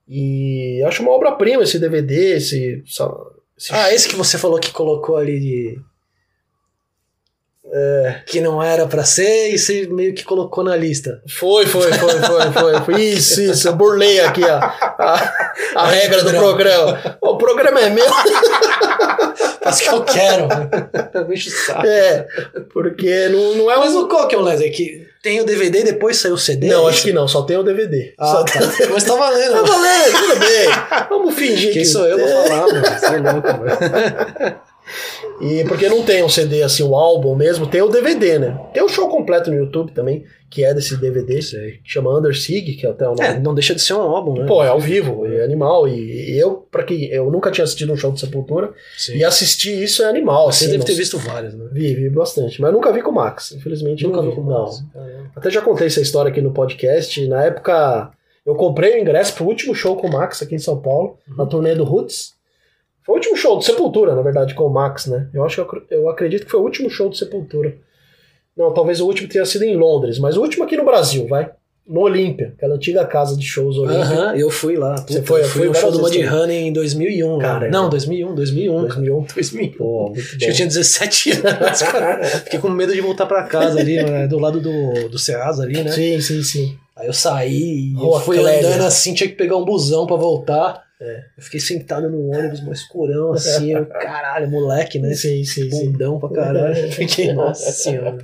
E 0.08 0.84
acho 0.86 1.02
uma 1.02 1.12
obra-prima 1.12 1.64
esse 1.64 1.80
DVD, 1.80 2.36
esse. 2.36 2.84
esse 3.58 3.74
Ah, 3.74 3.94
esse 3.94 4.10
que 4.10 4.18
você 4.18 4.38
falou 4.38 4.60
que 4.60 4.72
colocou 4.72 5.16
ali 5.16 5.40
de. 5.40 5.80
É. 7.76 8.22
Que 8.28 8.42
não 8.42 8.62
era 8.62 8.86
pra 8.86 9.04
ser 9.06 9.50
e 9.54 9.58
você 9.58 9.88
meio 9.88 10.14
que 10.14 10.24
colocou 10.26 10.64
na 10.64 10.76
lista. 10.76 11.22
Foi, 11.28 11.66
foi, 11.66 11.92
foi, 11.94 12.20
foi, 12.20 12.52
foi, 12.52 12.82
foi. 12.82 13.02
Isso, 13.02 13.42
isso. 13.42 13.68
Eu 13.70 13.76
burlei 13.76 14.20
aqui 14.20 14.44
a, 14.44 14.58
a, 14.58 15.34
a 15.78 15.88
regra 15.88 16.22
do 16.24 16.32
programa. 16.32 17.18
O 17.22 17.38
programa 17.38 17.80
é 17.80 17.90
meu. 17.90 18.06
Faz 19.64 19.80
o 19.80 19.82
que 19.82 19.90
eu 19.90 20.04
quero. 20.04 20.48
Bicho 21.28 21.50
saco. 21.50 21.86
É, 21.88 22.28
porque 22.74 23.30
não, 23.30 23.56
não 23.56 23.72
é 23.72 23.78
Mas 23.78 23.94
um. 23.96 24.02
o 24.02 24.08
qual 24.08 24.28
que 24.28 24.36
é 24.36 24.38
o 24.38 24.42
lance? 24.42 24.66
É 24.66 24.70
que 24.70 25.08
tem 25.22 25.40
o 25.40 25.46
DVD 25.46 25.80
e 25.80 25.84
depois 25.86 26.18
saiu 26.18 26.34
o 26.34 26.38
CD? 26.38 26.68
Não, 26.68 26.88
é 26.88 26.92
acho 26.92 27.04
que 27.04 27.14
não, 27.14 27.28
só 27.28 27.44
tem 27.44 27.58
o 27.58 27.64
DVD. 27.64 28.14
Ah, 28.18 28.26
só 28.26 28.44
tá. 28.44 28.60
tem... 28.60 28.90
Mas 28.90 29.04
tá 29.06 29.16
valendo. 29.16 29.54
Tá 29.54 29.62
valendo, 29.62 30.18
tudo 30.20 30.40
bem. 30.40 31.08
Vamos 31.10 31.36
fingir 31.36 31.72
Quem 31.72 31.84
que. 31.84 31.86
sou 31.88 32.06
eu 32.06 32.18
pra 32.18 32.28
falar, 32.28 32.68
mano? 32.68 32.86
Você 32.86 33.06
é 33.06 33.18
louco, 33.20 33.48
mano. 33.48 34.60
E 35.42 35.64
porque 35.66 35.90
não 35.90 36.04
tem 36.04 36.24
um 36.24 36.30
CD 36.30 36.62
assim, 36.64 36.84
o 36.84 36.96
álbum 36.96 37.36
mesmo, 37.36 37.66
tem 37.68 37.82
o 37.82 37.88
DVD, 37.90 38.38
né? 38.40 38.60
Tem 38.74 38.84
o 38.84 38.88
show 38.90 39.10
completo 39.10 39.50
no 39.50 39.58
YouTube 39.58 39.92
também, 39.92 40.24
que 40.50 40.64
é 40.64 40.74
desse 40.74 40.96
DVD, 40.98 41.42
Sei. 41.42 41.72
que 41.84 41.90
chama 41.92 42.16
Under 42.18 42.36
Sig, 42.38 42.76
que 42.76 42.86
é 42.86 42.90
até 42.90 43.06
o 43.08 43.16
nome. 43.16 43.22
É, 43.22 43.40
não 43.40 43.54
deixa 43.54 43.74
de 43.74 43.82
ser 43.82 43.94
um 43.94 44.02
álbum, 44.02 44.38
né? 44.40 44.46
Pô, 44.46 44.64
é 44.64 44.68
ao 44.68 44.80
vivo, 44.80 45.26
é 45.26 45.44
animal. 45.44 45.88
E 45.88 46.38
eu, 46.40 46.68
pra 46.72 46.84
quem 46.84 47.06
eu 47.06 47.32
nunca 47.32 47.50
tinha 47.52 47.64
assistido 47.64 47.92
um 47.92 47.98
show 47.98 48.12
de 48.12 48.20
Sepultura, 48.20 48.72
Sim. 48.98 49.16
e 49.18 49.24
assistir 49.24 49.82
isso 49.84 50.04
é 50.04 50.06
animal. 50.10 50.52
Você 50.52 50.66
assim, 50.66 50.72
deve 50.74 50.78
não- 50.80 50.86
ter 50.86 50.94
visto 50.96 51.18
vários, 51.18 51.54
né? 51.56 51.66
Vi, 51.72 51.94
vi 51.96 52.10
bastante. 52.10 52.62
Mas 52.62 52.72
nunca 52.72 52.92
vi 52.92 53.02
com 53.02 53.12
o 53.12 53.16
Max. 53.16 53.52
Infelizmente 53.54 54.04
Nunca 54.04 54.18
nunca 54.22 54.30
vi 54.30 54.36
vi 54.36 54.42
com 54.42 54.48
o 54.48 54.62
Max. 54.62 54.84
Não. 54.94 55.04
Até 55.36 55.50
já 55.50 55.62
contei 55.62 55.88
essa 55.88 56.02
história 56.02 56.30
aqui 56.30 56.42
no 56.42 56.52
podcast. 56.52 57.26
Na 57.28 57.44
época, 57.46 58.12
eu 58.46 58.54
comprei 58.56 58.96
o 58.96 59.02
ingresso 59.02 59.34
pro 59.34 59.46
último 59.46 59.74
show 59.74 59.96
com 59.98 60.08
o 60.08 60.12
Max 60.12 60.42
aqui 60.42 60.54
em 60.56 60.60
São 60.60 60.80
Paulo, 60.80 61.18
Uhum. 61.28 61.36
na 61.38 61.46
turnê 61.48 61.74
do 61.74 61.84
Roots. 61.84 62.34
Foi 63.06 63.14
o 63.14 63.18
último 63.18 63.36
show 63.36 63.58
do 63.58 63.64
Sepultura, 63.64 64.16
na 64.16 64.22
verdade, 64.22 64.54
com 64.54 64.64
o 64.66 64.70
Max, 64.74 65.08
né? 65.08 65.28
Eu 65.34 65.44
acho 65.44 65.64
que 65.66 65.76
eu, 65.76 65.84
eu 65.92 66.10
acredito 66.10 66.46
que 66.46 66.52
foi 66.52 66.60
o 66.60 66.64
último 66.64 66.90
show 66.90 67.10
do 67.10 67.16
Sepultura. 67.16 67.76
Não, 68.56 68.74
talvez 68.74 69.02
o 69.02 69.06
último 69.08 69.28
tenha 69.28 69.46
sido 69.46 69.64
em 69.64 69.76
Londres, 69.76 70.20
mas 70.20 70.38
o 70.38 70.42
último 70.42 70.64
aqui 70.64 70.78
no 70.78 70.86
Brasil, 70.86 71.28
vai. 71.28 71.50
No 71.86 72.00
Olímpia, 72.00 72.54
aquela 72.56 72.76
antiga 72.76 73.04
casa 73.06 73.36
de 73.36 73.46
shows 73.46 73.78
Olímpia. 73.78 74.00
Aham, 74.04 74.36
eu 74.38 74.50
fui 74.50 74.78
lá. 74.78 74.96
Você 74.96 75.22
foi- 75.22 75.42
eu 75.42 75.46
fui 75.50 75.68
no 75.68 75.74
show 75.74 75.92
várias 75.92 75.98
do 76.00 76.04
vezes 76.10 76.30
Mudhoney 76.32 76.68
em 76.68 76.72
2001. 76.72 77.40
Caramba. 77.40 77.60
Cara. 77.60 77.70
Não, 77.72 77.90
2001, 77.90 78.34
2001. 78.36 78.82
2001. 78.84 79.26
2001. 79.36 79.78
Pô, 79.78 80.06
muito 80.08 80.20
Acho 80.22 80.38
que 80.38 80.46
eu 80.46 80.54
tinha 80.54 80.68
17 80.70 81.32
anos, 81.46 81.82
cara. 81.82 82.24
Fiquei 82.46 82.60
com 82.60 82.70
medo 82.70 82.94
de 82.94 83.02
voltar 83.02 83.26
pra 83.26 83.44
casa 83.44 83.82
ali, 83.82 83.98
né, 84.02 84.28
do 84.28 84.40
lado 84.40 84.62
do, 84.62 85.10
do 85.10 85.20
Ceasa 85.20 85.64
ali, 85.64 85.84
né? 85.84 85.92
Sim, 85.92 86.22
sim, 86.22 86.42
sim. 86.42 86.78
Aí 86.96 87.08
eu 87.08 87.14
saí 87.14 87.92
e 87.92 87.94
Rua 87.96 88.18
eu 88.18 88.22
fui 88.22 88.38
Clélia. 88.38 88.66
andando 88.70 88.86
assim, 88.88 89.14
tinha 89.14 89.28
que 89.28 89.36
pegar 89.36 89.58
um 89.58 89.66
busão 89.66 90.06
pra 90.08 90.16
voltar. 90.16 90.82
É. 91.06 91.24
Eu 91.38 91.44
fiquei 91.44 91.60
sentado 91.60 92.10
no 92.10 92.30
ônibus, 92.30 92.62
mais 92.62 92.80
escurão 92.80 93.34
assim, 93.34 93.74
eu, 93.74 93.86
caralho, 94.00 94.50
moleque, 94.50 95.00
né? 95.00 95.14
Sim, 95.14 95.44
sim, 95.44 95.70
sim. 95.70 95.92
Bundão 95.92 96.20
pra 96.20 96.30
caralho. 96.30 96.76
Fiquei, 96.94 97.34
nossa 97.34 97.72
senhora. 97.72 98.18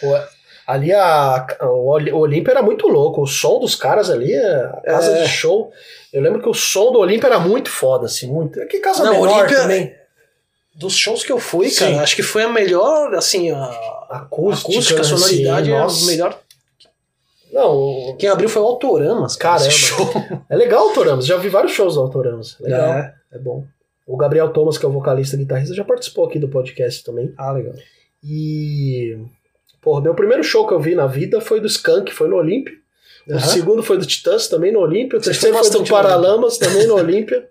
Pô, 0.00 0.18
ali 0.66 0.92
a, 0.92 1.46
o 1.62 1.88
Oli- 1.90 2.12
o 2.12 2.18
Olímpia 2.18 2.50
era 2.50 2.62
muito 2.62 2.88
louco. 2.88 3.22
O 3.22 3.26
som 3.26 3.60
dos 3.60 3.74
caras 3.76 4.10
ali, 4.10 4.34
a 4.36 4.80
casa 4.84 5.18
É. 5.18 5.22
de 5.22 5.28
show. 5.28 5.70
Eu 6.12 6.20
lembro 6.22 6.40
que 6.42 6.48
o 6.48 6.54
som 6.54 6.90
do 6.92 6.98
Olímpia 6.98 7.28
era 7.28 7.38
muito 7.38 7.70
foda, 7.70 8.06
assim, 8.06 8.26
muito. 8.26 8.58
Que 8.66 8.80
casa 8.80 9.04
Não, 9.04 9.12
menor 9.12 9.38
Olímpia- 9.38 9.56
também. 9.62 9.94
Dos 10.74 10.94
shows 10.94 11.22
que 11.24 11.32
eu 11.32 11.38
fui, 11.38 11.70
Sim. 11.70 11.92
cara, 11.92 12.02
acho 12.02 12.14
que 12.16 12.22
foi 12.22 12.42
a 12.42 12.48
melhor, 12.50 13.14
assim, 13.14 13.50
a 13.50 13.64
Acústica, 14.10 14.70
acústica, 14.72 15.00
a 15.00 15.04
sonoridade, 15.04 15.70
é 15.72 15.76
a 15.76 15.86
melhor. 16.06 16.38
Não, 17.56 18.16
Quem 18.18 18.28
abriu 18.28 18.48
foi 18.48 18.62
o 18.62 18.66
Autoramas, 18.66 19.34
cara. 19.36 19.56
Caramba. 19.58 19.70
show. 19.74 20.06
é 20.50 20.56
legal 20.56 20.84
o 20.84 20.88
Autoramos. 20.88 21.26
Já 21.26 21.36
vi 21.36 21.48
vários 21.48 21.72
shows 21.72 21.94
do 21.94 22.00
Autoramos. 22.00 22.56
Legal. 22.60 22.80
É. 22.94 23.14
É 23.32 23.38
bom. 23.38 23.64
O 24.06 24.16
Gabriel 24.16 24.50
Thomas, 24.52 24.78
que 24.78 24.84
é 24.84 24.88
o 24.88 24.92
vocalista 24.92 25.34
e 25.34 25.38
guitarrista, 25.40 25.74
já 25.74 25.84
participou 25.84 26.26
aqui 26.26 26.38
do 26.38 26.48
podcast 26.48 27.02
também. 27.02 27.32
Ah, 27.36 27.50
legal. 27.52 27.74
E. 28.22 29.18
Porra, 29.82 30.00
meu 30.00 30.14
primeiro 30.14 30.42
show 30.44 30.66
que 30.66 30.74
eu 30.74 30.80
vi 30.80 30.94
na 30.94 31.06
vida 31.06 31.40
foi 31.40 31.60
do 31.60 31.66
Skank, 31.66 32.12
foi 32.12 32.28
no 32.28 32.36
Olímpia. 32.36 32.74
O 33.28 33.40
segundo 33.40 33.82
foi 33.82 33.98
do 33.98 34.06
Titãs, 34.06 34.46
também 34.48 34.72
no 34.72 34.80
Olímpia. 34.80 35.18
O 35.18 35.22
terceiro 35.22 35.56
foi 35.58 35.70
do 35.70 35.84
Paralamas, 35.84 36.58
também 36.58 36.86
no 36.86 36.94
Olímpia. 36.94 37.48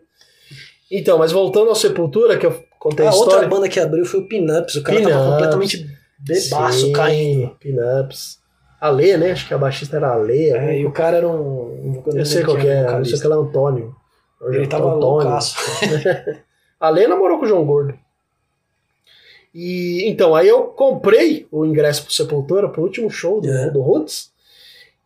Então, 0.90 1.18
mas 1.18 1.32
voltando 1.32 1.70
ao 1.70 1.76
Sepultura, 1.76 2.38
que 2.38 2.46
eu 2.46 2.64
contei 2.80 3.06
a 3.06 3.10
A 3.10 3.14
outra 3.14 3.30
história. 3.32 3.50
banda 3.50 3.68
que 3.68 3.80
abriu 3.80 4.06
foi 4.06 4.22
o 4.22 4.28
Pinups. 4.28 4.76
O 4.76 4.84
cara 4.84 5.02
tava 5.02 5.10
Pinups. 5.14 5.32
completamente 5.32 5.90
bebaço, 6.20 6.80
Sim, 6.80 6.94
caindo. 6.94 7.50
Pinups. 7.60 8.40
A 8.80 8.90
Lê, 8.90 9.18
né? 9.18 9.32
Acho 9.32 9.48
que 9.48 9.54
a 9.54 9.58
baixista 9.58 9.98
era 9.98 10.12
a 10.12 10.16
Lê. 10.16 10.50
É, 10.50 10.80
e 10.80 10.86
o 10.86 10.92
cara 10.92 11.18
era 11.18 11.28
um. 11.28 12.04
um 12.06 12.18
eu 12.18 12.26
sei 12.26 12.44
qual 12.44 12.58
que 12.58 12.68
é, 12.68 12.86
eu 13.00 13.06
sei 13.06 13.20
que 13.20 13.26
ela 13.26 13.36
é 13.36 13.40
Antônio. 13.40 13.96
Ele 14.50 14.68
tava 14.68 14.94
loucaço. 14.94 15.56
A 16.80 16.90
Lê 16.90 17.08
namorou 17.08 17.40
com 17.40 17.46
o 17.46 17.48
João 17.48 17.66
Gordo. 17.66 17.98
E 19.54 20.04
então, 20.10 20.36
aí 20.36 20.48
eu 20.48 20.64
comprei 20.64 21.48
o 21.50 21.66
ingresso 21.66 22.04
pro 22.04 22.14
Sepultura, 22.14 22.68
pro 22.68 22.84
último 22.84 23.10
show 23.10 23.40
do, 23.40 23.50
É. 23.50 23.70
do 23.70 23.82
Roots. 23.82 24.30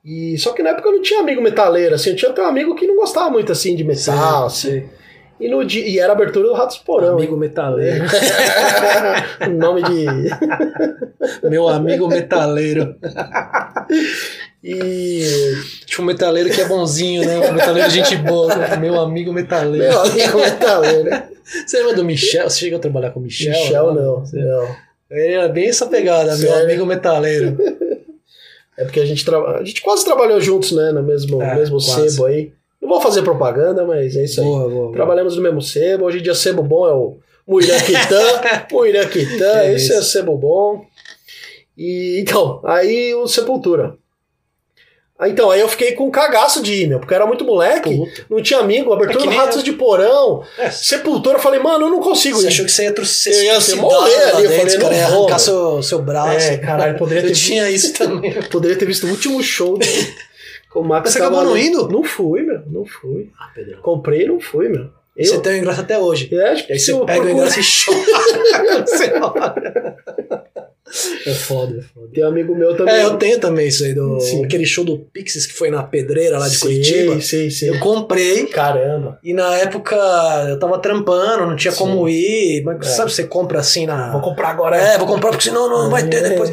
E 0.04 0.38
só 0.40 0.54
que 0.54 0.64
na 0.64 0.72
época 0.72 0.90
eu 0.90 0.94
não 0.94 1.02
tinha 1.02 1.20
amigo 1.20 1.42
metaleiro, 1.42 1.94
assim, 1.94 2.10
eu 2.10 2.16
tinha 2.16 2.32
até 2.32 2.42
um 2.42 2.48
amigo 2.48 2.74
que 2.74 2.88
não 2.88 2.96
gostava 2.96 3.30
muito 3.30 3.52
assim 3.52 3.76
de 3.76 3.84
metal, 3.84 4.46
assim. 4.48 4.70
Sei. 4.70 4.90
E, 5.39 5.47
no 5.47 5.63
dia, 5.63 5.88
e 5.88 5.97
era 5.99 6.12
abertura 6.13 6.47
do 6.47 6.54
Ratos 6.54 6.78
Porão. 6.80 7.13
Amigo 7.13 7.38
metaleiro. 7.38 8.04
O 9.47 9.49
nome 9.52 9.82
de. 9.84 10.06
Meu 11.49 11.67
amigo 11.69 12.08
metaleiro. 12.08 12.95
E. 14.63 15.23
Tipo 15.86 16.02
um 16.02 16.06
metaleiro 16.06 16.49
que 16.49 16.60
é 16.62 16.65
bonzinho, 16.67 17.25
né? 17.25 17.38
Um 17.49 17.54
metaleiro 17.54 17.89
gente 17.89 18.15
boa. 18.17 18.54
Meu 18.78 18.99
amigo 18.99 19.32
metaleiro. 19.32 19.88
Meu 19.88 20.02
amigo 20.02 20.38
metaleiro. 20.39 21.10
Você 21.65 21.78
lembra 21.78 21.95
do 21.95 22.04
Michel? 22.06 22.49
Você 22.49 22.60
chegou 22.60 22.78
a 22.78 22.82
trabalhar 22.82 23.12
com 23.12 23.19
o 23.19 23.23
Michel? 23.23 23.52
Michel, 23.54 23.93
não. 23.93 24.19
Você- 24.19 24.38
não. 24.38 24.75
Ele 25.10 25.34
era 25.34 25.47
bem 25.47 25.69
essa 25.69 25.88
pegada, 25.88 26.36
meu 26.38 26.49
Sério? 26.49 26.63
amigo 26.65 26.86
metaleiro. 26.86 27.58
É 28.78 28.86
porque 28.86 29.02
a 29.02 29.06
gente, 29.06 29.25
tra... 29.25 29.38
a 29.58 29.62
gente 29.65 29.82
quase 29.82 30.06
trabalhou 30.06 30.39
juntos, 30.39 30.71
né? 30.71 30.93
No 30.93 31.04
mesmo, 31.04 31.41
É, 31.43 31.54
mesmo 31.54 31.84
quase. 31.84 32.12
sebo 32.12 32.28
aí. 32.28 32.54
Não 32.82 32.88
vou 32.89 33.02
fazer 33.02 33.22
propaganda, 33.24 33.86
mas 33.86 34.15
é 34.15 34.24
isso 34.24 34.39
aí. 34.39 34.46
Boa, 34.48 34.60
boa, 34.70 34.70
boa. 34.70 34.94
Trabalhamos 34.94 35.36
no 35.36 35.42
mesmo 35.42 35.62
sebo. 35.62 36.06
Hoje 36.06 36.20
em 36.20 36.22
dia, 36.24 36.34
sebo 36.34 36.63
bom 36.63 36.88
é 36.88 36.94
o 36.94 37.18
Muiraquitã. 37.48 38.42
Muiraquitã, 38.72 39.60
É 39.63 39.74
esse 39.74 39.94
é 39.94 40.02
sebo 40.02 40.38
bom. 40.38 40.86
E 41.78 42.20
então, 42.22 42.62
aí 42.65 43.13
o 43.15 43.28
Sepultura. 43.28 43.96
Então, 45.22 45.52
aí 45.52 45.60
eu 45.60 45.68
fiquei 45.68 45.92
com 45.92 46.08
um 46.08 46.12
cagaço 46.12 46.63
de 46.63 46.88
meu, 46.88 46.98
porque 47.00 47.13
eu 47.13 47.18
era 47.18 47.26
muito 47.26 47.44
moleque, 47.44 47.94
Puta. 47.94 48.26
não 48.30 48.42
tinha 48.42 48.60
amigo, 48.62 48.94
abertura 48.94 49.26
É 49.26 49.28
do 49.28 49.36
Ratos 49.36 49.58
eu. 49.58 49.63
de 49.63 49.74
Porão, 49.74 50.44
É, 50.58 50.70
Sepultura, 50.72 51.36
eu 51.38 51.42
falei, 51.42 51.60
mano, 51.60 51.88
eu 51.88 51.89
não 51.89 52.00
consigo 52.00 52.38
Você 52.38 52.46
ir. 52.46 52.48
achou 52.48 52.63
que 52.65 52.72
você 52.72 52.84
ia 52.84 52.94
trouxer 52.94 53.34
Eu 53.34 53.44
ia 53.44 53.60
ser 53.60 53.76
morrer 53.76 54.15
ali, 54.34 54.46
eu 54.46 54.52
falei, 54.52 54.78
cara, 54.78 54.89
não 54.89 54.94
ia 54.98 55.08
vou, 55.10 55.18
arrancar 55.24 55.39
seu, 55.39 55.84
seu 55.84 56.02
braço. 56.02 56.48
É, 56.48 56.58
caralho, 56.58 56.98
poderia 56.98 57.22
Eu 57.24 57.28
ter 57.28 57.34
tinha 57.36 57.70
isso 57.70 57.92
também. 57.94 58.32
Poderia 58.50 58.78
ter 58.78 58.86
visto 58.86 59.08
o 59.08 59.10
último 59.10 59.44
show 59.44 59.78
o 60.76 60.84
Max 60.84 61.06
Mas 61.06 61.14
você 61.14 61.20
acabou 61.20 61.44
não 61.44 61.58
indo? 61.58 61.88
Não 61.90 62.04
fui, 62.04 62.42
meu, 62.44 62.62
não 62.68 62.86
fui. 62.86 63.32
Ah, 63.40 63.50
Pedro. 63.56 63.80
Comprei 63.82 64.24
e 64.24 64.28
não 64.28 64.40
fui, 64.40 64.70
meu. 64.70 64.90
Eu, 65.18 65.26
Você 65.26 65.42
tem 65.42 65.54
o 65.54 65.58
ingresso 65.58 65.82
até 65.82 65.98
hoje. 66.00 66.30
é, 66.34 66.50
acho 66.52 66.66
que 66.66 66.72
E 66.72 66.74
aí 66.74 66.80
se 66.80 66.92
você 66.94 67.06
pega 67.06 67.20
o 67.20 67.24
procurar- 67.24 67.48
ingresso 67.50 67.60
e 67.60 67.64
chora. 67.86 69.96
É 71.24 71.34
foda, 71.36 71.78
é 71.78 71.82
foda. 71.84 72.08
Tem 72.12 72.26
um 72.26 72.30
amigo 72.30 72.56
meu 72.56 72.76
também. 72.76 72.96
É, 72.96 73.04
eu 73.04 73.16
tenho 73.18 73.40
também 73.40 73.68
isso 73.68 73.84
aí, 73.84 73.94
do, 73.94 74.20
Sim. 74.20 74.44
aquele 74.44 74.66
show 74.66 74.84
do 74.84 74.98
Pixies 74.98 75.46
que 75.46 75.54
foi 75.54 75.70
na 75.70 75.84
Pedreira 75.84 76.40
lá 76.40 76.48
de 76.48 76.56
Sim, 76.56 76.62
Curitiba. 76.62 77.22
Sim, 77.22 77.48
sim. 77.52 77.68
Eu 77.68 77.80
comprei 77.80 78.48
Caramba. 78.48 79.20
e 79.24 79.32
na 79.32 79.56
época 79.58 79.96
eu 80.50 80.58
tava 80.58 80.80
trampando, 80.80 81.46
não 81.46 81.56
tinha 81.56 81.72
Sim. 81.72 81.78
como 81.78 82.10
ir. 82.10 82.63
Mas 82.63 82.88
É. 82.88 82.90
sabe, 82.90 83.13
você 83.13 83.24
compra 83.26 83.60
assim 83.60 83.86
na. 83.86 84.12
Vou 84.12 84.22
comprar 84.22 84.50
agora. 84.50 84.78
É, 84.78 84.98
vou 84.98 85.06
comprar 85.06 85.30
porque 85.30 85.44
senão 85.44 85.70
não 85.70 85.92
vai 85.92 86.08
ter 86.08 86.26
É. 86.26 86.30
depois. 86.30 86.50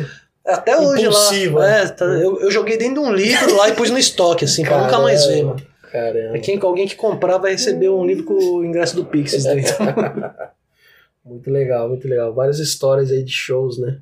Até 0.47 0.79
hoje 0.79 1.03
Impulsivo, 1.07 1.59
lá. 1.59 1.67
né? 1.67 1.83
É, 1.83 1.89
tá- 1.89 2.05
eu, 2.05 2.41
eu 2.41 2.51
joguei 2.51 2.77
dentro 2.77 2.95
de 2.95 3.01
um 3.09 3.13
livro 3.13 3.57
lá 3.57 3.69
e 3.69 3.75
pus 3.75 3.91
no 3.91 3.99
estoque, 3.99 4.45
assim, 4.45 4.65
pra 4.65 4.83
nunca 4.85 4.99
mais 5.01 5.27
ver, 5.27 5.43
mano. 5.43 5.61
Caramba. 5.91 6.37
É 6.37 6.41
quem, 6.41 6.59
alguém 6.63 6.87
que 6.87 6.95
comprar 6.97 7.39
vai 7.39 7.53
receber 7.53 7.89
um 7.89 8.05
livro 8.07 8.25
com 8.25 8.35
o 8.35 8.65
ingresso 8.65 8.95
do 8.97 9.05
Pixies 9.05 9.45
dentro. 9.45 9.75
Muito 11.25 11.51
legal, 11.51 11.89
muito 11.89 12.07
legal. 12.07 12.33
Várias 12.33 12.61
histórias 12.61 13.11
aí 13.11 13.21
de 13.25 13.33
shows, 13.33 13.79
né? 13.79 13.99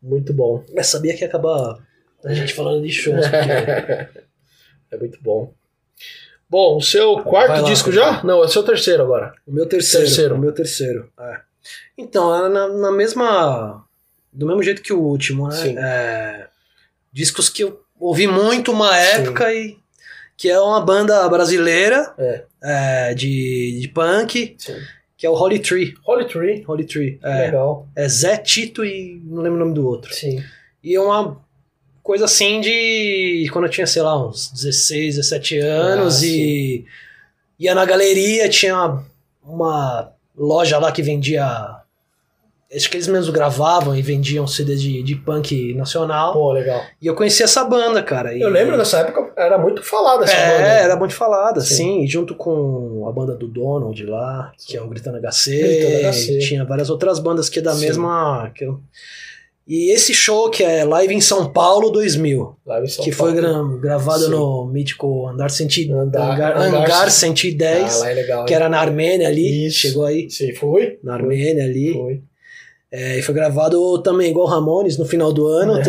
Muito 0.00 0.32
bom. 0.32 0.62
Mas 0.72 0.86
sabia 0.86 1.12
que 1.12 1.22
ia 1.22 1.26
acabar 1.26 1.76
A 2.24 2.32
gente 2.34 2.54
falando 2.54 2.82
de 2.84 2.92
shows. 2.92 3.26
porque- 3.26 4.20
é 4.92 4.96
muito 4.96 5.18
bom. 5.20 5.52
Bom, 6.48 6.76
o 6.76 6.80
seu 6.80 7.18
quarto 7.24 7.62
lá, 7.62 7.68
disco 7.68 7.90
já? 7.90 8.22
Não, 8.22 8.40
é 8.40 8.46
o 8.46 8.48
seu 8.48 8.62
terceiro 8.62 9.02
agora. 9.02 9.32
O 9.44 9.52
meu 9.52 9.66
terceiro. 9.66 10.06
Terceiro. 10.06 10.34
O 10.36 10.38
meu 10.38 10.52
terceiro. 10.52 11.10
é. 11.18 11.40
Então, 11.98 12.32
é 12.32 12.48
na, 12.48 12.68
na 12.68 12.92
mesma. 12.92 13.84
Do 14.36 14.46
mesmo 14.46 14.62
jeito 14.62 14.82
que 14.82 14.92
o 14.92 15.00
último, 15.00 15.48
né? 15.48 15.56
Sim. 15.56 15.74
É, 15.78 16.46
discos 17.12 17.48
que 17.48 17.64
eu 17.64 17.80
ouvi 17.98 18.26
muito 18.26 18.70
uma 18.72 18.92
Sim. 18.92 19.22
época 19.22 19.52
e. 19.52 19.78
Que 20.36 20.50
é 20.50 20.60
uma 20.60 20.80
banda 20.82 21.26
brasileira 21.30 22.12
É. 22.18 22.44
é, 22.62 23.14
de, 23.14 23.78
de 23.80 23.88
punk, 23.88 24.54
Sim. 24.58 24.76
que 25.16 25.26
é 25.26 25.30
o 25.30 25.32
Holy 25.34 25.58
Tree. 25.58 25.94
Holy 26.06 26.26
Tree. 26.28 26.62
Holy 26.68 26.84
Tree. 26.84 27.18
É, 27.22 27.46
Legal. 27.46 27.88
é 27.96 28.06
Zé 28.06 28.36
Tito 28.36 28.84
e 28.84 29.18
não 29.24 29.40
lembro 29.42 29.56
o 29.56 29.60
nome 29.60 29.74
do 29.74 29.86
outro. 29.86 30.12
Sim. 30.14 30.44
E 30.84 30.94
é 30.94 31.00
uma 31.00 31.40
coisa 32.02 32.26
assim 32.26 32.60
de 32.60 33.48
quando 33.50 33.64
eu 33.64 33.70
tinha, 33.70 33.86
sei 33.86 34.02
lá, 34.02 34.28
uns 34.28 34.52
16, 34.52 35.16
17 35.16 35.58
anos 35.58 36.22
Ah, 36.22 36.26
e 36.26 36.84
ia 37.58 37.74
na 37.74 37.86
galeria, 37.86 38.46
tinha 38.50 39.02
uma 39.42 40.12
loja 40.36 40.78
lá 40.78 40.92
que 40.92 41.00
vendia. 41.02 41.46
Acho 42.74 42.90
que 42.90 42.96
eles 42.96 43.06
mesmos 43.06 43.30
gravavam 43.30 43.94
e 43.94 44.02
vendiam 44.02 44.44
CD 44.46 44.74
de, 44.74 45.02
de 45.02 45.14
punk 45.14 45.72
nacional. 45.74 46.32
Pô, 46.32 46.52
legal. 46.52 46.82
E 47.00 47.06
eu 47.06 47.14
conheci 47.14 47.42
essa 47.44 47.62
banda, 47.64 48.02
cara. 48.02 48.34
e- 48.36 48.40
Eu 48.40 48.50
lembro 48.50 48.76
dessa 48.76 48.98
época, 48.98 49.32
era 49.36 49.56
muito 49.56 49.82
falada 49.84 50.24
essa 50.24 50.34
é, 50.34 50.50
banda. 50.58 50.64
era 50.68 50.96
muito 50.96 51.14
falada, 51.14 51.60
Sim. 51.60 51.74
sim. 51.76 52.00
E 52.02 52.06
junto 52.08 52.34
com 52.34 53.06
a 53.08 53.12
banda 53.12 53.36
do 53.36 53.46
Donald 53.46 54.04
lá, 54.04 54.50
que 54.66 54.76
é 54.76 54.82
o 54.82 54.88
Gritando 54.88 55.18
HC. 55.18 55.50
Gritando 55.62 56.08
HC. 56.12 56.38
Tinha 56.40 56.64
várias 56.64 56.90
outras 56.90 57.20
bandas 57.20 57.48
que 57.48 57.60
é 57.60 57.62
da 57.62 57.72
Sim. 57.72 57.86
mesma. 57.86 58.50
que 58.54 58.64
eu- 58.64 58.80
E 59.68 59.92
esse 59.92 60.12
show 60.14 60.48
que 60.50 60.62
é 60.62 60.84
Live 60.84 61.12
em 61.14 61.20
São 61.20 61.52
Paulo 61.52 61.90
2000, 61.90 62.56
Lá 62.64 62.80
em 62.82 62.86
São 62.88 63.04
que 63.04 63.14
Paulo. 63.14 63.32
foi 63.32 63.40
gra- 63.40 63.62
gravado 63.80 64.24
Sim. 64.24 64.30
no 64.30 64.66
mítico 64.66 65.26
Andar, 65.28 65.50
Centi... 65.50 65.90
Andar- 65.90 66.34
Hangar, 66.34 66.56
Hangar 66.56 66.82
Hangar 66.82 67.10
Cent- 67.10 67.36
110, 67.38 67.96
Ah, 67.96 67.98
lá 68.00 68.10
é 68.10 68.14
legal. 68.14 68.44
que 68.44 68.54
era 68.54 68.68
na 68.68 68.78
Armênia 68.80 69.26
ali. 69.28 69.66
Isso. 69.66 69.78
Chegou 69.78 70.04
aí 70.04 70.28
Sim, 70.30 70.52
fui. 70.54 70.98
na 71.02 71.14
Armênia 71.14 71.64
ali. 71.64 71.92
Foi. 71.94 72.22
É, 72.90 73.18
e 73.18 73.22
foi 73.22 73.34
gravado 73.34 74.00
também 74.02 74.30
igual 74.30 74.46
Ramones 74.46 74.96
no 74.96 75.04
final 75.04 75.32
do 75.32 75.46
ano. 75.46 75.74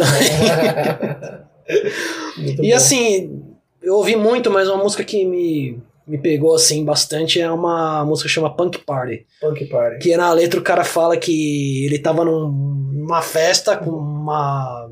Muito 2.37 2.63
E 2.63 2.69
bom. 2.69 2.75
assim, 2.75 3.43
eu 3.81 3.95
ouvi 3.95 4.15
muito, 4.15 4.49
mas 4.49 4.67
uma 4.69 4.81
música 4.83 5.03
que 5.03 5.25
me, 5.25 5.79
me 6.07 6.17
pegou 6.17 6.55
assim 6.55 6.83
bastante 6.85 7.39
é 7.41 7.49
uma 7.51 8.05
música 8.05 8.27
que 8.27 8.33
chama 8.33 8.55
Punk 8.55 8.79
Party. 8.79 9.25
Punk 9.41 9.65
Party. 9.65 9.99
Que 9.99 10.15
na 10.17 10.31
letra 10.33 10.59
o 10.59 10.63
cara 10.63 10.83
fala 10.83 11.17
que 11.17 11.85
ele 11.85 11.99
tava 11.99 12.23
num- 12.23 12.49
numa 12.93 13.21
festa 13.21 13.75
com 13.77 13.91
uma 13.91 14.89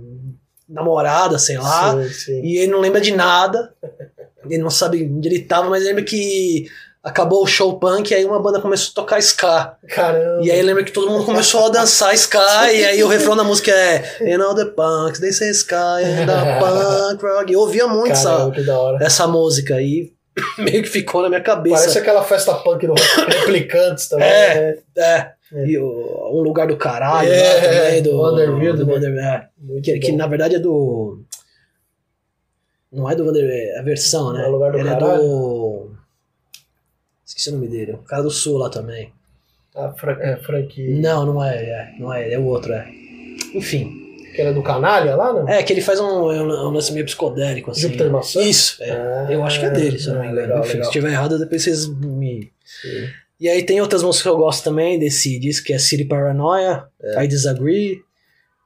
namorada, 0.67 1.37
sei 1.37 1.57
lá, 1.57 1.93
Sim, 2.03 2.09
sim. 2.09 2.41
e 2.43 2.57
ele 2.57 2.71
não 2.71 2.79
lembra 2.81 2.99
de 2.99 3.11
nada. 3.11 3.73
Ele 4.49 4.61
não 4.61 4.69
sabe 4.69 5.03
onde 5.03 5.27
ele 5.27 5.39
tava, 5.39 5.69
mas 5.69 5.83
lembra 5.83 6.03
que 6.03 6.67
acabou 7.05 7.43
o 7.43 7.47
show 7.47 7.77
punk 7.77 8.09
e 8.09 8.15
aí 8.15 8.25
uma 8.25 8.41
banda 8.41 8.59
começou 8.59 8.89
a 8.91 8.95
tocar 8.95 9.19
ska. 9.19 9.77
Caramba. 9.87 10.43
E 10.43 10.49
aí 10.49 10.61
lembra 10.63 10.83
que 10.83 10.91
todo 10.91 11.11
mundo 11.11 11.23
começou 11.23 11.67
a 11.67 11.69
dançar 11.69 12.15
ska, 12.15 12.73
e 12.73 12.83
aí 12.83 13.03
o 13.03 13.07
refrão 13.07 13.35
da 13.35 13.43
música 13.43 13.71
é 13.71 14.33
And 14.33 14.43
all 14.43 14.55
the 14.55 14.65
punks, 14.65 15.19
they 15.19 15.31
say 15.31 15.51
ska, 15.53 15.99
and 15.99 16.25
the 16.25 16.59
punk 16.59 17.23
rock. 17.23 17.53
Eu 17.53 17.59
ouvia 17.59 17.87
muito 17.87 18.13
essa, 18.13 18.29
Caramba, 18.29 18.77
hora. 18.77 19.05
essa 19.05 19.27
música 19.27 19.79
e 19.79 20.11
meio 20.57 20.81
que 20.81 20.89
ficou 20.89 21.21
na 21.21 21.29
minha 21.29 21.41
cabeça. 21.41 21.77
Parece 21.77 21.99
aquela 21.99 22.23
festa 22.23 22.55
punk 22.55 22.87
do 22.87 22.95
Replicantes 23.39 24.09
também. 24.09 24.27
É. 24.27 24.55
né? 24.55 24.75
É. 24.97 25.35
É. 25.53 25.67
E 25.67 25.77
o, 25.77 26.31
um 26.33 26.41
lugar 26.41 26.67
do 26.67 26.75
caralho 26.75 27.31
É, 27.31 27.53
lá 27.53 27.61
também, 27.61 28.01
do 28.01 28.17
Vanderbilt, 28.17 28.77
do 28.77 29.19
é. 29.19 29.47
Muito 29.59 29.83
que, 29.83 29.99
que 29.99 30.11
na 30.11 30.25
verdade 30.25 30.55
é 30.55 30.59
do. 30.59 31.21
Não 32.91 33.07
é 33.09 33.15
do 33.15 33.25
Vander, 33.25 33.45
é 33.47 33.79
a 33.79 33.83
versão, 33.83 34.33
né? 34.33 34.43
É 34.43 34.47
o 34.47 34.51
lugar 34.51 34.71
do 34.71 34.79
Ele 34.79 34.89
é 34.89 34.91
caralho? 34.91 35.21
do. 35.21 35.95
Esqueci 37.25 37.49
o 37.49 37.53
nome 37.53 37.67
dele. 37.67 37.93
O 37.93 37.97
cara 37.99 38.21
do 38.23 38.29
sul 38.31 38.57
lá 38.57 38.69
também. 38.69 39.11
Ah, 39.75 39.93
Fra 39.97 40.13
é, 40.21 40.37
Frank. 40.37 40.81
Não, 40.99 41.25
não 41.25 41.43
é, 41.43 41.55
é. 41.57 41.93
Não 41.99 42.13
é, 42.13 42.31
é 42.33 42.39
o 42.39 42.45
outro, 42.45 42.71
é. 42.73 42.87
Enfim. 43.53 44.03
Que 44.33 44.41
era 44.41 44.53
do 44.53 44.61
Canalha 44.61 45.15
lá, 45.15 45.33
não? 45.33 45.47
É, 45.47 45.63
que 45.63 45.71
ele 45.73 45.81
faz 45.81 45.99
um, 45.99 46.31
é 46.31 46.41
um, 46.41 46.67
um 46.67 46.69
lance 46.71 46.91
meio 46.93 47.05
psicodélico, 47.05 47.71
assim. 47.71 47.81
Júpiter 47.81 48.09
Maçã? 48.11 48.41
Isso, 48.41 48.81
é. 48.83 48.91
Ah, 48.91 49.27
Eu 49.29 49.43
acho 49.43 49.59
que 49.59 49.65
é 49.65 49.69
dele, 49.69 49.97
se 49.99 50.07
não 50.09 50.19
me 50.19 50.27
engano. 50.27 50.41
legal, 50.41 50.59
Enfim, 50.59 50.67
se 50.69 50.73
legal. 50.75 50.89
estiver 50.89 51.11
errado, 51.11 51.39
depois 51.39 51.63
vocês 51.63 51.87
me. 51.87 52.51
Sim. 52.63 53.07
E 53.39 53.49
aí 53.49 53.63
tem 53.63 53.81
outras 53.81 54.01
músicas 54.03 54.23
que 54.23 54.29
eu 54.29 54.37
gosto 54.37 54.63
também 54.63 54.97
desse 54.99 55.37
disco, 55.39 55.65
que 55.67 55.73
é 55.73 55.77
City 55.79 56.05
Paranoia, 56.05 56.85
É. 57.01 57.23
I 57.23 57.27
Disagree. 57.27 58.01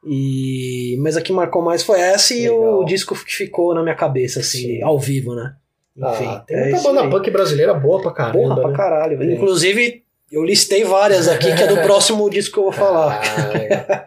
E... 0.05 0.97
Mas 1.01 1.17
a 1.17 1.21
que 1.21 1.31
marcou 1.33 1.61
mais 1.61 1.83
foi 1.83 1.99
essa 1.99 2.33
e 2.33 2.41
Legal. 2.49 2.79
o 2.81 2.85
disco 2.85 3.15
que 3.15 3.35
ficou 3.35 3.73
na 3.73 3.81
minha 3.83 3.95
cabeça, 3.95 4.39
assim, 4.39 4.77
Sim. 4.77 4.83
ao 4.83 4.97
vivo, 4.99 5.35
né? 5.35 5.55
Enfim, 5.99 6.25
Ah, 6.27 6.39
tem 6.47 6.55
é 6.57 6.61
muita 6.63 6.77
isso 6.77 6.87
banda 6.87 7.01
aí. 7.01 7.09
punk 7.09 7.29
brasileira 7.31 7.73
boa 7.73 8.01
pra 8.01 8.11
caramba. 8.11 8.39
Porra, 8.39 8.55
pra 8.61 8.69
né? 8.71 8.77
caralho. 8.77 9.17
velho. 9.17 9.31
É. 9.31 9.33
Inclusive, 9.35 10.03
eu 10.31 10.43
listei 10.43 10.83
várias 10.85 11.27
aqui, 11.27 11.53
que 11.55 11.63
é 11.63 11.67
do 11.67 11.77
próximo 11.83 12.29
disco 12.29 12.53
que 12.53 12.59
eu 12.59 12.63
vou 12.63 12.71
falar. 12.71 13.21
Ah. 13.21 14.05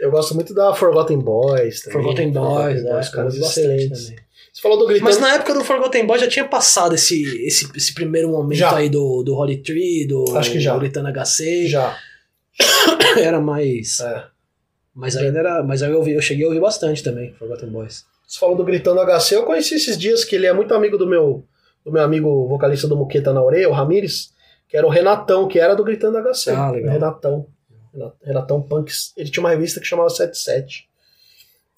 Eu 0.00 0.10
gosto 0.10 0.34
muito 0.34 0.52
da 0.52 0.74
Forgotten 0.74 1.18
Boys 1.18 1.80
também. 1.80 1.92
Forgotten 2.02 2.30
Boys, 2.32 2.84
é, 2.84 2.88
caras 2.88 3.14
eu 3.14 3.24
ouvi 3.24 3.40
bastante 3.40 3.60
excelentes. 3.66 4.04
também. 4.08 4.24
Você 4.52 4.62
falou 4.62 4.78
do 4.78 4.86
Gritando... 4.86 5.04
Mas 5.04 5.18
na 5.18 5.34
época 5.34 5.54
do 5.54 5.64
Forgotten 5.64 6.06
Boys 6.06 6.20
já 6.20 6.28
tinha 6.28 6.44
passado 6.46 6.94
esse, 6.94 7.22
esse, 7.46 7.68
esse 7.74 7.92
primeiro 7.94 8.28
momento 8.28 8.58
Já. 8.58 8.76
aí 8.76 8.88
do, 8.88 9.22
do 9.22 9.34
Holy 9.34 9.56
Tree, 9.56 10.06
do 10.06 10.36
Acho 10.36 10.52
que 10.52 10.60
já. 10.60 10.74
do 10.74 10.80
Gritando 10.80 11.08
HC. 11.12 11.66
Já. 11.66 11.96
Era 13.18 13.40
mais. 13.40 13.98
É. 14.00 14.24
Mas 14.94 15.16
ainda 15.16 15.40
era. 15.40 15.62
Mas 15.64 15.82
aí 15.82 15.90
eu, 15.90 15.98
ouvi, 15.98 16.12
eu 16.12 16.22
cheguei 16.22 16.44
a 16.44 16.48
ouvir 16.48 16.60
bastante 16.60 17.02
também, 17.02 17.32
Forgotten 17.36 17.68
Boys. 17.68 18.04
Você 18.26 18.38
falou 18.38 18.56
do 18.56 18.64
Gritando 18.64 19.00
HC, 19.00 19.34
eu 19.36 19.42
conheci 19.44 19.74
esses 19.76 19.96
dias 19.98 20.24
que 20.24 20.34
ele 20.34 20.46
é 20.46 20.52
muito 20.52 20.74
amigo 20.74 20.96
do 20.98 21.06
meu, 21.06 21.44
do 21.84 21.92
meu 21.92 22.02
amigo 22.02 22.48
vocalista 22.48 22.88
do 22.88 22.96
Muqueta 22.96 23.32
na 23.32 23.42
Orelha, 23.42 23.68
o 23.68 23.72
Ramires, 23.72 24.32
que 24.68 24.76
era 24.76 24.86
o 24.86 24.90
Renatão, 24.90 25.46
que 25.46 25.58
era 25.58 25.74
do 25.74 25.84
Gritando 25.84 26.18
HC. 26.18 26.50
Ah, 26.50 26.70
legal. 26.70 26.92
Renatão. 26.92 27.46
Renat- 27.92 28.14
Renatão 28.22 28.62
Punks. 28.62 29.12
Ele 29.16 29.30
tinha 29.30 29.42
uma 29.42 29.50
revista 29.50 29.78
que 29.80 29.86
chamava 29.86 30.08
77. 30.10 30.88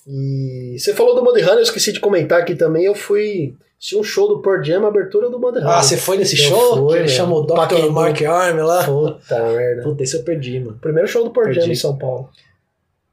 E 0.06 0.76
você 0.78 0.94
falou 0.94 1.14
do 1.14 1.22
Mudhoney, 1.24 1.56
eu 1.56 1.62
esqueci 1.62 1.92
de 1.92 2.00
comentar 2.00 2.40
aqui 2.40 2.54
também, 2.54 2.84
eu 2.84 2.94
fui 2.94 3.54
assistir 3.76 3.96
um 3.96 4.04
show 4.04 4.28
do 4.28 4.40
Pearl 4.40 4.62
Jam, 4.62 4.84
a 4.84 4.88
abertura 4.88 5.28
do 5.28 5.38
Mudhoney. 5.38 5.68
Ah, 5.68 5.82
você 5.82 5.96
foi 5.96 6.16
nesse 6.16 6.40
Eu 6.40 6.48
show? 6.48 6.76
fui, 6.86 6.92
que 6.94 6.98
ele 7.00 7.08
chamou 7.08 7.42
o 7.42 7.46
Dr. 7.46 7.90
Mark 7.90 8.22
Arm 8.22 8.58
lá? 8.60 8.84
Puta 8.84 9.52
merda. 9.52 9.82
Puta, 9.82 10.02
esse 10.04 10.16
eu 10.16 10.22
perdi, 10.22 10.60
mano. 10.60 10.78
Primeiro 10.80 11.08
show 11.08 11.24
do 11.24 11.30
Pearl 11.32 11.52
Jam 11.52 11.66
em 11.66 11.74
São 11.74 11.98
Paulo. 11.98 12.30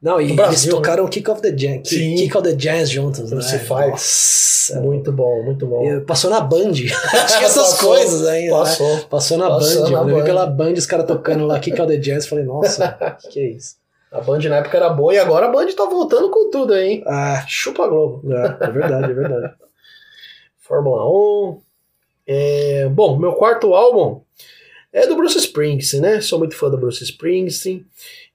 Não, 0.03 0.19
e 0.19 0.25
No 0.25 0.29
eles 0.31 0.35
Brasil, 0.35 0.71
né? 0.73 0.75
tocaram 0.81 1.07
Kick 1.07 1.31
of 1.31 1.41
the 1.41 1.81
Sim. 1.85 2.15
Kick, 2.15 2.37
of 2.37 2.43
the 2.45 2.53
Jazz 2.53 2.89
juntos, 2.89 3.31
né? 3.31 3.37
Crucify. 3.37 3.89
Nossa. 3.89 4.81
Muito 4.81 5.13
bom, 5.13 5.43
muito 5.43 5.65
bom. 5.65 5.85
E 5.85 6.01
Passou 6.01 6.29
na 6.29 6.41
Band. 6.41 6.73
Tinha 6.75 6.89
essas 7.45 7.71
Passou, 7.71 7.89
coisas 7.89 8.27
ainda. 8.27 8.51
né? 8.53 8.59
Passou. 8.59 8.97
Passou 9.09 9.37
na 9.37 9.47
Passou 9.47 9.83
Band. 9.83 9.89
na 9.91 9.97
mano. 9.99 10.09
Eu 10.11 10.15
vi 10.17 10.23
pela 10.25 10.45
Band 10.45 10.73
os 10.73 10.85
caras 10.85 11.05
tocando 11.07 11.45
lá 11.45 11.57
Kick 11.57 11.79
of 11.81 11.89
the 11.89 11.97
Jazz. 11.97 12.27
Falei, 12.27 12.43
nossa, 12.43 12.91
que, 13.21 13.29
que 13.29 13.39
é 13.39 13.49
isso? 13.51 13.77
A 14.11 14.19
Band 14.19 14.39
na 14.39 14.57
época 14.57 14.75
era 14.75 14.89
boa 14.89 15.13
e 15.13 15.17
agora 15.17 15.45
a 15.45 15.49
Band 15.49 15.67
tá 15.67 15.85
voltando 15.85 16.29
com 16.29 16.51
tudo 16.51 16.73
aí, 16.73 16.89
hein? 16.89 17.03
Ah, 17.07 17.43
Chupa 17.47 17.87
Globo. 17.87 18.21
é, 18.31 18.57
é 18.67 18.71
verdade, 18.71 19.09
é 19.11 19.13
verdade. 19.15 19.53
Fórmula 20.59 21.07
1. 21.09 21.61
É, 22.27 22.89
bom, 22.89 23.17
meu 23.17 23.33
quarto 23.33 23.73
álbum 23.73 24.21
é 24.91 25.07
do 25.07 25.15
Bruce 25.15 25.37
Springsteen, 25.37 26.01
né? 26.01 26.21
Sou 26.21 26.37
muito 26.39 26.55
fã 26.55 26.69
do 26.69 26.77
Bruce 26.77 27.03
Springsteen. 27.03 27.85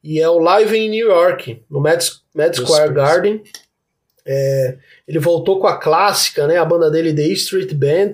E 0.08 0.18
é 0.18 0.26
o 0.26 0.38
Live 0.38 0.74
em 0.74 0.88
New 0.88 1.06
York, 1.06 1.62
no 1.70 1.82
Mad, 1.82 2.02
Mad 2.34 2.54
Square. 2.54 2.94
Garden. 2.94 3.42
É, 4.26 4.78
ele 5.06 5.18
voltou 5.18 5.60
com 5.60 5.66
a 5.66 5.76
clássica, 5.76 6.46
né? 6.46 6.56
A 6.56 6.64
banda 6.64 6.90
dele, 6.90 7.12
The 7.12 7.28
Street 7.34 7.74
Band. 7.74 8.12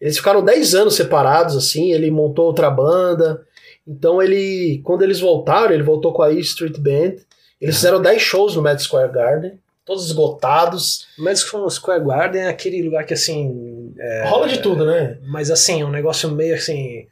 Eles 0.00 0.16
ficaram 0.16 0.44
10 0.44 0.74
anos 0.74 0.96
separados, 0.96 1.56
assim. 1.56 1.92
Ele 1.92 2.10
montou 2.10 2.46
outra 2.46 2.68
banda. 2.68 3.46
Então 3.86 4.20
ele, 4.20 4.80
quando 4.82 5.02
eles 5.02 5.20
voltaram, 5.20 5.72
ele 5.72 5.84
voltou 5.84 6.12
com 6.12 6.20
a 6.22 6.32
E 6.32 6.40
Street 6.40 6.76
Band. 6.78 7.22
Eles 7.60 7.76
fizeram 7.76 8.02
10 8.02 8.20
shows 8.20 8.56
no 8.56 8.62
Mad 8.62 8.80
Square 8.80 9.12
Garden, 9.12 9.52
todos 9.84 10.06
esgotados. 10.06 11.06
Madison 11.16 11.68
Square 11.70 12.04
Garden 12.04 12.42
é 12.42 12.48
aquele 12.48 12.82
lugar 12.82 13.04
que, 13.06 13.14
assim... 13.14 13.94
é- 14.00 14.24
Rola 14.26 14.48
de 14.48 14.58
tudo, 14.58 14.84
né? 14.84 15.16
Mas, 15.28 15.48
assim, 15.48 15.84
um 15.84 15.90
negócio 15.90 16.28
meio, 16.28 16.56
assim... 16.56 17.06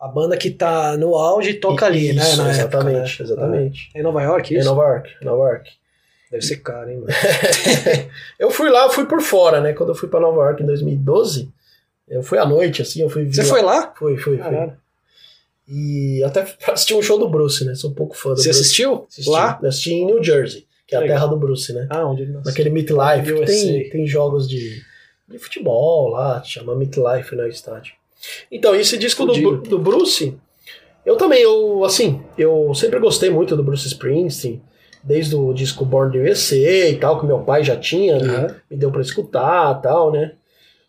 A 0.00 0.06
banda 0.08 0.36
que 0.36 0.50
tá 0.50 0.96
no 0.96 1.16
auge 1.16 1.54
toca 1.54 1.86
ali, 1.86 2.12
né? 2.12 2.22
Isso, 2.22 2.36
Na 2.42 2.50
exatamente, 2.50 2.96
época, 2.96 3.24
né? 3.24 3.24
exatamente. 3.24 3.90
É 3.94 4.00
em 4.00 4.02
Nova 4.02 4.22
York, 4.22 4.54
Em 4.54 4.58
isso? 4.58 4.68
Nova 4.68 4.82
York, 4.82 5.10
Nova 5.24 5.42
York. 5.48 5.70
Deve 6.30 6.44
ser 6.44 6.56
caro, 6.58 6.90
hein, 6.90 6.98
mano? 6.98 7.08
Eu 8.38 8.50
fui 8.50 8.68
lá, 8.70 8.84
eu 8.84 8.90
fui 8.90 9.06
por 9.06 9.20
fora, 9.22 9.60
né? 9.60 9.72
Quando 9.72 9.88
eu 9.90 9.94
fui 9.94 10.08
pra 10.08 10.20
Nova 10.20 10.42
York 10.42 10.62
em 10.62 10.66
2012, 10.66 11.50
eu 12.06 12.22
fui 12.22 12.38
à 12.38 12.44
noite, 12.46 12.82
assim, 12.82 13.00
eu 13.00 13.08
fui... 13.10 13.24
Você 13.32 13.42
vi 13.42 13.48
foi 13.48 13.62
lá. 13.62 13.74
lá? 13.76 13.94
Fui, 13.96 14.16
fui, 14.16 14.36
fui. 14.36 14.38
Caralho. 14.38 14.76
E 15.66 16.22
até 16.24 16.42
pra 16.64 16.74
assistir 16.74 16.94
um 16.94 17.02
show 17.02 17.18
do 17.18 17.28
Bruce, 17.28 17.64
né? 17.64 17.74
Sou 17.74 17.90
um 17.90 17.94
pouco 17.94 18.14
fã 18.16 18.30
do 18.30 18.36
Você 18.36 18.48
Bruce. 18.50 18.60
assistiu? 18.60 19.06
Assisti. 19.08 19.30
Lá? 19.30 19.58
Eu 19.62 19.68
assisti 19.68 19.92
em 19.94 20.06
New 20.06 20.22
Jersey, 20.22 20.66
que 20.86 20.94
é 20.94 20.98
a 20.98 21.02
terra 21.02 21.26
do 21.26 21.36
Bruce, 21.36 21.72
né? 21.72 21.86
Ah, 21.90 22.06
onde 22.06 22.22
ele 22.22 22.32
nasceu? 22.32 22.50
Naquele 22.50 22.70
Meat 22.70 22.90
Life, 22.90 23.34
que 23.34 23.46
tem, 23.46 23.90
tem 23.90 24.06
jogos 24.06 24.48
de, 24.48 24.82
de 25.28 25.38
futebol 25.38 26.08
lá, 26.08 26.42
chama 26.44 26.74
Meat 26.76 26.94
Life 26.96 27.34
no 27.34 27.46
estádio. 27.46 27.94
Então, 28.50 28.74
esse 28.74 28.96
disco 28.98 29.24
do, 29.26 29.56
do 29.58 29.78
Bruce, 29.78 30.36
eu 31.06 31.16
também, 31.16 31.40
eu, 31.42 31.84
assim, 31.84 32.22
eu 32.36 32.72
sempre 32.74 32.98
gostei 32.98 33.30
muito 33.30 33.56
do 33.56 33.62
Bruce 33.62 33.86
Springsteen. 33.86 34.62
Desde 35.02 35.36
o 35.36 35.52
disco 35.54 35.84
Born 35.84 36.12
the 36.12 36.30
USA 36.30 36.56
e 36.90 36.96
tal, 36.96 37.20
que 37.20 37.26
meu 37.26 37.38
pai 37.40 37.62
já 37.62 37.76
tinha, 37.76 38.16
me- 38.18 38.28
Aham. 38.28 38.56
me 38.68 38.76
deu 38.76 38.90
pra 38.90 39.00
escutar 39.00 39.78
e 39.78 39.82
tal, 39.82 40.10
né? 40.10 40.32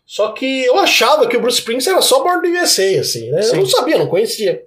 Só 0.04 0.32
que 0.32 0.64
eu 0.64 0.76
achava 0.78 1.28
que 1.28 1.36
o 1.36 1.40
Bruce 1.40 1.60
Springsteen 1.60 1.94
era 1.94 2.02
só 2.02 2.22
Born 2.22 2.42
the 2.42 2.60
USA, 2.60 3.00
assim, 3.00 3.30
né? 3.30 3.40
Sim. 3.42 3.54
Eu 3.56 3.60
não 3.60 3.66
sabia, 3.66 3.96
não 3.98 4.08
conhecia. 4.08 4.62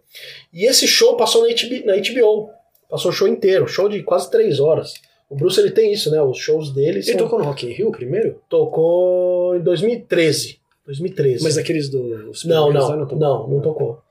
E 0.53 0.63
esse 0.65 0.87
show 0.87 1.17
passou 1.17 1.41
na 1.45 1.49
HBO, 1.53 1.85
na 1.85 1.93
HBO. 1.97 2.49
Passou 2.89 3.11
o 3.11 3.13
show 3.13 3.27
inteiro, 3.27 3.67
show 3.67 3.89
de 3.89 4.01
quase 4.01 4.31
três 4.31 4.59
horas. 4.61 4.93
O 5.29 5.35
Bruce 5.35 5.59
ele 5.59 5.71
tem 5.71 5.91
isso, 5.91 6.09
né? 6.09 6.21
Os 6.21 6.37
shows 6.37 6.71
dele 6.71 6.99
Ele 6.99 7.03
são- 7.03 7.17
tocou 7.17 7.37
no 7.39 7.45
Rock 7.45 7.65
in 7.65 7.71
Rio 7.73 7.91
primeiro? 7.91 8.39
tocou 8.47 9.55
em 9.55 9.59
2013. 9.61 10.59
2013. 10.85 11.43
Mas 11.43 11.57
aqueles 11.57 11.89
do. 11.89 12.31
Não, 12.45 12.71
não, 12.71 12.95
não, 12.95 13.07
tocou? 13.07 13.49
não, 13.49 13.61
tocou. 13.61 14.01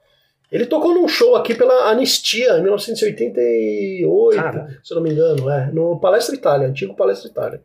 Ele 0.51 0.67
tocou 0.67 0.95
num 0.95 1.09
show 1.09 1.35
aqui 1.35 1.55
pela 1.55 1.91
Anistia, 1.91 2.59
em 2.59 2.63
1988, 2.63 4.37
Cara. 4.37 4.81
se 4.85 4.93
eu 4.93 4.97
não 4.97 5.03
me 5.03 5.11
engano, 5.11 5.49
é, 5.49 5.71
no 5.73 5.99
Palestra 5.99 6.35
Itália, 6.35 6.69
antigo 6.69 6.95
Palestra 6.95 7.31
Itália. 7.31 7.63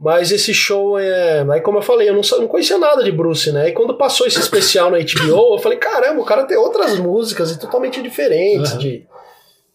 Mas 0.00 0.30
esse 0.30 0.54
show 0.54 0.98
é. 0.98 1.44
Aí, 1.50 1.60
como 1.60 1.78
eu 1.78 1.82
falei, 1.82 2.08
eu 2.08 2.14
não, 2.14 2.22
não 2.38 2.48
conhecia 2.48 2.78
nada 2.78 3.02
de 3.02 3.10
Bruce, 3.10 3.50
né? 3.50 3.68
E 3.68 3.72
quando 3.72 3.96
passou 3.96 4.26
esse 4.26 4.38
especial 4.38 4.90
na 4.90 4.98
HBO, 4.98 5.54
eu 5.54 5.58
falei: 5.58 5.78
caramba, 5.78 6.20
o 6.20 6.24
cara 6.24 6.44
tem 6.44 6.56
outras 6.56 6.98
músicas 6.98 7.50
e 7.50 7.58
totalmente 7.58 8.00
diferentes. 8.00 8.72
Aham. 8.72 8.78
De, 8.80 9.06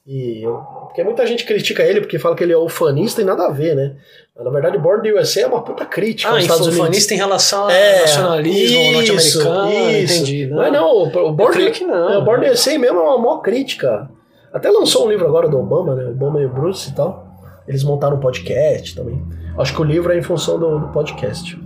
e 0.06 0.43
eu- 0.43 0.58
porque 0.86 1.04
muita 1.04 1.26
gente 1.26 1.45
critica 1.45 1.82
ele 1.84 2.01
porque 2.01 2.20
fala 2.20 2.36
que 2.36 2.43
ele 2.43 2.54
é 2.54 2.58
ufanista 2.58 3.22
e 3.22 3.26
nada 3.26 3.45
a 3.47 3.49
ver, 3.51 3.76
né? 3.76 3.95
Mas, 4.36 4.45
na 4.45 4.51
verdade, 4.51 4.78
Born 4.78 5.01
the 5.04 5.14
USA 5.14 5.41
é 5.41 5.47
uma 5.47 5.62
puta 5.64 5.86
crítica 5.86 6.30
Ah, 6.30 6.34
aos 6.34 6.41
Estados 6.41 6.62
Unidos. 6.68 6.78
infofanista 6.80 7.14
em 7.14 7.18
relação 7.18 7.64
ao 7.64 7.70
É, 7.70 8.01
nacionalismo 8.01 8.91
norte-americano. 8.93 9.72
Entendi. 9.72 10.47
Não 10.47 10.64
é 10.64 10.72
não, 10.72 11.04
o 11.04 11.32
Born, 11.34 11.72
que 11.72 11.84
não. 11.86 12.10
é, 12.14 12.18
o 12.18 12.22
Born 12.24 12.49
USA 12.49 12.78
mesmo 12.80 12.97
é 12.99 13.01
uma 13.01 13.18
maior 13.20 13.38
crítica. 13.41 14.10
Até 14.51 14.70
lançou 14.70 15.06
um 15.06 15.10
livro 15.10 15.26
agora 15.28 15.47
do 15.47 15.58
Obama, 15.60 15.95
né? 15.95 16.06
Obama 16.10 16.39
e 16.41 16.45
o 16.45 16.49
Bruce 16.49 16.89
e 16.89 16.93
tal. 16.93 17.28
Eles 17.68 17.84
montaram 17.84 18.18
um 18.18 18.20
podcast 18.20 18.95
também. 18.95 19.24
Acho 19.58 19.74
que 19.74 19.82
o 19.82 19.84
livro 19.86 20.12
é 20.12 20.18
em 20.18 20.22
função 20.22 20.60
do, 20.60 20.80
do 20.80 20.88
podcast. 20.89 21.58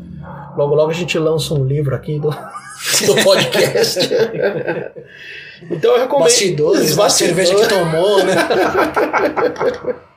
Logo, 0.57 0.75
logo 0.75 0.91
a 0.91 0.93
gente 0.93 1.17
lança 1.17 1.53
um 1.53 1.65
livro 1.65 1.95
aqui 1.95 2.19
do, 2.19 2.29
do 3.07 3.23
podcast. 3.23 3.99
então 5.71 5.93
eu 5.93 5.99
recomendo. 5.99 6.25
Bastidores, 6.25 6.91
Os 6.91 6.95
da 6.95 7.09
cerveja 7.09 7.55
que 7.55 7.67
tomou, 7.67 8.23
né? 8.23 8.35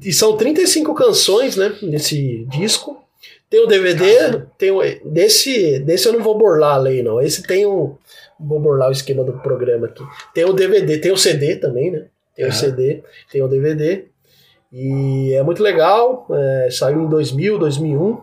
E 0.00 0.12
são 0.12 0.36
35 0.36 0.94
canções, 0.94 1.56
né, 1.56 1.76
nesse 1.82 2.44
disco. 2.48 3.02
Tem 3.50 3.60
o 3.60 3.66
DVD, 3.66 4.44
tem 4.56 4.70
o, 4.70 4.80
desse, 5.04 5.80
desse 5.80 6.06
eu 6.06 6.12
não 6.12 6.22
vou 6.22 6.38
burlar 6.38 6.76
a 6.76 6.78
lei, 6.78 7.02
não. 7.02 7.20
Esse 7.20 7.42
tem 7.42 7.66
um. 7.66 7.96
Vou 8.38 8.58
burlar 8.60 8.88
o 8.88 8.92
esquema 8.92 9.24
do 9.24 9.34
programa 9.34 9.88
aqui. 9.88 10.02
Tem 10.32 10.44
o 10.44 10.52
DVD, 10.52 10.98
tem 10.98 11.12
o 11.12 11.16
CD 11.16 11.56
também, 11.56 11.90
né? 11.90 12.06
Tem 12.34 12.46
o. 12.46 12.52
CD, 12.52 13.02
tem 13.30 13.42
o 13.42 13.48
DVD. 13.48 14.06
E 14.72 15.34
é 15.34 15.42
muito 15.42 15.62
legal. 15.62 16.26
é, 16.30 16.70
saiu 16.70 17.02
em 17.02 17.08
2000, 17.08 17.58
2001. 17.58 18.18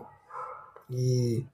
E 0.90 1.44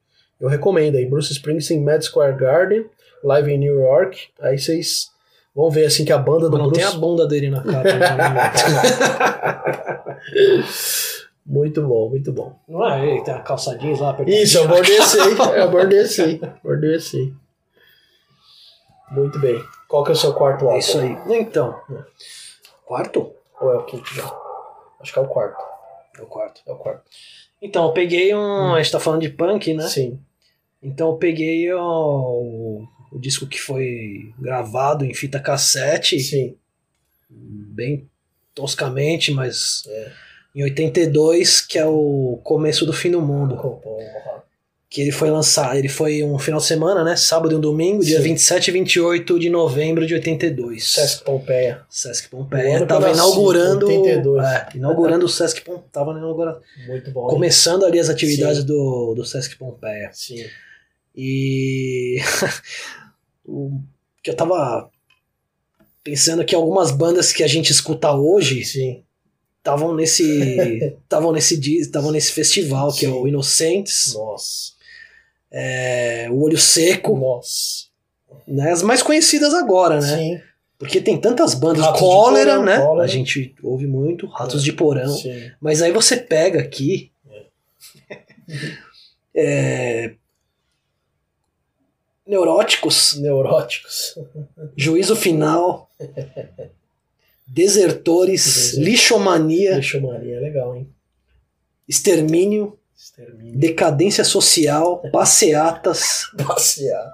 eu 0.41 0.47
recomendo 0.49 0.95
aí. 0.95 1.05
Bruce 1.05 1.31
Springsteen, 1.31 1.83
Mad 1.83 2.01
Square 2.01 2.35
Garden, 2.35 2.85
live 3.23 3.51
em 3.51 3.57
New 3.57 3.79
York. 3.79 4.29
Aí 4.41 4.57
vocês 4.57 5.11
vão 5.55 5.69
ver 5.69 5.85
assim 5.85 6.05
que 6.05 6.13
a 6.13 6.17
banda 6.17 6.49
do 6.49 6.57
Não 6.57 6.71
tem 6.71 6.83
Bruce. 6.83 6.97
a 6.97 6.99
bunda 6.99 7.27
dele 7.27 7.49
na 7.49 7.61
capa. 7.61 7.83
né? 7.83 8.51
muito 11.45 11.81
bom, 11.87 12.09
muito 12.09 12.31
bom. 12.31 12.55
Não 12.67 12.87
é 12.89 13.07
ele 13.07 13.23
tem 13.23 13.33
a 13.33 13.39
calça 13.39 13.77
jeans 13.77 13.99
lá? 13.99 14.15
Isso, 14.25 14.57
eu 14.57 14.67
bordecei, 14.67 15.21
eu 15.55 15.71
bordecei, 15.71 16.41
bordecei. 16.63 17.33
Muito 19.11 19.39
bem. 19.39 19.63
Qual 19.87 20.03
que 20.03 20.11
é 20.11 20.13
o 20.13 20.17
seu 20.17 20.33
quarto 20.33 20.65
álbum? 20.65 20.75
É 20.75 20.79
isso 20.79 20.99
aí. 20.99 21.17
Então. 21.29 21.79
Quarto? 22.85 23.31
Ou 23.61 23.73
é 23.73 23.77
o 23.77 23.83
quinto 23.85 24.13
já? 24.13 24.23
Acho 24.99 25.13
que 25.13 25.19
é 25.19 25.21
o 25.21 25.27
quarto. 25.27 25.63
É 26.19 26.21
o 26.21 26.25
quarto. 26.25 26.61
É 26.67 26.71
o 26.73 26.75
quarto. 26.75 27.03
Então, 27.61 27.85
eu 27.85 27.93
peguei 27.93 28.35
um. 28.35 28.73
A 28.73 28.81
gente 28.81 28.91
tá 28.91 28.99
falando 28.99 29.21
de 29.21 29.29
punk, 29.29 29.73
né? 29.73 29.87
Sim. 29.87 30.19
Então 30.83 31.09
eu 31.09 31.15
peguei 31.15 31.73
o, 31.73 32.83
o 33.11 33.19
disco 33.19 33.45
que 33.47 33.59
foi 33.59 34.31
gravado 34.39 35.05
em 35.05 35.13
fita 35.13 35.39
cassete, 35.39 36.19
Sim. 36.19 36.55
bem 37.29 38.07
toscamente, 38.53 39.31
mas 39.31 39.83
É. 39.87 40.11
em 40.55 40.63
82, 40.63 41.61
que 41.61 41.77
é 41.77 41.85
o 41.85 42.39
começo 42.43 42.85
do 42.85 42.93
fim 42.93 43.11
do 43.11 43.21
mundo. 43.21 43.57
Que 44.89 45.01
ele 45.01 45.11
foi 45.11 45.29
lançado, 45.29 45.75
ele 45.75 45.89
foi 45.89 46.23
um 46.23 46.39
final 46.39 46.61
de 46.61 46.65
semana, 46.65 47.03
né? 47.03 47.13
Sábado 47.17 47.51
e 47.51 47.55
um 47.57 47.59
domingo, 47.59 48.01
dia 48.05 48.17
Sim. 48.19 48.23
27 48.29 48.69
e 48.69 48.71
28 48.71 49.37
de 49.37 49.49
novembro 49.49 50.07
de 50.07 50.13
82. 50.13 50.93
Sesc 50.93 51.23
Pompeia. 51.25 51.81
Sesc 51.89 52.29
Pompeia. 52.29 52.85
Tava 52.85 53.11
inaugurando. 53.11 53.85
82. 53.85 54.45
É, 54.45 54.67
inaugurando 54.75 55.25
o 55.25 55.29
Sesc 55.29 55.61
Pompeia. 55.61 55.83
Tava 55.91 56.11
inaugurando, 56.11 56.61
Muito 56.87 57.11
bom. 57.11 57.27
começando 57.27 57.83
ali 57.85 57.99
as 57.99 58.07
atividades 58.09 58.59
Sim. 58.61 58.65
do, 58.65 59.13
do 59.13 59.25
Sesc 59.25 59.57
Pompeia. 59.57 60.09
Sim. 60.13 60.45
E 61.19 62.17
o 63.43 63.81
que 64.21 64.29
eu 64.29 64.35
tava 64.35 64.89
pensando 66.03 66.45
que 66.45 66.53
algumas 66.53 66.91
bandas 66.91 67.31
que 67.33 67.43
a 67.43 67.47
gente 67.47 67.71
escuta 67.71 68.11
hoje 68.13 68.63
Sim. 68.63 69.03
estavam 69.57 69.95
nesse 69.95 70.23
estavam 71.03 71.31
nesse 71.31 71.59
estavam 71.79 72.11
nesse 72.11 72.31
festival 72.31 72.93
que 72.93 73.05
é 73.05 73.09
Sim. 73.09 73.15
o 73.15 73.27
Inocentes, 73.27 74.13
Nossa. 74.13 74.73
é, 75.51 76.27
o 76.29 76.39
Olho 76.43 76.57
Seco, 76.57 77.17
Nossa. 77.17 77.87
né? 78.47 78.71
As 78.71 78.83
mais 78.83 79.01
conhecidas 79.01 79.53
agora, 79.55 79.99
né? 79.99 80.15
Sim. 80.17 80.41
Porque 80.77 81.01
tem 81.01 81.19
tantas 81.19 81.55
bandas, 81.55 81.83
Ratos 81.83 81.99
Cólera, 81.99 82.51
Porão, 82.51 82.63
né? 82.65 82.77
Cólera. 82.79 83.03
A 83.03 83.07
gente 83.07 83.55
ouve 83.63 83.87
muito, 83.87 84.27
Ratos 84.27 84.61
É. 84.61 84.65
de 84.65 84.73
Porão. 84.73 85.09
Sim. 85.17 85.51
Mas 85.59 85.81
aí 85.81 85.91
você 85.91 86.15
pega 86.15 86.59
aqui. 86.59 87.11
é, 89.35 90.13
Neuróticos, 92.27 93.15
Neuróticos. 93.19 94.17
Juízo 94.75 95.15
Final, 95.15 95.89
Desertores. 97.45 98.73
Lixomania, 98.77 99.79
Maria, 100.01 100.35
é 100.35 100.39
legal, 100.39 100.75
hein? 100.75 100.89
Extermínio, 101.87 102.77
Extermínio. 102.97 103.57
Decadência 103.57 104.23
Social, 104.23 105.01
Passeatas. 105.11 106.23
Passear. 106.45 107.09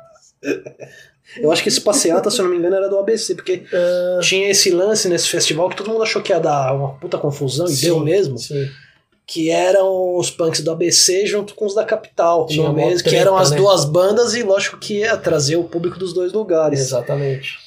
Eu 1.37 1.51
acho 1.51 1.61
que 1.61 1.69
esse 1.69 1.81
Passeatas, 1.81 2.33
se 2.33 2.39
eu 2.41 2.45
não 2.45 2.51
me 2.51 2.57
engano, 2.57 2.75
era 2.75 2.89
do 2.89 2.97
ABC, 2.97 3.35
porque 3.35 3.63
Ah, 3.71 4.19
tinha 4.21 4.49
esse 4.49 4.71
lance 4.71 5.07
nesse 5.07 5.27
festival 5.29 5.69
que 5.69 5.75
todo 5.75 5.89
mundo 5.91 6.03
achou 6.03 6.21
que 6.21 6.31
ia 6.31 6.39
dar 6.39 6.73
uma 6.75 6.95
puta 6.99 7.17
confusão, 7.17 7.67
e 7.67 7.75
sim, 7.75 7.85
deu 7.85 7.99
mesmo. 7.99 8.37
Sim. 8.37 8.67
Que 9.25 9.49
eram 9.49 10.17
os 10.17 10.29
punks 10.29 10.61
do 10.61 10.71
ABC 10.71 11.25
junto 11.25 11.55
com 11.55 11.65
os 11.65 11.73
da 11.73 11.85
Capital, 11.85 12.45
Tinha 12.45 12.67
no 12.67 12.73
mesmo, 12.73 13.07
que 13.09 13.15
eram 13.15 13.37
as 13.37 13.51
né? 13.51 13.57
duas 13.57 13.85
bandas 13.85 14.33
e 14.35 14.43
lógico 14.43 14.77
que 14.77 14.99
ia 14.99 15.15
trazer 15.17 15.55
o 15.55 15.63
público 15.63 15.97
dos 15.97 16.13
dois 16.13 16.33
lugares. 16.33 16.79
Exatamente. 16.79 17.57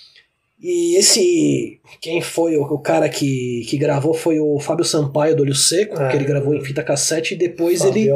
E 0.61 0.97
esse, 0.97 1.81
quem 2.01 2.21
foi 2.21 2.57
o, 2.57 2.63
o 2.63 2.79
cara 2.79 3.09
que, 3.09 3.65
que 3.69 3.77
gravou 3.79 4.13
foi 4.15 4.39
o 4.41 4.59
Fábio 4.59 4.85
Sampaio 4.85 5.37
do 5.37 5.43
Olho 5.43 5.55
Seco, 5.55 5.97
Ah. 5.99 6.09
que 6.09 6.17
ele 6.17 6.25
gravou 6.25 6.55
em 6.55 6.65
fita 6.65 6.83
cassete 6.83 7.35
e 7.35 7.39
depois 7.39 7.85
ele, 7.85 8.09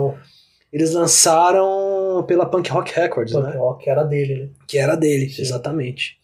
eles 0.73 0.93
lançaram 0.93 2.25
pela 2.27 2.47
Punk 2.47 2.71
Rock 2.71 2.93
Records, 2.95 3.33
Punk 3.33 3.45
né? 3.47 3.57
Rock 3.57 3.89
era 3.89 4.03
dele, 4.05 4.35
né? 4.37 4.49
Que 4.67 4.79
era 4.79 4.95
dele, 4.97 5.29
Sim. 5.31 5.43
exatamente. 5.43 6.19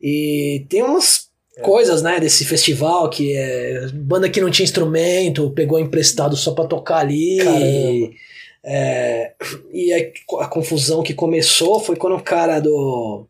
E 0.00 0.66
tem 0.68 0.82
umas 0.82 1.29
É. 1.56 1.62
coisas, 1.62 2.00
né, 2.02 2.20
desse 2.20 2.44
festival 2.44 3.10
que 3.10 3.34
é 3.36 3.88
banda 3.92 4.28
que 4.30 4.40
não 4.40 4.50
tinha 4.50 4.64
instrumento, 4.64 5.50
pegou 5.50 5.78
emprestado 5.80 6.36
só 6.36 6.52
pra 6.52 6.64
tocar 6.64 6.98
ali. 6.98 7.38
Caramba. 7.38 8.14
É, 8.62 9.32
e 9.72 9.92
aí 9.92 10.12
a 10.40 10.46
confusão 10.46 11.02
que 11.02 11.14
começou 11.14 11.80
foi 11.80 11.96
quando 11.96 12.16
o 12.16 12.22
cara 12.22 12.60
do 12.60 13.26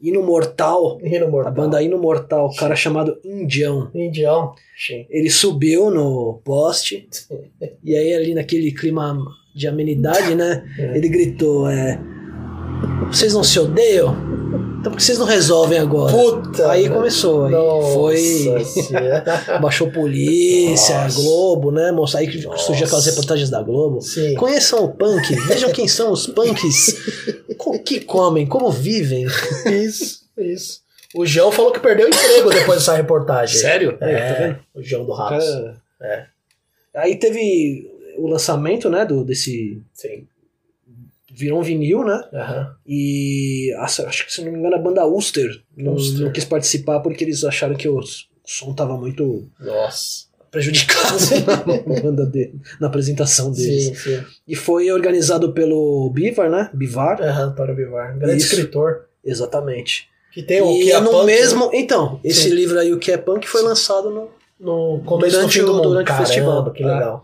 Hino 0.00 0.22
Mortal, 0.22 0.96
Rino 1.02 1.26
a 1.26 1.30
Mortal. 1.30 1.52
banda 1.52 1.82
Hino 1.82 1.98
Mortal, 1.98 2.46
o 2.46 2.56
cara 2.56 2.74
chamado 2.74 3.18
Indião, 3.24 3.90
Indião. 3.94 4.54
Sim. 4.76 5.06
ele 5.10 5.28
subiu 5.28 5.90
no 5.90 6.40
poste 6.44 7.08
e 7.84 7.94
aí 7.96 8.14
ali 8.14 8.32
naquele 8.34 8.70
clima 8.72 9.18
de 9.54 9.66
amenidade, 9.66 10.34
né, 10.34 10.64
É. 10.78 10.96
ele 10.96 11.08
gritou, 11.08 11.68
é, 11.68 12.00
vocês 13.08 13.34
não 13.34 13.42
se 13.44 13.58
odeiam? 13.58 14.14
Então 14.80 14.92
por 14.92 14.98
que 14.98 15.02
vocês 15.02 15.18
não 15.18 15.26
resolvem 15.26 15.78
agora? 15.78 16.12
Puta! 16.12 16.70
Aí 16.70 16.88
começou, 16.88 17.46
aí 17.46 17.52
Nossa 17.52 17.92
foi. 17.94 19.58
Baixou 19.60 19.90
polícia, 19.90 21.02
Nossa. 21.04 21.20
Globo, 21.20 21.72
né? 21.72 21.90
Moça, 21.90 22.18
aí 22.18 22.30
surgiu 22.30 22.86
aquelas 22.86 23.06
reportagens 23.06 23.50
da 23.50 23.60
Globo. 23.62 24.00
Sim. 24.00 24.34
Conheçam 24.34 24.84
o 24.84 24.92
punk, 24.94 25.34
vejam 25.46 25.72
quem 25.72 25.88
são 25.88 26.12
os 26.12 26.26
punks, 26.28 26.96
o 27.66 27.78
que 27.80 28.00
comem, 28.00 28.46
como 28.46 28.70
vivem. 28.70 29.26
Isso, 29.66 30.22
isso. 30.38 30.80
O 31.14 31.26
João 31.26 31.50
falou 31.50 31.72
que 31.72 31.80
perdeu 31.80 32.06
o 32.06 32.10
emprego 32.10 32.50
depois 32.50 32.78
dessa 32.80 32.94
reportagem. 32.94 33.58
Sério? 33.58 33.96
Aí, 34.00 34.14
tá 34.16 34.34
vendo? 34.34 34.52
É, 34.52 34.58
o 34.74 34.82
João 34.82 35.04
do 35.06 35.12
Ratos. 35.12 35.44
cara- 35.44 35.76
É. 36.02 36.24
Aí 36.94 37.16
teve 37.16 37.90
o 38.18 38.28
lançamento, 38.28 38.88
né, 38.90 39.04
do, 39.06 39.24
desse... 39.24 39.80
Sim. 39.94 40.26
Virou 41.38 41.60
um 41.60 41.62
vinil, 41.62 42.04
né? 42.04 42.20
Aham. 42.34 42.74
E 42.86 43.72
acho 43.78 44.26
que, 44.26 44.32
se 44.32 44.42
não 44.44 44.50
me 44.52 44.58
engano, 44.58 44.74
a 44.74 44.78
banda 44.78 45.06
Ulster 45.06 45.48
não, 45.76 45.94
não 45.94 46.32
quis 46.32 46.44
participar 46.44 46.98
porque 47.00 47.22
eles 47.22 47.44
acharam 47.44 47.76
que 47.76 47.88
os 47.88 48.28
som 48.44 48.72
tava 48.74 48.96
muito 48.96 49.48
Nossa. 49.60 50.24
prejudicado 50.50 51.16
na 51.86 52.00
banda 52.02 52.26
dele, 52.26 52.60
na 52.80 52.88
apresentação 52.88 53.52
deles. 53.52 53.84
Sim, 53.84 53.94
sim. 53.94 54.24
E 54.48 54.56
foi 54.56 54.90
organizado 54.90 55.52
pelo 55.52 56.10
Bivar, 56.10 56.50
né? 56.50 56.70
Bivar. 56.74 57.20
É, 57.22 57.28
Antônio 57.28 57.76
Bivar. 57.76 58.18
Grande 58.18 58.42
Isso. 58.42 58.54
escritor. 58.54 59.04
Exatamente. 59.24 60.08
Que 60.32 60.42
tem 60.42 60.60
o 60.60 60.72
e 60.72 60.84
que 60.84 60.92
é 60.92 61.00
no 61.00 61.10
punk, 61.10 61.26
mesmo. 61.26 61.70
Então, 61.72 62.18
esse 62.24 62.48
Sim. 62.48 62.54
livro 62.54 62.78
aí, 62.78 62.92
o 62.92 62.98
que 62.98 63.12
é 63.12 63.16
punk, 63.16 63.46
foi 63.48 63.62
lançado 63.62 64.10
no. 64.10 64.28
no 64.58 65.02
começo 65.04 65.36
Durante 65.36 65.58
do 65.58 65.60
fim 65.60 65.64
do 65.66 65.72
o- 65.72 65.76
mundo. 65.76 65.88
durante 65.90 66.04
o 66.06 66.08
Caramba, 66.08 66.26
festival. 66.26 66.72
que 66.72 66.82
legal. 66.84 67.22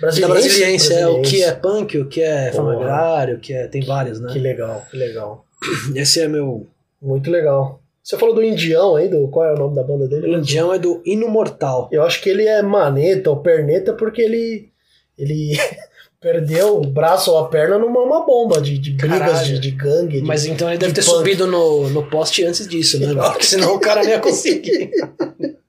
Brasiliense, 0.00 0.92
é 0.92 1.06
o 1.06 1.22
que 1.22 1.42
é 1.42 1.52
Brasiliense. 1.52 1.60
punk, 1.62 1.98
o 1.98 2.06
que 2.08 2.20
é 2.20 2.48
agrária, 2.48 3.34
o 3.36 3.38
que 3.40 3.52
é. 3.52 3.66
Tem 3.68 3.82
vários, 3.84 4.20
né? 4.20 4.32
Que 4.32 4.38
legal, 4.38 4.84
que 4.90 4.96
legal. 4.96 5.44
Esse 5.94 6.20
é 6.20 6.28
meu. 6.28 6.66
Muito 7.00 7.30
legal. 7.30 7.80
Você 8.02 8.18
falou 8.18 8.34
do 8.34 8.42
Indião 8.42 8.96
aí, 8.96 9.08
do 9.08 9.28
qual 9.28 9.46
é 9.46 9.54
o 9.54 9.58
nome 9.58 9.74
da 9.76 9.82
banda 9.82 10.06
dele? 10.06 10.26
O 10.28 10.38
Indião 10.38 10.72
é 10.72 10.78
do 10.78 11.00
Hino 11.06 11.26
Mortal. 11.28 11.88
Eu 11.90 12.02
acho 12.02 12.20
que 12.20 12.28
ele 12.28 12.46
é 12.46 12.60
maneta 12.60 13.30
ou 13.30 13.36
perneta 13.38 13.92
porque 13.94 14.20
ele 14.20 14.68
ele 15.16 15.56
perdeu 16.20 16.78
o 16.78 16.86
braço 16.86 17.30
ou 17.30 17.38
a 17.38 17.48
perna 17.48 17.78
numa 17.78 18.00
uma 18.00 18.26
bomba 18.26 18.60
de, 18.60 18.76
de 18.78 18.90
brigas 18.92 19.46
de, 19.46 19.58
de 19.58 19.70
gangue. 19.70 20.20
de- 20.20 20.26
Mas 20.26 20.44
então 20.44 20.68
ele 20.68 20.76
deve 20.78 20.92
de 20.92 21.00
ter 21.00 21.06
punk. 21.06 21.16
subido 21.18 21.46
no, 21.46 21.88
no 21.90 22.02
poste 22.10 22.44
antes 22.44 22.66
disso, 22.68 22.98
né? 23.00 23.14
Porque 23.14 23.44
senão 23.44 23.74
o 23.74 23.78
cara 23.80 24.02
não 24.02 24.10
ia 24.10 24.20
conseguir. 24.20 24.90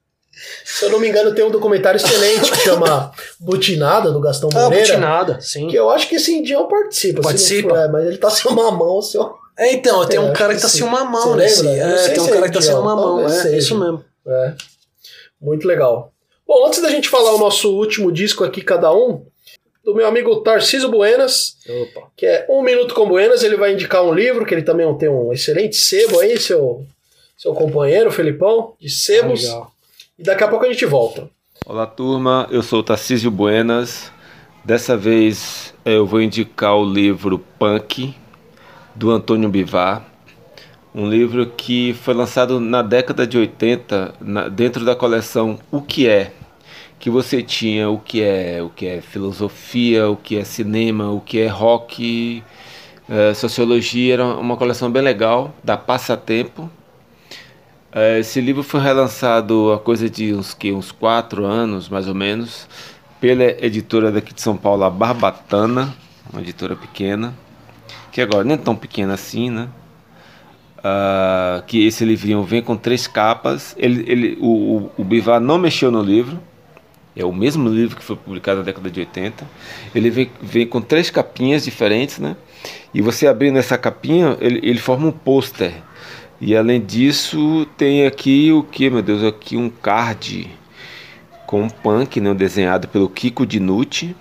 Se 0.64 0.84
eu 0.84 0.90
não 0.90 1.00
me 1.00 1.08
engano, 1.08 1.34
tem 1.34 1.44
um 1.44 1.50
documentário 1.50 1.96
excelente 1.96 2.50
que 2.50 2.58
chama 2.58 3.10
Butinada, 3.40 4.12
do 4.12 4.20
Gastão 4.20 4.50
Ah, 4.54 4.64
Moreira. 4.64 4.98
nada, 4.98 5.40
sim. 5.40 5.66
que 5.68 5.76
eu 5.76 5.90
acho 5.90 6.08
que 6.08 6.16
esse 6.16 6.32
indião 6.32 6.68
participa. 6.68 7.22
Participa? 7.22 7.70
for, 7.70 7.78
é, 7.78 7.88
mas 7.88 8.06
ele 8.06 8.18
tá 8.18 8.30
sem 8.30 8.50
uma 8.50 8.70
mão, 8.70 9.00
seu. 9.00 9.34
É, 9.58 9.72
então, 9.72 10.04
tem 10.06 10.18
um 10.18 10.32
cara 10.32 10.50
que 10.50 10.56
que 10.56 10.62
tá 10.62 10.68
sim. 10.68 10.78
sem 10.78 10.86
uma 10.86 11.04
mão 11.04 11.34
não 11.34 11.40
É, 11.40 12.08
tem 12.10 12.22
um 12.22 12.26
cara 12.28 12.48
que 12.48 12.54
tá 12.54 12.60
sem 12.60 12.74
uma 12.74 12.94
mão. 12.94 13.28
É, 13.28 13.56
isso 13.56 13.78
mesmo. 13.78 14.04
É. 14.26 14.52
Muito 15.40 15.66
legal. 15.66 16.12
Bom, 16.46 16.66
antes 16.66 16.80
da 16.82 16.90
gente 16.90 17.08
falar 17.08 17.34
o 17.34 17.38
nosso 17.38 17.74
último 17.74 18.12
disco 18.12 18.44
aqui, 18.44 18.60
cada 18.62 18.92
um, 18.94 19.24
do 19.84 19.94
meu 19.94 20.06
amigo 20.06 20.36
Tarcísio 20.42 20.90
Buenas, 20.90 21.56
Opa. 21.68 22.08
que 22.16 22.26
é 22.26 22.46
Um 22.48 22.62
Minuto 22.62 22.94
com 22.94 23.08
Buenas, 23.08 23.42
ele 23.42 23.56
vai 23.56 23.72
indicar 23.72 24.02
um 24.04 24.12
livro, 24.12 24.44
que 24.44 24.52
ele 24.54 24.62
também 24.62 24.92
tem 24.98 25.08
um 25.08 25.32
excelente 25.32 25.76
sebo 25.76 26.20
aí, 26.20 26.38
seu, 26.38 26.84
seu 27.38 27.54
companheiro, 27.54 28.10
Felipão, 28.10 28.74
de 28.80 28.90
sebos. 28.90 29.42
Legal. 29.42 29.72
E 30.18 30.22
daqui 30.22 30.42
a 30.44 30.48
pouco 30.48 30.64
a 30.64 30.68
gente 30.72 30.86
volta. 30.86 31.28
Olá 31.66 31.86
turma, 31.86 32.46
eu 32.50 32.62
sou 32.62 32.80
o 32.80 32.82
Tarcísio 32.82 33.30
Buenas. 33.30 34.10
Dessa 34.64 34.96
vez 34.96 35.74
eu 35.84 36.06
vou 36.06 36.20
indicar 36.20 36.74
o 36.74 36.84
livro 36.84 37.38
Punk, 37.58 38.14
do 38.94 39.10
Antônio 39.10 39.48
Bivar. 39.48 40.04
Um 40.94 41.08
livro 41.08 41.46
que 41.46 41.92
foi 41.92 42.14
lançado 42.14 42.58
na 42.58 42.80
década 42.82 43.26
de 43.26 43.36
80, 43.36 44.14
na- 44.20 44.48
dentro 44.48 44.84
da 44.84 44.96
coleção 44.96 45.58
O 45.70 45.82
Que 45.82 46.08
É, 46.08 46.32
que 46.98 47.10
você 47.10 47.42
tinha 47.42 47.90
o 47.90 47.98
que 47.98 48.22
é, 48.22 48.62
o 48.62 48.70
que 48.70 48.86
é 48.86 49.00
filosofia, 49.02 50.08
o 50.08 50.16
que 50.16 50.38
é 50.38 50.44
cinema, 50.44 51.10
o 51.10 51.20
que 51.20 51.40
é 51.40 51.46
rock, 51.46 52.42
eh, 53.08 53.34
sociologia, 53.34 54.14
era 54.14 54.24
uma 54.24 54.56
coleção 54.56 54.90
bem 54.90 55.02
legal, 55.02 55.54
da 55.62 55.76
Passatempo. 55.76 56.70
Eh, 57.96 58.18
Esse 58.18 58.42
livro 58.42 58.62
foi 58.62 58.80
relançado 58.80 59.72
há 59.72 59.78
coisa 59.78 60.10
de 60.10 60.34
uns, 60.34 60.52
que, 60.52 60.70
uns 60.70 60.92
quatro 60.92 61.46
anos, 61.46 61.88
mais 61.88 62.06
ou 62.06 62.14
menos, 62.14 62.68
pela 63.18 63.44
editora 63.64 64.12
daqui 64.12 64.34
de 64.34 64.42
São 64.42 64.54
Paulo, 64.54 64.84
a 64.84 64.90
Barbatana, 64.90 65.94
uma 66.30 66.42
editora 66.42 66.76
pequena, 66.76 67.34
que 68.12 68.20
agora 68.20 68.44
nem 68.44 68.58
tão 68.58 68.76
pequena 68.76 69.14
assim, 69.14 69.48
né? 69.48 69.68
Ah, 70.84 71.62
que 71.66 71.86
esse 71.86 72.04
livrinho 72.04 72.42
vem 72.42 72.62
com 72.62 72.76
três 72.76 73.06
capas. 73.06 73.74
Ele, 73.78 74.04
ele, 74.06 74.38
o, 74.42 74.76
o, 74.76 74.90
o 74.98 75.04
Bivar 75.04 75.40
não 75.40 75.56
mexeu 75.56 75.90
no 75.90 76.02
livro, 76.02 76.38
é 77.16 77.24
o 77.24 77.32
mesmo 77.32 77.66
livro 77.70 77.96
que 77.96 78.04
foi 78.04 78.14
publicado 78.14 78.58
na 78.58 78.64
década 78.64 78.90
de 78.90 79.00
80. 79.00 79.42
Ele 79.94 80.10
vem, 80.10 80.30
vem 80.42 80.66
com 80.66 80.82
três 80.82 81.08
capinhas 81.08 81.64
diferentes, 81.64 82.18
né? 82.18 82.36
E 82.92 83.00
você 83.00 83.26
abrindo 83.26 83.58
essa 83.58 83.78
capinha, 83.78 84.36
ele, 84.38 84.60
ele 84.62 84.78
forma 84.78 85.08
um 85.08 85.12
pôster. 85.12 85.72
E 86.40 86.54
além 86.54 86.80
disso, 86.80 87.66
tem 87.76 88.06
aqui 88.06 88.52
o 88.52 88.62
que, 88.62 88.90
meu 88.90 89.02
Deus, 89.02 89.24
aqui 89.24 89.56
um 89.56 89.70
card 89.70 90.50
com 91.46 91.62
um 91.62 91.68
punk, 91.68 92.20
né, 92.20 92.34
desenhado 92.34 92.88
pelo 92.88 93.08
Kiko 93.08 93.46
Dinucci. 93.46 94.14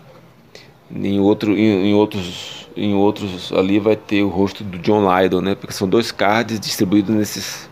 Em, 0.93 1.19
outro, 1.19 1.57
em, 1.57 1.89
em 1.89 1.93
outros, 1.93 2.69
em 2.77 2.93
outros 2.93 3.51
ali 3.51 3.79
vai 3.79 3.95
ter 3.95 4.23
o 4.23 4.29
rosto 4.29 4.63
do 4.63 4.77
John 4.77 5.03
Lydon, 5.09 5.41
né? 5.41 5.55
Porque 5.55 5.73
são 5.73 5.89
dois 5.89 6.11
cards 6.11 6.59
distribuídos 6.59 7.13
nesses, 7.13 7.69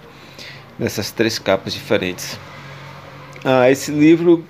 nessas 0.78 1.12
três 1.12 1.38
capas 1.38 1.74
diferentes. 1.74 2.38
Ah, 3.46 3.70
esse 3.70 3.91
livro 3.91 4.44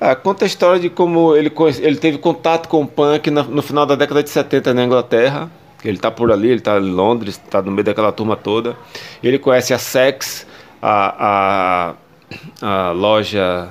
ah, 0.00 0.14
conta 0.14 0.44
a 0.44 0.46
história 0.46 0.78
de 0.78 0.90
como 0.90 1.34
ele, 1.34 1.50
ele 1.80 1.96
teve 1.96 2.18
contato 2.18 2.68
com 2.68 2.82
o 2.82 2.86
punk 2.86 3.30
no 3.30 3.62
final 3.62 3.86
da 3.86 3.94
década 3.94 4.22
de 4.22 4.30
70 4.30 4.74
na 4.74 4.84
Inglaterra. 4.84 5.50
Ele 5.84 5.96
está 5.96 6.10
por 6.10 6.32
ali, 6.32 6.48
ele 6.48 6.58
está 6.58 6.78
em 6.78 6.90
Londres, 6.90 7.40
está 7.42 7.60
no 7.60 7.70
meio 7.70 7.84
daquela 7.84 8.12
turma 8.12 8.36
toda. 8.36 8.76
Ele 9.22 9.38
conhece 9.38 9.74
a 9.74 9.78
Sex, 9.78 10.46
a, 10.80 11.94
a, 12.62 12.88
a 12.88 12.90
loja 12.92 13.68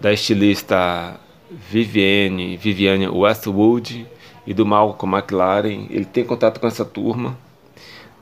da 0.00 0.12
estilista 0.12 1.18
Vivienne, 1.50 2.56
Viviane 2.56 3.08
Westwood 3.08 4.06
e 4.46 4.54
do 4.54 4.64
Malcolm 4.64 5.16
McLaren. 5.16 5.86
Ele 5.90 6.04
tem 6.04 6.24
contato 6.24 6.60
com 6.60 6.66
essa 6.66 6.84
turma 6.84 7.36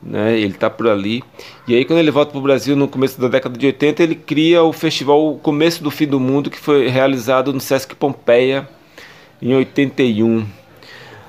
né? 0.05 0.39
Ele 0.39 0.53
tá 0.53 0.69
por 0.69 0.89
ali. 0.89 1.25
E 1.67 1.75
aí 1.75 1.85
quando 1.85 1.99
ele 1.99 2.11
volta 2.11 2.31
para 2.31 2.39
o 2.39 2.43
Brasil 2.43 2.77
no 2.77 2.87
começo 2.87 3.21
da 3.21 3.29
década 3.29 3.57
de 3.57 3.67
80, 3.67 4.03
ele 4.03 4.15
cria 4.15 4.63
o 4.63 4.73
festival 4.73 5.33
o 5.33 5.39
Começo 5.39 5.83
do 5.83 5.91
Fim 5.91 6.07
do 6.07 6.21
Mundo, 6.21 6.51
que 6.51 6.59
foi 6.59 6.89
realizado 6.89 7.53
no 7.53 7.61
Sesc 7.61 7.95
Pompeia 7.95 8.69
em 9.41 9.55
81. 9.55 10.45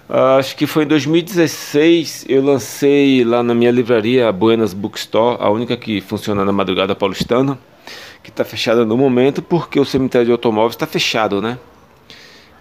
Ah, 0.08 0.36
acho 0.36 0.56
que 0.56 0.68
foi 0.68 0.84
em 0.84 0.88
2016 0.88 2.26
eu 2.30 2.44
lancei 2.44 3.24
lá 3.24 3.42
na 3.42 3.56
minha 3.56 3.72
livraria 3.72 4.30
a 4.30 4.32
Buenas 4.32 4.72
Bookstore, 4.72 5.38
a 5.42 5.50
única 5.50 5.76
que 5.76 6.00
funciona 6.00 6.46
na 6.46 6.52
madrugada 6.52 6.96
paulistana, 6.96 7.58
que 8.22 8.30
está 8.30 8.46
fechada 8.46 8.86
no 8.86 8.96
momento 8.96 9.42
porque 9.42 9.80
o 9.80 9.86
cemitério 9.86 10.28
de 10.28 10.32
automóveis 10.32 10.76
está 10.76 10.86
fechado, 10.86 11.42
né? 11.42 11.58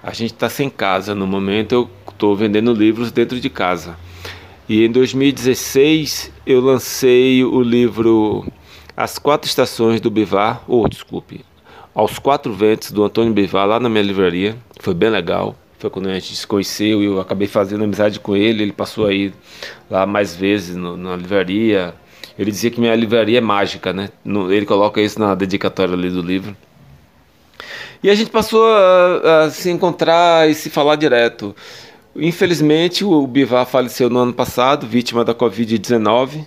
A 0.03 0.11
gente 0.13 0.33
está 0.33 0.49
sem 0.49 0.71
casa 0.71 1.15
no 1.15 1.27
momento, 1.27 1.73
eu 1.73 1.91
estou 2.11 2.35
vendendo 2.35 2.73
livros 2.73 3.13
dentro 3.13 3.39
de 3.39 3.51
casa. 3.51 3.95
E 4.67 4.83
em 4.83 4.91
2016 4.91 6.33
eu 6.47 6.63
lancei 6.63 7.45
o 7.45 7.61
livro 7.61 8.47
As 8.97 9.19
Quatro 9.19 9.47
Estações 9.47 10.01
do 10.01 10.11
Bivar, 10.11 10.63
ou 10.67 10.89
desculpe, 10.89 11.45
Aos 11.95 12.19
Quatro 12.19 12.55
Ventos 12.55 12.91
do 12.91 13.05
Antônio 13.05 13.35
Bivar, 13.35 13.67
lá 13.67 13.79
na 13.79 13.91
minha 13.91 14.03
livraria. 14.03 14.57
Foi 14.81 14.95
bem 14.95 15.11
legal. 15.11 15.55
Foi 15.85 15.91
quando 15.91 16.09
a 16.09 16.15
gente 16.15 16.35
se 16.35 16.47
conheceu 16.47 17.03
e 17.03 17.05
eu 17.05 17.21
acabei 17.21 17.47
fazendo 17.47 17.85
amizade 17.85 18.19
com 18.19 18.35
ele. 18.35 18.63
Ele 18.63 18.73
passou 18.73 19.05
aí 19.05 19.35
lá 19.91 20.07
mais 20.07 20.35
vezes 20.35 20.75
no- 20.75 20.97
na 20.97 21.15
livraria. 21.15 21.95
Ele 22.39 22.51
dizia 22.51 22.71
que 22.71 22.81
minha 22.81 22.97
livraria 22.97 23.37
é 23.37 23.41
mágica, 23.43 23.93
né? 23.93 24.09
No- 24.25 24.51
Ele 24.51 24.65
coloca 24.65 24.99
isso 24.99 25.21
na 25.21 25.35
dedicatória 25.35 25.93
ali 25.93 26.09
do 26.09 26.23
livro. 26.23 26.57
E 28.03 28.09
a 28.09 28.15
gente 28.15 28.31
passou 28.31 28.67
a, 28.67 29.43
a 29.45 29.51
se 29.51 29.71
encontrar 29.71 30.49
e 30.49 30.55
se 30.55 30.71
falar 30.71 30.97
direto. 30.97 31.55
Infelizmente, 32.17 33.05
o 33.05 33.27
Bivar 33.27 33.67
faleceu 33.67 34.09
no 34.09 34.21
ano 34.21 34.33
passado, 34.33 34.87
vítima 34.87 35.23
da 35.23 35.35
Covid-19. 35.35 36.47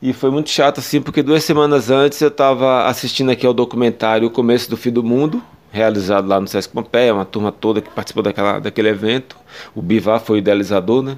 E 0.00 0.12
foi 0.12 0.30
muito 0.30 0.50
chato, 0.50 0.78
assim, 0.78 1.02
porque 1.02 1.20
duas 1.20 1.42
semanas 1.42 1.90
antes 1.90 2.20
eu 2.20 2.28
estava 2.28 2.86
assistindo 2.86 3.32
aqui 3.32 3.44
ao 3.44 3.52
documentário 3.52 4.28
O 4.28 4.30
Começo 4.30 4.70
do 4.70 4.76
Fim 4.76 4.92
do 4.92 5.02
Mundo, 5.02 5.42
realizado 5.72 6.28
lá 6.28 6.38
no 6.38 6.46
Sesc 6.46 6.72
Pompeia, 6.72 7.14
uma 7.14 7.24
turma 7.24 7.50
toda 7.50 7.80
que 7.80 7.90
participou 7.90 8.22
daquela, 8.22 8.58
daquele 8.58 8.88
evento. 8.88 9.36
O 9.74 9.80
Bivar 9.80 10.20
foi 10.20 10.36
o 10.36 10.38
idealizador, 10.38 11.02
né? 11.02 11.16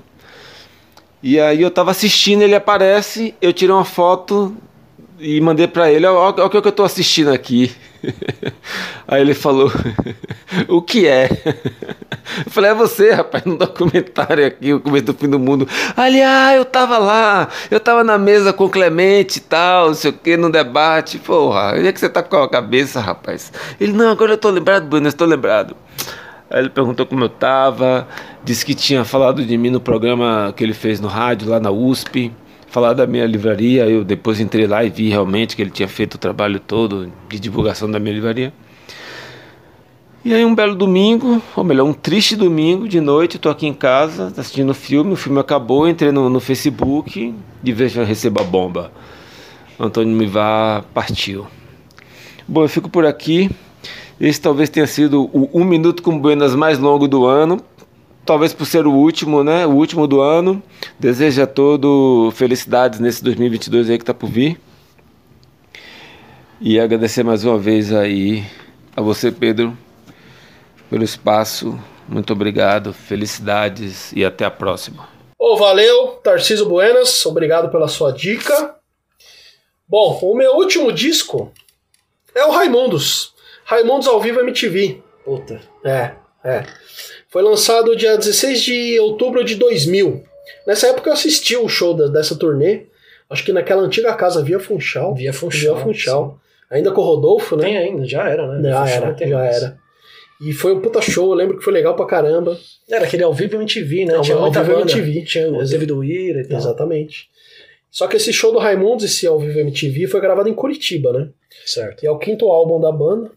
E 1.23 1.41
aí 1.41 1.61
eu 1.61 1.69
estava 1.69 1.91
assistindo, 1.91 2.43
ele 2.43 2.55
aparece, 2.55 3.35
eu 3.43 3.53
tirei 3.53 3.75
uma 3.75 3.85
foto 3.85 4.57
e 5.19 5.41
mandei 5.41 5.67
para 5.69 5.91
ele, 5.91 6.07
olha 6.07 6.45
o 6.45 6.51
que 6.51 6.57
eu 6.57 6.69
estou 6.69 6.85
assistindo 6.85 7.33
aqui. 7.33 7.73
Aí 9.07 9.21
ele 9.21 9.35
falou, 9.35 9.71
o 10.69 10.83
que 10.83 11.07
é? 11.07 11.29
Eu 12.45 12.51
falei, 12.51 12.71
é 12.71 12.75
você, 12.75 13.11
rapaz, 13.13 13.45
no 13.45 13.57
documentário 13.57 14.47
aqui, 14.47 14.73
o 14.73 14.81
começo 14.81 15.05
do 15.05 15.15
fim 15.15 15.29
do 15.29 15.39
mundo. 15.39 15.69
Aliás, 15.95 16.57
eu 16.57 16.65
tava 16.65 16.97
lá, 16.97 17.49
eu 17.71 17.79
tava 17.79 18.03
na 18.03 18.17
mesa 18.17 18.51
com 18.51 18.69
Clemente 18.69 19.37
e 19.37 19.41
tal, 19.43 19.89
não 19.89 19.95
sei 19.95 20.11
o 20.11 20.15
que, 20.15 20.37
no 20.37 20.51
debate. 20.51 21.19
Porra, 21.19 21.75
onde 21.77 21.87
é 21.87 21.93
que 21.93 22.01
você 22.01 22.09
tá 22.09 22.23
com 22.23 22.37
a 22.37 22.49
cabeça, 22.49 22.99
rapaz? 22.99 23.53
Ele, 23.79 23.93
não, 23.93 24.11
agora 24.11 24.33
eu 24.33 24.39
tô 24.39 24.49
lembrado, 24.49 24.87
Bruno, 24.89 25.07
eu 25.07 25.11
estou 25.11 25.27
lembrado. 25.27 25.77
Aí 26.51 26.61
ele 26.61 26.71
perguntou 26.71 27.05
como 27.05 27.25
eu 27.25 27.29
tava, 27.29 28.09
disse 28.43 28.65
que 28.65 28.75
tinha 28.75 29.05
falado 29.05 29.45
de 29.45 29.57
mim 29.59 29.71
no 29.71 29.81
programa 29.81 30.53
que 30.57 30.65
ele 30.65 30.75
fez 30.75 31.01
no 31.01 31.09
rádio 31.09 31.51
lá 31.51 31.61
na 31.61 31.71
USP, 31.71 32.33
falar 32.75 32.93
da 32.93 33.07
minha 33.07 33.25
livraria. 33.25 33.89
Eu 33.89 34.03
depois 34.03 34.41
entrei 34.41 34.67
lá 34.67 34.83
e 34.83 34.91
vi 34.91 35.09
realmente 35.09 35.55
que 35.55 35.63
ele 35.63 35.71
tinha 35.71 35.87
feito 35.87 36.15
o 36.15 36.19
trabalho 36.19 36.59
todo 36.59 37.13
de 37.29 37.39
divulgação 37.39 37.89
da 37.89 38.01
minha 38.01 38.13
livraria. 38.13 38.53
E 40.25 40.35
aí 40.35 40.45
um 40.45 40.55
belo 40.55 40.75
domingo, 40.75 41.41
ou 41.55 41.63
melhor, 41.63 41.85
um 41.85 41.93
triste 41.93 42.35
domingo 42.35 42.89
de 42.89 43.01
noite, 43.01 43.39
tô 43.39 43.49
aqui 43.49 43.69
em 43.69 43.75
casa 43.75 44.33
assistindo 44.37 44.71
o 44.71 44.75
filme, 44.75 45.13
o 45.13 45.17
filme 45.17 45.39
acabou, 45.39 45.87
entrei 45.87 46.11
no, 46.11 46.29
no 46.29 46.41
Facebook 46.41 47.33
e 47.63 47.73
vejo 47.73 48.03
recebo 48.03 48.41
a 48.41 48.45
bomba. 48.45 48.91
Antônio 49.79 50.17
Mivar 50.17 50.83
partiu. 50.93 51.47
Bom, 52.49 52.63
eu 52.63 52.69
fico 52.69 52.89
por 52.89 53.07
aqui. 53.07 53.51
Esse 54.21 54.41
talvez 54.41 54.69
tenha 54.69 54.87
sido 54.87 55.31
o 55.33 55.49
Um 55.55 55.65
Minuto 55.65 56.03
com 56.03 56.19
Buenas 56.19 56.57
mais 56.57 56.79
longo 56.79 57.07
do 57.07 57.25
ano. 57.25 57.61
Talvez 58.25 58.55
por 58.55 58.67
ser 58.67 58.87
o 58.87 58.93
último, 58.93 59.45
né? 59.45 59.67
O 59.67 59.73
último 59.73 60.07
do 60.07 60.21
ano. 60.21 60.63
Desejo 60.99 61.43
a 61.43 61.47
todo 61.47 62.31
felicidades 62.35 62.99
nesse 62.99 63.23
2022 63.23 63.91
aí 63.91 63.99
que 63.99 64.05
tá 64.05 64.15
por 64.15 64.31
vir. 64.31 64.59
E 66.61 66.81
agradecer 66.81 67.23
mais 67.23 67.45
uma 67.45 67.59
vez 67.59 67.93
aí 67.93 68.45
a 68.97 69.03
você, 69.03 69.31
Pedro, 69.31 69.77
pelo 70.89 71.05
espaço. 71.05 71.79
Muito 72.09 72.33
obrigado, 72.33 72.95
felicidades 72.95 74.13
e 74.13 74.25
até 74.25 74.47
a 74.47 74.51
próxima. 74.51 75.07
Ô, 75.39 75.57
valeu, 75.57 76.13
Tarciso 76.23 76.67
Buenas, 76.67 77.27
obrigado 77.27 77.71
pela 77.71 77.89
sua 77.89 78.13
dica. 78.13 78.77
Bom, 79.87 80.19
o 80.23 80.35
meu 80.35 80.55
último 80.55 80.91
disco 80.91 81.53
é 82.35 82.47
o 82.47 82.51
Raimundos. 82.51 83.35
Raimundos 83.65 84.09
ao 84.09 84.21
vivo 84.21 84.41
MTV. 84.41 85.03
Puta. 85.25 85.61
É, 85.85 86.13
é. 86.43 86.65
Foi 87.35 87.43
lançado 87.43 87.97
dia 87.97 88.17
16 88.17 88.63
de 88.63 89.01
outubro 89.01 89.43
de 89.43 89.57
2000. 89.57 90.23
Nessa 90.65 90.87
época 90.87 91.11
eu 91.11 91.15
assisti 91.15 91.57
o 91.57 91.69
show 91.69 91.93
da- 91.93 92.07
dessa 92.07 92.37
turnê. 92.37 92.83
Acho 93.29 93.45
que 93.45 93.53
naquela 93.53 93.83
antiga 93.83 94.15
casa 94.15 94.41
Via 94.41 94.61
Funchal. 94.61 95.17
Via 95.17 95.33
Funchal. 95.33 95.75
Via 95.75 95.83
Funchal. 95.85 96.39
Ainda 96.71 96.93
com 96.93 97.01
o 97.01 97.05
Rodolfo, 97.05 97.57
né? 97.57 97.65
Tem 97.65 97.77
ainda, 97.77 98.05
já 98.07 98.29
era, 98.29 98.47
né? 98.47 98.69
Já 98.71 98.87
Funchal 98.87 99.03
era, 99.09 99.29
já 99.29 99.37
mais. 99.37 99.57
era. 99.57 99.79
E 100.43 100.53
foi 100.53 100.75
um 100.75 100.81
puta 100.81 101.03
show, 101.03 101.27
eu 101.31 101.35
lembro 101.35 101.59
que 101.59 101.65
foi 101.65 101.73
legal 101.73 101.97
pra 101.97 102.07
caramba. 102.07 102.57
Era 102.89 103.05
aquele 103.05 103.25
ao 103.25 103.35
vivo 103.35 103.57
MTV, 103.57 104.05
né? 104.05 104.21
Tinha 104.21 104.37
ao 104.37 104.43
muita 104.43 104.63
vivo 104.63 104.79
banda. 104.79 104.93
MTV. 104.93 105.25
Tinha 105.25 105.49
o 105.51 105.87
do 105.87 106.05
Ira 106.05 106.41
e 106.41 106.47
tal. 106.47 106.57
Exatamente. 106.59 107.29
Só 107.91 108.07
que 108.07 108.17
esse 108.17 108.33
show 108.33 108.53
do 108.53 108.59
Raimundos, 108.61 109.05
esse 109.05 109.27
ao 109.27 109.41
vivo 109.41 109.59
MTV, 109.59 110.07
foi 110.07 110.21
gravado 110.21 110.49
em 110.49 110.55
Curitiba, 110.55 111.13
né? 111.13 111.31
Certo. 111.67 111.99
Que 111.99 112.07
é 112.07 112.11
o 112.13 112.19
quinto 112.19 112.47
álbum 112.47 112.81
da 112.81 112.93
banda. 112.93 113.33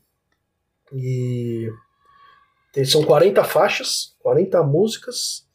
E 0.94 1.68
são 2.86 3.04
40 3.04 3.44
faixas, 3.44 4.14
40 4.20 4.62
músicas. 4.64 5.46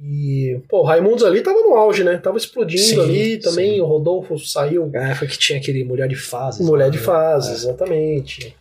E, 0.00 0.60
pô, 0.68 0.80
o 0.80 0.84
Raimundos 0.84 1.24
ali 1.24 1.40
tava 1.42 1.60
no 1.60 1.74
auge, 1.74 2.04
né? 2.04 2.18
Tava 2.18 2.36
explodindo 2.38 2.80
Sim, 2.82 3.00
ali 3.00 3.38
também. 3.38 3.74
sim. 3.74 3.80
O 3.80 3.86
Rodolfo 3.86 4.38
saiu. 4.38 4.88
É, 4.94 5.14
foi 5.14 5.26
que 5.26 5.36
tinha 5.36 5.58
aquele 5.58 5.82
Mulher 5.84 6.06
de 6.08 6.14
Fases. 6.14 6.64
Mulher 6.64 6.84
né? 6.86 6.90
de 6.92 6.98
fase, 6.98 7.50
É. 7.50 7.54
exatamente. 7.54 8.56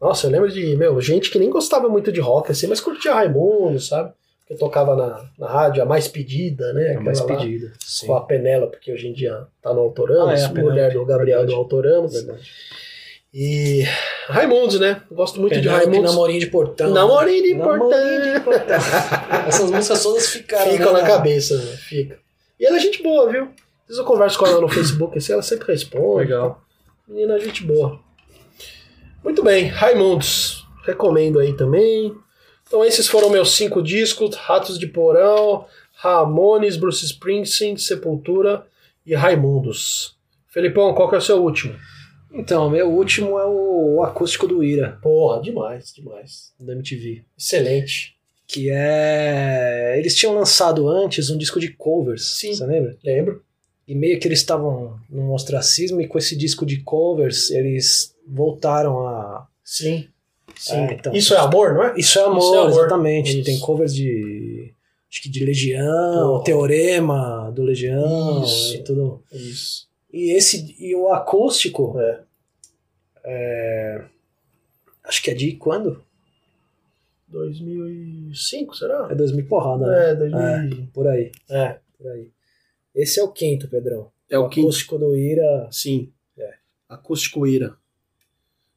Nossa, 0.00 0.26
eu 0.26 0.30
lembro 0.30 0.50
de, 0.50 0.74
meu, 0.76 0.98
gente 1.02 1.30
que 1.30 1.38
nem 1.38 1.50
gostava 1.50 1.88
muito 1.88 2.10
de 2.10 2.20
rock, 2.20 2.50
assim, 2.52 2.66
mas 2.66 2.80
curtia 2.80 3.12
Raimundo, 3.12 3.78
sabe? 3.80 4.12
Que 4.46 4.54
tocava 4.54 4.96
na, 4.96 5.28
na 5.38 5.46
rádio, 5.52 5.82
a 5.82 5.86
mais 5.86 6.08
pedida, 6.08 6.72
né? 6.72 6.94
É 6.94 6.98
mais 7.00 7.20
lá, 7.20 7.26
pedida. 7.26 7.70
Sim. 7.84 8.06
Com 8.06 8.14
a 8.14 8.24
Penela, 8.24 8.68
porque 8.68 8.90
hoje 8.90 9.08
em 9.08 9.12
dia 9.12 9.46
tá 9.60 9.74
no 9.74 9.80
Autoramos, 9.80 10.30
Ah, 10.40 10.44
é, 10.44 10.44
a 10.46 10.48
mulher 10.54 10.92
do 10.94 11.04
Gabriel 11.04 11.40
verdade. 11.40 11.52
do 11.52 11.58
Autoramos. 11.58 12.12
Verdade. 12.14 12.48
E 13.34 13.82
Raimundos, 14.28 14.78
né? 14.78 15.02
Gosto 15.10 15.40
muito 15.40 15.54
de 15.54 15.60
Penélope, 15.60 15.86
Raimundos. 15.86 16.10
Namorinho 16.10 16.40
de 16.40 16.46
Portão. 16.48 16.90
Namorinho 16.90 17.42
de 17.42 17.54
Namorinho 17.54 18.34
de 18.34 18.40
Portão. 18.40 18.66
Portão. 18.66 18.76
Essas 19.48 19.70
músicas 19.70 20.02
todas 20.02 20.28
ficaram. 20.28 20.70
Fica 20.70 20.92
né? 20.92 21.00
na 21.00 21.06
cabeça, 21.06 21.56
né? 21.56 21.76
Fica. 21.76 22.18
E 22.60 22.66
ela 22.66 22.76
é 22.76 22.80
gente 22.80 23.02
boa, 23.02 23.30
viu? 23.30 23.44
Às 23.44 23.88
vezes 23.88 23.98
eu 23.98 24.04
converso 24.04 24.38
com 24.38 24.46
ela 24.46 24.60
no 24.60 24.68
Facebook, 24.68 25.16
assim, 25.16 25.32
ela 25.32 25.40
sempre 25.40 25.72
responde. 25.72 26.24
Legal. 26.24 26.62
Menina, 27.08 27.38
gente 27.38 27.64
boa. 27.64 27.98
Muito 29.24 29.42
bem, 29.42 29.68
Raimundos. 29.68 30.66
Recomendo 30.84 31.38
aí 31.38 31.54
também. 31.54 32.14
Então 32.66 32.84
esses 32.84 33.08
foram 33.08 33.30
meus 33.30 33.52
cinco 33.52 33.82
discos: 33.82 34.36
Ratos 34.36 34.78
de 34.78 34.86
Porão, 34.86 35.64
Ramones, 35.94 36.76
Bruce 36.76 37.02
Springsteen, 37.02 37.78
Sepultura 37.78 38.66
e 39.06 39.14
Raimundos. 39.14 40.16
Felipão, 40.48 40.92
qual 40.92 41.08
que 41.08 41.14
é 41.14 41.18
o 41.18 41.22
seu 41.22 41.42
último? 41.42 41.74
Então, 42.32 42.68
meu 42.70 42.90
último 42.90 43.38
é 43.38 43.46
o, 43.46 43.96
o 43.96 44.02
acústico 44.02 44.46
do 44.46 44.62
Ira, 44.62 44.98
Porra, 45.02 45.40
demais, 45.40 45.92
demais. 45.94 46.52
da 46.60 46.72
MTV. 46.74 47.24
Excelente. 47.38 48.16
Que 48.46 48.70
é. 48.70 49.94
Eles 49.98 50.14
tinham 50.14 50.34
lançado 50.34 50.88
antes 50.88 51.30
um 51.30 51.36
disco 51.38 51.58
de 51.60 51.68
covers. 51.72 52.38
Sim. 52.38 52.54
Você 52.54 52.64
lembra? 52.66 52.96
Lembro? 53.04 53.42
E 53.86 53.94
meio 53.94 54.18
que 54.20 54.28
eles 54.28 54.38
estavam 54.40 54.98
num 55.08 55.32
ostracismo, 55.32 56.00
e 56.00 56.06
com 56.06 56.18
esse 56.18 56.36
disco 56.36 56.66
de 56.66 56.78
covers, 56.82 57.50
eles 57.50 58.14
voltaram 58.26 59.06
a. 59.06 59.46
Sim. 59.64 60.08
Sim. 60.56 60.74
É, 60.76 60.92
então. 60.94 61.14
Isso 61.14 61.34
é 61.34 61.38
amor, 61.38 61.74
não 61.74 61.84
é? 61.84 61.94
Isso 61.96 62.18
é 62.18 62.22
amor, 62.22 62.38
Isso 62.38 62.54
é 62.54 62.58
amor. 62.58 62.70
exatamente. 62.70 63.36
Isso. 63.36 63.44
Tem 63.44 63.58
covers 63.60 63.94
de. 63.94 64.72
Acho 65.10 65.22
que 65.22 65.30
de 65.30 65.42
Legião, 65.42 66.32
Porra. 66.32 66.44
Teorema 66.44 67.50
do 67.54 67.62
Legião 67.62 68.44
Isso. 68.44 68.74
e 68.74 68.84
tudo. 68.84 69.22
Isso. 69.32 69.87
E 70.12 70.32
esse. 70.32 70.74
E 70.78 70.94
o 70.94 71.08
acústico, 71.12 71.96
É. 72.00 72.24
acho 75.04 75.22
que 75.22 75.30
é 75.30 75.34
de 75.34 75.52
quando? 75.56 76.02
2005, 77.28 78.76
será? 78.76 79.08
É 79.10 79.14
2000 79.14 79.46
porrada, 79.46 79.86
né? 79.86 80.10
É, 80.10 80.14
2000. 80.14 80.88
Por 80.92 81.06
aí, 81.06 81.30
É. 81.50 81.78
por 81.98 82.10
aí. 82.10 82.30
Esse 82.94 83.20
é 83.20 83.22
o 83.22 83.30
quinto, 83.30 83.68
Pedrão. 83.68 84.10
É 84.30 84.38
o 84.38 84.48
quinto. 84.48 84.66
acústico 84.66 84.98
do 84.98 85.16
Ira. 85.16 85.68
Sim. 85.70 86.10
É. 86.38 86.54
Acústico 86.88 87.46
Ira. 87.46 87.76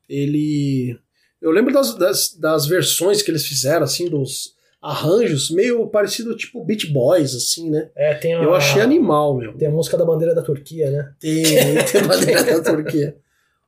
Ele. 0.07 0.99
Eu 1.41 1.51
lembro 1.51 1.73
das, 1.73 1.95
das, 1.95 2.33
das 2.35 2.65
versões 2.65 3.21
que 3.21 3.31
eles 3.31 3.45
fizeram, 3.47 3.83
assim, 3.83 4.09
dos 4.09 4.55
arranjos, 4.81 5.51
meio 5.51 5.85
parecido 5.87 6.35
tipo 6.35 6.63
Beat 6.63 6.91
Boys, 6.91 7.35
assim, 7.35 7.69
né? 7.69 7.89
É, 7.95 8.15
tem 8.15 8.33
a, 8.33 8.41
Eu 8.41 8.55
achei 8.55 8.81
animal, 8.81 9.35
meu. 9.35 9.53
Tem 9.55 9.67
a 9.67 9.71
música 9.71 9.95
da 9.97 10.03
bandeira 10.03 10.33
da 10.33 10.41
Turquia, 10.41 10.89
né? 10.89 11.13
Tem, 11.19 11.43
tem 11.91 12.07
bandeira 12.07 12.43
da 12.43 12.61
Turquia. 12.73 13.15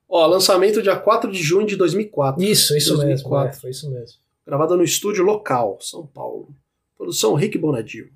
Ó, 0.10 0.26
lançamento 0.26 0.82
dia 0.82 0.96
4 0.96 1.32
de 1.32 1.42
junho 1.42 1.66
de 1.68 1.76
2004. 1.76 2.44
Isso, 2.44 2.76
isso 2.76 2.96
2004. 2.96 3.48
mesmo. 3.48 3.58
é, 3.58 3.62
foi 3.62 3.70
isso 3.70 3.90
mesmo. 3.92 4.18
Gravada 4.46 4.76
no 4.76 4.84
estúdio 4.84 5.24
local, 5.24 5.78
São 5.82 6.06
Paulo. 6.06 6.50
Produção 6.98 7.34
Rick 7.34 7.58
Bonadio. 7.58 8.10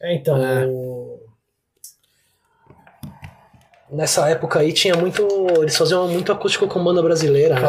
É, 0.00 0.14
então. 0.14 0.36
É. 0.44 0.66
o- 0.66 1.18
Nessa 3.90 4.28
época 4.28 4.58
aí 4.58 4.72
tinha 4.72 4.94
muito. 4.94 5.26
Eles 5.62 5.76
faziam 5.76 6.06
muito 6.08 6.30
acústico 6.30 6.68
com 6.68 6.82
banda 6.84 7.02
brasileira, 7.02 7.54
né? 7.54 7.60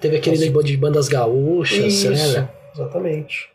Teve 0.00 0.18
aquele 0.18 0.50
de 0.62 0.76
bandas 0.76 1.08
gaúchas, 1.08 1.94
você 1.94 2.10
lembra? 2.10 2.52
exatamente. 2.74 3.51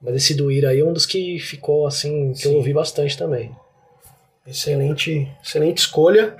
Mas 0.00 0.16
esse 0.16 0.34
do 0.34 0.50
Ira 0.52 0.70
aí 0.70 0.80
é 0.80 0.84
um 0.84 0.92
dos 0.92 1.06
que 1.06 1.38
ficou 1.38 1.86
assim, 1.86 2.32
que 2.34 2.46
eu 2.46 2.50
Sim. 2.52 2.56
ouvi 2.56 2.72
bastante 2.72 3.16
também. 3.16 3.50
Excelente, 4.46 5.28
excelente 5.42 5.78
escolha. 5.78 6.36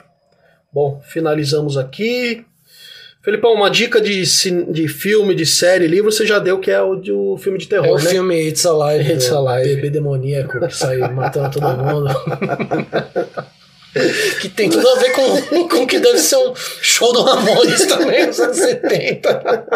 Bom, 0.73 1.01
finalizamos 1.07 1.77
aqui. 1.77 2.45
Felipão, 3.23 3.55
uma 3.55 3.69
dica 3.69 4.01
de, 4.01 4.23
de 4.71 4.87
filme, 4.87 5.35
de 5.35 5.45
série, 5.45 5.89
livro, 5.89 6.13
você 6.13 6.25
já 6.25 6.39
deu 6.39 6.61
que 6.61 6.71
é 6.71 6.81
o 6.81 6.95
de 6.95 7.11
o 7.11 7.37
filme 7.37 7.59
de 7.59 7.67
terror, 7.67 7.87
É 7.89 7.91
o 7.91 7.97
né? 7.97 8.11
filme 8.11 8.49
It's 8.49 8.65
Alive, 8.65 9.13
It's 9.13 9.29
do 9.29 9.39
Alive. 9.49 9.75
bebê 9.75 9.91
demoníaco 9.91 10.61
que 10.61 10.71
sai 10.75 10.99
matando 11.13 11.59
todo 11.59 11.77
mundo. 11.77 12.07
que 14.41 14.49
tem 14.49 14.69
tudo 14.69 14.89
a 14.89 14.95
ver 14.97 15.13
com, 15.13 15.69
com 15.69 15.83
o 15.83 15.87
que 15.87 15.99
deve 15.99 16.19
ser 16.19 16.37
um 16.37 16.53
show 16.55 17.13
do 17.13 17.23
Ramones 17.23 17.87
também 17.87 18.27
nos 18.27 18.39
anos 18.39 18.57
70. 18.57 19.67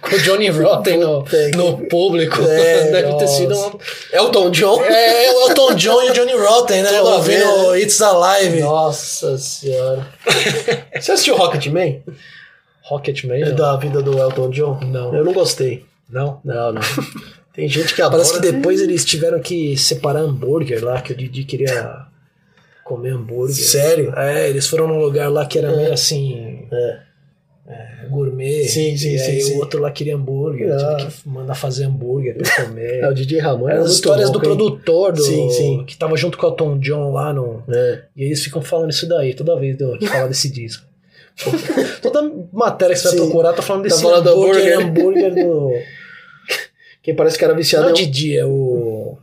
com 0.00 0.16
o 0.16 0.18
Johnny 0.20 0.48
Rotten 0.50 0.98
no, 0.98 1.24
no 1.56 1.88
público. 1.88 2.40
É, 2.42 2.90
deve 2.90 3.08
ter 3.14 3.24
nossa. 3.24 3.26
sido 3.26 3.56
um... 3.56 3.78
Elton 4.12 4.50
John. 4.50 4.84
É, 4.84 5.32
o 5.32 5.48
Elton 5.48 5.74
John 5.74 6.02
e 6.02 6.10
o 6.10 6.12
Johnny 6.12 6.32
Rotten, 6.32 6.82
né? 6.82 6.88
Tudo 6.88 7.08
a 7.08 7.16
Ouvindo 7.16 7.44
ver, 7.44 7.72
né? 7.72 7.80
It's 7.80 8.00
Alive. 8.00 8.60
Nossa 8.60 9.38
senhora. 9.38 10.06
Você 10.98 11.12
assistiu 11.12 11.36
Rocketman? 11.36 12.02
Rocketman? 12.82 13.42
É 13.42 13.52
da 13.52 13.76
vida 13.76 14.02
do 14.02 14.18
Elton 14.18 14.50
John? 14.50 14.80
Não. 14.82 15.14
Eu 15.14 15.24
não 15.24 15.32
gostei. 15.32 15.84
Não? 16.08 16.40
Não, 16.44 16.72
não. 16.72 16.82
Tem 17.54 17.68
gente 17.68 17.94
que 17.94 18.00
adora. 18.00 18.22
Parece 18.22 18.40
que 18.40 18.52
depois 18.52 18.80
eles 18.80 19.04
tiveram 19.04 19.40
que 19.40 19.76
separar 19.76 20.20
hambúrguer 20.20 20.84
lá, 20.84 21.00
que 21.00 21.12
o 21.12 21.16
Didi 21.16 21.44
queria 21.44 22.06
comer 22.90 23.10
hambúrguer. 23.12 23.54
Sério? 23.54 24.12
É, 24.16 24.48
eles 24.50 24.66
foram 24.66 24.88
num 24.88 24.98
lugar 24.98 25.30
lá 25.30 25.46
que 25.46 25.56
era 25.58 25.74
meio 25.76 25.92
assim. 25.92 26.66
É. 26.72 26.98
é, 27.68 28.06
gourmet. 28.10 28.64
Sim, 28.64 28.96
sim, 28.96 29.14
e 29.14 29.18
sim, 29.18 29.30
aí 29.30 29.40
sim. 29.42 29.54
o 29.54 29.58
outro 29.58 29.80
lá 29.80 29.92
queria 29.92 30.16
hambúrguer. 30.16 30.72
Ah. 30.72 30.96
Tive 30.96 31.12
que 31.22 31.28
mandar 31.28 31.54
fazer 31.54 31.84
hambúrguer 31.84 32.36
pra 32.36 32.64
comer. 32.64 33.00
É, 33.04 33.08
o 33.08 33.14
DJ 33.14 33.38
Ramon 33.38 33.68
era 33.68 33.80
as 33.82 33.92
histórias 33.92 34.30
do 34.30 34.38
hein? 34.38 34.42
produtor 34.42 35.12
do, 35.12 35.22
Sim, 35.22 35.50
sim. 35.50 35.84
que 35.86 35.96
tava 35.96 36.16
junto 36.16 36.36
com 36.36 36.46
o 36.46 36.50
Elton 36.50 36.78
John 36.80 37.12
lá 37.12 37.32
no. 37.32 37.62
É. 37.68 38.02
E 38.16 38.24
eles 38.24 38.42
ficam 38.42 38.60
falando 38.60 38.90
isso 38.90 39.08
daí 39.08 39.34
toda 39.34 39.56
vez 39.58 39.76
que 39.76 40.06
fala 40.08 40.26
desse 40.26 40.50
disco. 40.52 40.84
Toda 42.02 42.30
matéria 42.52 42.94
que 42.94 43.00
você 43.00 43.08
vai 43.08 43.16
Sim. 43.18 43.24
procurar 43.24 43.52
tá 43.52 43.62
falando 43.62 43.84
Tá 43.84 43.88
desse 43.88 44.02
falando 44.02 44.24
do 44.24 44.30
hambúrguer, 44.30 44.78
hambúrguer. 44.80 45.26
hambúrguer 45.30 45.46
do. 45.46 45.70
Quem 47.02 47.14
parece 47.14 47.38
que 47.38 47.44
era 47.44 47.54
viciado 47.54 47.84
Não 47.84 47.90
é 47.90 47.92
é 47.92 47.94
o 47.94 47.96
Didi, 48.04 48.36
é 48.36 48.44
o. 48.44 49.16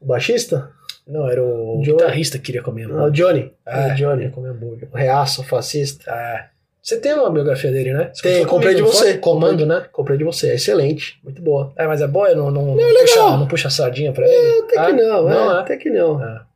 o 0.00 0.04
baixista? 0.04 0.68
Não, 1.06 1.28
era 1.28 1.42
o 1.42 1.80
Johnny. 1.82 1.98
guitarrista 1.98 2.38
que 2.38 2.44
queria 2.44 2.62
comer 2.62 2.84
Ah, 2.84 2.88
o 2.88 2.92
hambúrguer. 2.92 3.12
Johnny. 3.12 3.52
Ah, 3.66 3.88
o 3.92 3.94
Johnny. 3.94 4.16
queria 4.16 4.30
comer 4.30 4.48
hambúrguer. 4.48 4.88
O 4.92 4.96
reaço, 4.96 5.42
o 5.42 5.44
fascista. 5.44 6.10
Ah, 6.10 6.46
você 6.82 6.98
tem 6.98 7.12
uma 7.14 7.30
biografia 7.30 7.70
dele, 7.70 7.92
né? 7.92 8.10
Você 8.12 8.22
Tem, 8.22 8.46
comprei 8.46 8.74
de 8.74 8.80
comigo, 8.82 8.94
não 8.96 9.02
foi? 9.02 9.12
você. 9.12 9.18
Comando, 9.18 9.66
né? 9.66 9.86
Comprei 9.92 10.16
de 10.18 10.24
você. 10.24 10.50
É 10.50 10.54
excelente. 10.54 11.18
Muito 11.24 11.40
boa. 11.42 11.72
É, 11.76 11.86
mas 11.86 12.00
é 12.02 12.06
boa? 12.06 12.34
Não, 12.34 12.50
não, 12.50 12.74
não, 12.74 12.80
é 12.80 12.84
legal. 12.86 13.00
puxa, 13.02 13.36
não 13.38 13.46
puxa 13.48 13.68
a 13.68 13.70
sardinha 13.70 14.12
pra 14.12 14.26
ele? 14.28 14.62
Até 14.64 14.78
Ah, 14.78 14.86
que 14.86 14.92
não, 14.92 15.22
não 15.28 15.50
é, 15.52 15.56
é? 15.56 15.60
Até 15.60 15.76
que 15.76 15.90
não. 15.90 16.18
Ah. 16.22 16.46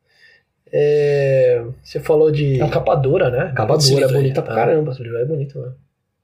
É, 0.72 1.62
você 1.82 1.98
falou 2.00 2.30
de. 2.30 2.60
É 2.60 2.64
uma 2.64 2.70
capa 2.70 2.94
dura, 2.94 3.30
né? 3.30 3.52
Capa 3.54 3.76
Esse 3.76 3.92
dura, 3.92 4.04
é 4.04 4.08
aí. 4.08 4.14
bonita 4.14 4.42
pra 4.42 4.54
caramba. 4.54 4.92
Esse 4.92 5.02
livro 5.02 5.18
é 5.18 5.24
bonito, 5.24 5.58
né? 5.60 5.72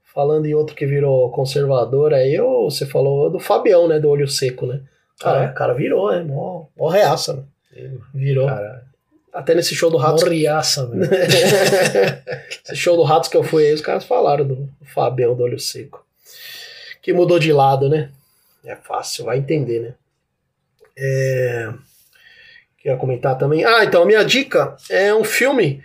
Falando 0.03 0.45
em 0.45 0.53
outro 0.53 0.75
que 0.75 0.85
virou 0.85 1.29
conservador, 1.31 2.13
aí 2.13 2.33
eu- 2.35 2.63
você 2.69 2.85
falou 2.85 3.29
do 3.29 3.39
Fabião, 3.39 3.87
né? 3.87 3.99
Do 3.99 4.09
olho 4.09 4.27
seco, 4.27 4.65
né? 4.65 4.81
Cara, 5.19 5.39
Ah, 5.39 5.43
é? 5.43 5.47
o 5.47 5.53
cara 5.53 5.73
virou, 5.73 6.11
né? 6.11 6.21
Mó, 6.23 6.65
mó 6.77 6.87
reaça, 6.89 7.33
né? 7.33 7.43
Virou. 8.13 8.47
Cara, 8.47 8.83
Até 9.33 9.53
nesse 9.55 9.75
show 9.75 9.89
do 9.91 9.97
Ratos. 9.97 10.23
morriaça, 10.23 10.85
velho. 10.87 11.09
Esse 12.63 12.75
show 12.75 12.95
do 12.95 13.03
Ratos 13.03 13.29
que 13.29 13.37
eu 13.37 13.43
fui 13.43 13.65
aí, 13.67 13.73
os 13.73 13.81
caras 13.81 14.05
falaram 14.05 14.45
do 14.45 14.69
Fabião 14.93 15.35
do 15.35 15.43
olho 15.43 15.59
seco. 15.59 16.05
Que 17.01 17.13
mudou 17.13 17.37
de 17.39 17.51
lado, 17.53 17.89
né? 17.89 18.09
É 18.63 18.75
fácil, 18.75 19.25
vai 19.25 19.37
entender, 19.37 19.79
né? 19.79 19.93
É... 20.97 21.71
Queria 22.79 22.97
comentar 22.97 23.37
também. 23.37 23.63
Ah, 23.65 23.83
então 23.83 24.03
a 24.03 24.05
minha 24.05 24.23
dica 24.23 24.75
é 24.89 25.13
um 25.13 25.23
filme. 25.23 25.83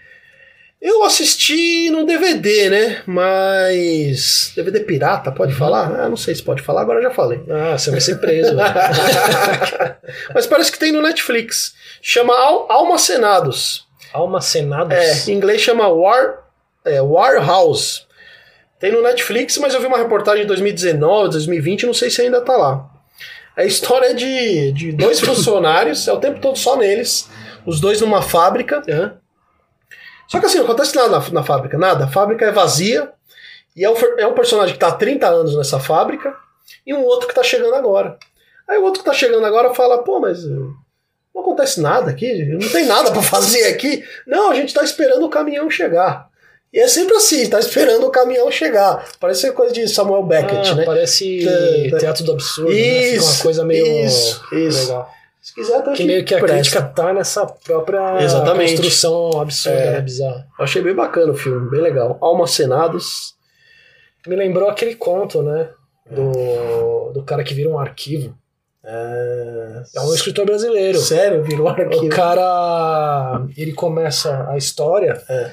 Eu 0.80 1.05
assisti 1.05 1.91
no 1.91 2.07
DVD, 2.07 2.70
né? 2.70 3.03
Mas. 3.07 4.53
DVD 4.57 4.80
pirata, 4.80 5.30
pode 5.30 5.53
falar? 5.55 6.01
Ah, 6.01 6.09
não 6.09 6.16
sei 6.16 6.34
se 6.34 6.43
pode 6.43 6.62
falar, 6.62 6.80
agora 6.80 7.01
eu 7.01 7.03
já 7.03 7.11
falei. 7.11 7.43
Ah, 7.51 7.76
você 7.76 7.91
vai 7.91 8.01
ser 8.01 8.16
preso. 8.16 8.55
Mas 10.34 10.47
parece 10.47 10.72
que 10.72 10.78
tem 10.78 10.91
no 10.91 11.03
Netflix. 11.03 11.74
Chama 12.03 12.34
Al 12.34 12.66
Almacenados. 12.70 13.86
Almacenados. 14.12 14.94
É, 14.94 15.30
em 15.30 15.34
inglês 15.34 15.61
chama 15.61 15.88
War, 15.88 16.44
é, 16.84 17.01
Warehouse. 17.01 18.03
Tem 18.78 18.90
no 18.90 19.03
Netflix, 19.03 19.59
mas 19.59 19.74
eu 19.74 19.80
vi 19.80 19.86
uma 19.86 19.98
reportagem 19.98 20.44
em 20.44 20.46
2019, 20.46 21.30
2020, 21.30 21.86
não 21.86 21.94
sei 21.94 22.11
se 22.11 22.22
ainda 22.22 22.40
tá 22.40 22.57
lá. 22.57 22.88
A 23.57 23.64
história 23.64 24.07
é 24.07 24.14
de, 24.14 24.72
de 24.72 24.92
dois 24.92 25.20
funcionários, 25.20 26.09
é 26.09 26.12
o 26.12 26.18
tempo 26.18 26.40
todo 26.40 26.57
só 26.57 26.76
neles, 26.76 27.28
os 27.66 27.78
dois 27.78 28.01
numa 28.01 28.22
fábrica. 28.22 28.82
Hã? 28.88 29.16
Só 30.26 30.40
que 30.40 30.46
assim, 30.46 30.59
não 30.59 30.64
acontece 30.64 30.96
nada 30.96 31.09
na, 31.11 31.30
na 31.30 31.42
fábrica, 31.42 31.76
nada. 31.76 32.05
A 32.05 32.09
fábrica 32.09 32.46
é 32.46 32.53
vazia, 32.53 33.12
e 33.76 33.84
é 33.84 33.90
um, 33.90 33.94
é 34.18 34.26
um 34.26 34.34
personagem 34.34 34.72
que 34.72 34.80
tá 34.80 34.88
há 34.88 34.92
30 34.92 35.28
anos 35.28 35.57
nessa 35.57 35.78
fábrica, 35.78 36.34
e 36.86 36.94
um 36.94 37.05
outro 37.05 37.28
que 37.28 37.34
tá 37.34 37.42
chegando 37.42 37.74
agora. 37.74 38.18
Aí 38.66 38.78
o 38.78 38.84
outro 38.84 39.01
que 39.01 39.07
tá 39.07 39.12
chegando 39.12 39.44
agora 39.44 39.74
fala, 39.74 40.03
pô, 40.03 40.20
mas 40.20 40.44
eh, 40.44 40.48
não 41.35 41.43
acontece 41.43 41.81
nada 41.81 42.11
aqui, 42.11 42.45
não 42.47 42.68
tem 42.68 42.87
nada 42.87 43.11
pra 43.12 43.22
fazer 43.22 43.64
aqui. 43.68 44.03
Não, 44.26 44.51
a 44.51 44.55
gente 44.55 44.74
tá 44.74 44.83
esperando 44.83 45.24
o 45.24 45.31
caminhão 45.31 45.70
chegar. 45.70 46.28
E 46.72 46.78
é 46.78 46.87
sempre 46.87 47.16
assim, 47.16 47.49
tá 47.51 47.59
esperando 47.59 48.07
o 48.07 48.11
caminhão 48.11 48.49
chegar. 48.51 49.05
Parece 49.18 49.51
coisa 49.53 49.72
de 49.74 49.89
Samuel 49.89 50.22
Beckett, 50.22 50.70
Ah, 50.70 50.74
né? 50.76 50.85
Parece 50.85 51.45
Tá, 51.45 51.91
tá. 51.91 51.99
teatro 51.99 52.24
do 52.24 52.33
absurdo, 52.33 52.70
né? 52.70 52.76
Isso, 52.78 53.33
uma 53.37 53.43
coisa 53.43 53.64
meio 53.64 54.05
isso, 54.05 54.41
isso. 54.55 54.83
legal. 54.83 55.11
Se 55.43 55.55
quiser, 55.55 55.76
até 55.76 55.93
Que 55.95 56.05
meio 56.05 56.24
que 56.24 56.35
a 56.35 56.39
presta. 56.39 56.55
crítica 56.59 56.83
tá 56.83 57.12
nessa 57.14 57.47
própria 57.47 58.22
Exatamente. 58.22 58.72
construção 58.76 59.41
absurda, 59.41 59.78
É. 59.78 59.91
né? 59.93 60.01
Bizarra. 60.03 60.47
Achei 60.61 60.83
bem 60.83 60.95
bacana 60.95 61.33
o 61.33 61.37
filme, 61.37 61.68
bem 61.70 61.81
legal. 61.81 62.18
Almacenados. 62.20 63.35
Me 64.26 64.37
lembrou 64.37 64.68
aquele 64.68 64.95
conto, 64.95 65.43
né? 65.43 65.70
Do, 66.11 67.11
do 67.14 67.22
cara 67.24 67.43
que 67.43 67.55
vira 67.55 67.68
um 67.70 67.78
arquivo. 67.78 68.37
É 68.85 70.01
um 70.01 70.14
escritor 70.14 70.47
brasileiro. 70.47 70.99
Sério, 70.99 71.43
virou 71.45 71.68
arquivo. 71.68 72.07
O 72.07 72.09
cara, 72.09 73.47
ele 73.57 73.72
começa 73.72 74.49
a 74.51 74.57
história 74.57 75.22
É. 75.28 75.51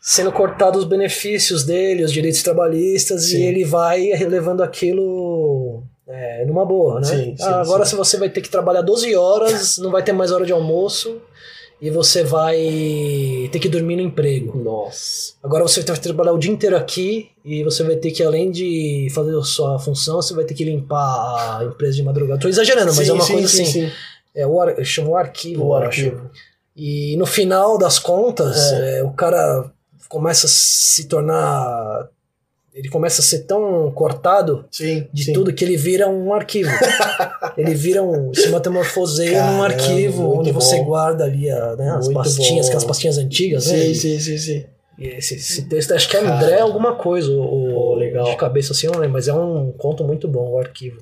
sendo 0.00 0.32
cortado 0.32 0.78
os 0.78 0.84
benefícios 0.84 1.64
dele, 1.64 2.02
os 2.04 2.12
direitos 2.12 2.42
trabalhistas, 2.42 3.24
Sim. 3.26 3.38
e 3.38 3.42
ele 3.46 3.64
vai 3.64 4.10
levando 4.28 4.62
aquilo 4.62 5.82
é, 6.06 6.44
numa 6.44 6.66
boa, 6.66 7.00
né? 7.00 7.06
Sim, 7.06 7.36
sim, 7.36 7.42
Ah, 7.44 7.60
agora 7.62 7.84
se 7.86 7.94
você 7.96 8.16
vai 8.18 8.28
ter 8.28 8.40
que 8.42 8.50
trabalhar 8.50 8.82
12 8.82 9.14
horas, 9.16 9.78
não 9.78 9.90
vai 9.90 10.02
ter 10.02 10.12
mais 10.12 10.30
hora 10.32 10.44
de 10.44 10.52
almoço, 10.52 11.22
e 11.84 11.90
você 11.90 12.24
vai 12.24 12.56
ter 13.52 13.58
que 13.58 13.68
dormir 13.68 13.96
no 13.96 14.00
emprego. 14.02 14.58
Nossa. 14.58 15.34
Agora 15.42 15.62
você 15.64 15.82
vai 15.82 15.98
trabalhar 15.98 16.32
o 16.32 16.38
dia 16.38 16.50
inteiro 16.50 16.74
aqui, 16.78 17.28
e 17.44 17.62
você 17.62 17.82
vai 17.82 17.96
ter 17.96 18.10
que, 18.10 18.22
além 18.22 18.50
de 18.50 19.08
fazer 19.14 19.36
a 19.36 19.42
sua 19.42 19.78
função, 19.78 20.16
você 20.16 20.32
vai 20.32 20.44
ter 20.44 20.54
que 20.54 20.64
limpar 20.64 21.58
a 21.60 21.64
empresa 21.66 21.96
de 21.96 22.02
madrugada. 22.02 22.40
Tô 22.40 22.48
exagerando, 22.48 22.86
mas 22.86 23.04
Sim, 23.04 23.10
é 23.10 23.12
uma 23.12 23.22
sim, 23.24 23.32
coisa 23.34 23.48
sim, 23.48 23.62
assim. 23.62 23.72
sim. 23.88 23.92
É 24.34 24.46
o 24.46 24.58
ar, 24.62 24.82
chama 24.82 25.10
o 25.10 25.16
arquivo, 25.16 25.62
O 25.62 25.66
eu 25.66 25.74
acho. 25.74 25.86
arquivo. 26.06 26.30
E 26.74 27.16
no 27.18 27.26
final 27.26 27.76
das 27.76 27.98
contas, 27.98 28.56
é, 28.72 29.02
o 29.02 29.10
cara 29.10 29.70
começa 30.08 30.46
a 30.46 30.50
se 30.50 31.06
tornar. 31.06 32.08
Ele 32.74 32.88
começa 32.88 33.22
a 33.22 33.24
ser 33.24 33.44
tão 33.44 33.90
cortado 33.92 34.64
Sim, 34.68 35.06
de 35.12 35.24
sim. 35.26 35.32
tudo 35.32 35.52
que 35.52 35.64
ele 35.64 35.76
vira 35.76 36.08
um 36.08 36.34
arquivo. 36.34 36.70
ele 37.56 37.72
vira 37.72 38.02
um. 38.02 38.34
se 38.34 38.48
metamorfoseia 38.48 39.40
num 39.42 39.58
Caramba, 39.60 39.64
arquivo 39.66 40.38
onde 40.40 40.50
você 40.50 40.78
bom. 40.78 40.86
guarda 40.86 41.22
ali 41.24 41.48
a, 41.48 41.76
né, 41.76 41.90
as 41.90 42.06
Muito 42.06 42.16
pastinhas, 42.18 42.66
bom. 42.66 42.70
aquelas 42.70 42.84
pastinhas 42.84 43.16
antigas, 43.18 43.66
né? 43.68 43.78
Sim, 43.78 43.94
sim, 43.94 44.18
sim, 44.18 44.38
sim. 44.38 44.64
Esse, 44.98 45.34
esse 45.36 45.68
texto, 45.68 45.92
acho 45.92 46.08
que 46.08 46.16
é. 46.16 46.20
André 46.20 46.60
alguma 46.60 46.94
coisa, 46.96 47.30
o, 47.30 47.72
Pô, 47.74 47.94
legal. 47.94 48.24
de 48.26 48.36
cabeça 48.36 48.72
assim, 48.72 48.86
não 48.86 48.94
lembro, 48.94 49.12
mas 49.12 49.28
é 49.28 49.32
um 49.34 49.72
conto 49.72 50.04
muito 50.04 50.26
bom, 50.28 50.52
o 50.52 50.58
arquivo. 50.58 50.98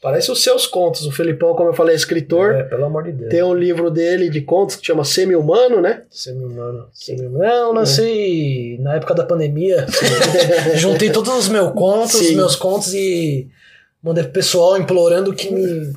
Parece 0.00 0.30
os 0.30 0.42
seus 0.42 0.64
contos. 0.64 1.04
O 1.06 1.10
Felipão, 1.10 1.54
como 1.54 1.70
eu 1.70 1.74
falei, 1.74 1.94
é 1.94 1.96
escritor. 1.96 2.54
É, 2.54 2.62
pelo 2.62 2.84
amor 2.84 3.04
de 3.04 3.12
Deus. 3.12 3.30
Tem 3.30 3.42
um 3.42 3.54
livro 3.54 3.90
dele 3.90 4.30
de 4.30 4.40
contos 4.40 4.76
que 4.76 4.86
chama 4.86 5.04
Semi-Humano, 5.04 5.80
né? 5.80 6.02
Semi-humano. 6.08 6.86
Semi-humano. 6.92 7.44
É, 7.44 7.58
eu 7.60 7.72
lancei 7.72 8.78
na 8.78 8.94
época 8.94 9.12
da 9.12 9.24
pandemia. 9.24 9.86
juntei 10.76 11.10
todos 11.10 11.36
os 11.36 11.48
meus 11.48 11.72
contos, 11.72 12.14
os 12.14 12.26
Sim. 12.28 12.36
meus 12.36 12.54
contos 12.54 12.94
e 12.94 13.48
mandei 14.00 14.22
pro 14.22 14.32
pessoal 14.32 14.78
implorando 14.78 15.34
que 15.34 15.52
me 15.52 15.92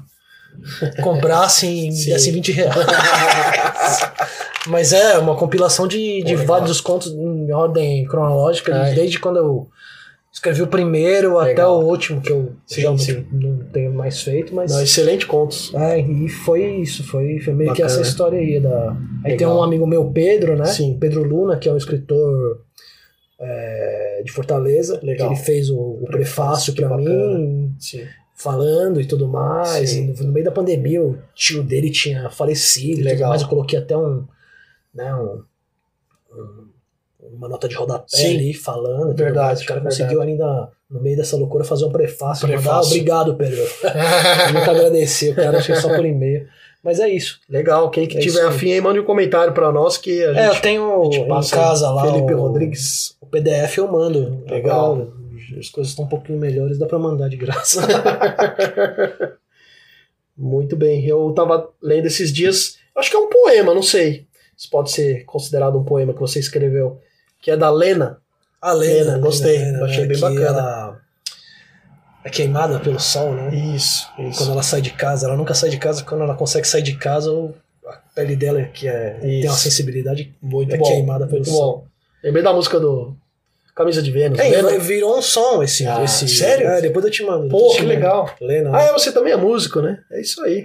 comprassem 1.03 1.85
e 1.87 1.91
me 1.91 2.05
dessem 2.05 2.33
20 2.33 2.51
reais. 2.53 2.75
Mas 4.67 4.93
é 4.93 5.17
uma 5.17 5.35
compilação 5.35 5.87
de, 5.87 6.23
de 6.23 6.33
Pô, 6.33 6.39
legal. 6.41 6.59
vários 6.59 6.81
contos 6.81 7.11
em 7.11 7.51
ordem 7.51 8.05
cronológica, 8.05 8.75
Ai. 8.75 8.93
desde 8.93 9.19
quando 9.19 9.37
eu 9.37 9.69
escrevi 10.31 10.61
o 10.61 10.67
primeiro 10.67 11.37
até 11.37 11.49
Legal. 11.49 11.79
o 11.81 11.85
último, 11.87 12.21
que 12.21 12.31
eu 12.31 12.53
Sim, 12.65 12.81
já 12.81 12.89
não, 12.89 12.97
sim. 12.97 13.25
não 13.31 13.57
tenho 13.71 13.93
mais 13.93 14.21
feito, 14.21 14.55
mas. 14.55 14.71
Não, 14.71 14.81
excelente 14.81 15.25
contos. 15.27 15.73
É, 15.73 15.99
e 15.99 16.29
foi 16.29 16.63
isso, 16.77 17.03
foi, 17.03 17.39
foi 17.39 17.53
meio 17.53 17.73
que 17.73 17.81
Bacana. 17.81 17.99
essa 18.01 18.09
história 18.09 18.39
aí. 18.39 18.59
Da... 18.59 18.95
Aí 19.25 19.35
tem 19.35 19.45
um 19.47 19.61
amigo 19.61 19.85
meu, 19.85 20.09
Pedro, 20.11 20.55
né? 20.55 20.65
Sim. 20.65 20.97
Pedro 20.99 21.23
Luna, 21.23 21.57
que 21.57 21.67
é 21.67 21.73
um 21.73 21.77
escritor 21.77 22.61
é, 23.39 24.21
de 24.23 24.31
Fortaleza. 24.31 24.99
Legal. 25.03 25.27
Que 25.29 25.33
ele 25.35 25.43
fez 25.43 25.69
o, 25.69 25.77
o 25.77 26.05
prefácio 26.09 26.73
que 26.73 26.81
pra 26.81 26.89
bacana. 26.95 27.37
mim, 27.37 27.75
Sim. 27.79 28.03
falando 28.35 29.01
e 29.01 29.05
tudo 29.05 29.27
mais. 29.27 29.93
E 29.93 30.01
no, 30.01 30.13
no 30.13 30.31
meio 30.31 30.45
da 30.45 30.51
pandemia, 30.51 31.03
o 31.03 31.17
tio 31.35 31.61
dele 31.63 31.89
tinha 31.91 32.29
falecido 32.29 32.93
e 33.01 33.03
tudo 33.03 33.05
Legal. 33.05 33.29
mais. 33.29 33.41
Eu 33.41 33.47
coloquei 33.47 33.77
até 33.79 33.97
um. 33.97 34.25
Né, 34.93 35.13
um- 35.15 35.41
uma 37.33 37.47
nota 37.49 37.67
de 37.67 37.75
rodapé 37.75 38.05
Sim. 38.07 38.35
ali 38.35 38.53
falando. 38.53 39.15
Verdade. 39.15 39.63
O 39.63 39.67
cara 39.67 39.79
verdade. 39.79 39.97
conseguiu 40.01 40.21
ainda, 40.21 40.69
no 40.89 41.01
meio 41.01 41.17
dessa 41.17 41.35
loucura, 41.37 41.63
fazer 41.63 41.85
um 41.85 41.91
prefácio. 41.91 42.47
Prefácio. 42.47 42.71
Mandar, 42.71 42.85
obrigado, 42.87 43.35
Pedro. 43.35 43.57
Eu 44.47 44.53
nunca 44.53 44.71
agradeci, 44.71 45.29
o 45.29 45.35
cara 45.35 45.57
achei 45.59 45.75
só 45.75 45.93
por 45.95 46.05
e-mail. 46.05 46.47
Mas 46.83 46.99
é 46.99 47.07
isso. 47.07 47.39
Legal. 47.47 47.89
Quem 47.91 48.07
que 48.07 48.17
É 48.17 48.21
tiver 48.21 48.39
isso. 48.39 48.47
afim 48.47 48.73
aí, 48.73 48.81
mande 48.81 48.99
um 48.99 49.03
comentário 49.05 49.53
pra 49.53 49.71
nós 49.71 49.97
que 49.97 50.23
a 50.23 50.33
É, 50.35 50.47
eu 50.47 50.53
gente 50.53 50.61
tenho 50.63 51.03
gente 51.05 51.19
em 51.19 51.27
passa 51.27 51.55
casa 51.55 51.89
lá 51.91 52.11
Felipe 52.11 52.33
o, 52.33 52.39
Rodrigues. 52.39 53.15
o 53.21 53.25
PDF 53.27 53.77
eu 53.77 53.87
mando. 53.91 54.43
Legal. 54.49 54.93
Agora, 54.93 55.07
as 55.59 55.69
coisas 55.69 55.91
estão 55.91 56.05
um 56.05 56.09
pouquinho 56.09 56.39
melhores, 56.39 56.79
dá 56.79 56.87
pra 56.87 56.97
mandar 56.97 57.29
de 57.29 57.37
graça. 57.37 57.81
Muito 60.35 60.75
bem. 60.75 61.05
Eu 61.05 61.31
tava 61.33 61.69
lendo 61.81 62.07
esses 62.07 62.31
dias. 62.33 62.77
Acho 62.95 63.09
que 63.09 63.15
é 63.15 63.19
um 63.19 63.29
poema, 63.29 63.73
não 63.73 63.83
sei. 63.83 64.25
Se 64.57 64.69
pode 64.69 64.91
ser 64.91 65.23
considerado 65.25 65.77
um 65.77 65.83
poema 65.83 66.13
que 66.13 66.19
você 66.19 66.39
escreveu. 66.39 66.99
Que 67.41 67.51
é 67.51 67.57
da 67.57 67.69
Lena. 67.69 68.17
A 68.61 68.71
Lena, 68.73 69.17
gostei, 69.17 69.57
achei 69.75 70.05
bem 70.05 70.15
que 70.15 70.21
bacana. 70.21 70.45
Ela 70.45 71.01
é 72.23 72.29
queimada 72.29 72.79
pelo 72.79 72.99
sol, 72.99 73.33
né? 73.33 73.49
Isso, 73.55 74.07
isso. 74.19 74.37
quando 74.37 74.51
ela 74.51 74.61
sai 74.63 74.81
de 74.81 74.91
casa, 74.91 75.25
ela 75.25 75.35
nunca 75.35 75.53
sai 75.55 75.69
de 75.69 75.77
casa, 75.77 76.03
quando 76.03 76.21
ela 76.23 76.35
consegue 76.35 76.67
sair 76.67 76.83
de 76.83 76.95
casa, 76.95 77.31
a 77.87 77.93
pele 78.13 78.35
dela, 78.35 78.63
que 78.63 78.87
é, 78.87 79.11
tem 79.19 79.39
Isso. 79.39 79.47
uma 79.49 79.57
sensibilidade 79.57 80.33
Muito 80.41 80.73
é 80.73 80.77
bom. 80.77 80.85
queimada 80.85 81.25
pelo 81.25 81.43
sol. 81.43 81.77
bom. 81.79 81.87
Lembrei 82.23 82.43
da 82.43 82.53
música 82.53 82.79
do 82.79 83.15
Camisa 83.75 84.01
de 84.01 84.11
Vênus. 84.11 84.37
É, 84.37 84.49
Lena? 84.49 84.77
virou 84.79 85.17
um 85.17 85.21
som 85.21 85.63
esse. 85.63 85.87
Ah, 85.87 86.03
esse 86.03 86.27
sério? 86.27 86.67
É, 86.67 86.81
depois 86.81 87.05
eu 87.05 87.11
te 87.11 87.23
mando. 87.23 87.47
Pô, 87.47 87.69
que 87.71 87.77
mando. 87.79 87.89
legal. 87.89 88.35
Lena. 88.41 88.69
Ah, 88.73 88.83
é, 88.83 88.91
você 88.91 89.11
também 89.11 89.31
é 89.33 89.37
músico, 89.37 89.81
né? 89.81 89.99
É 90.11 90.19
isso 90.21 90.43
aí. 90.43 90.63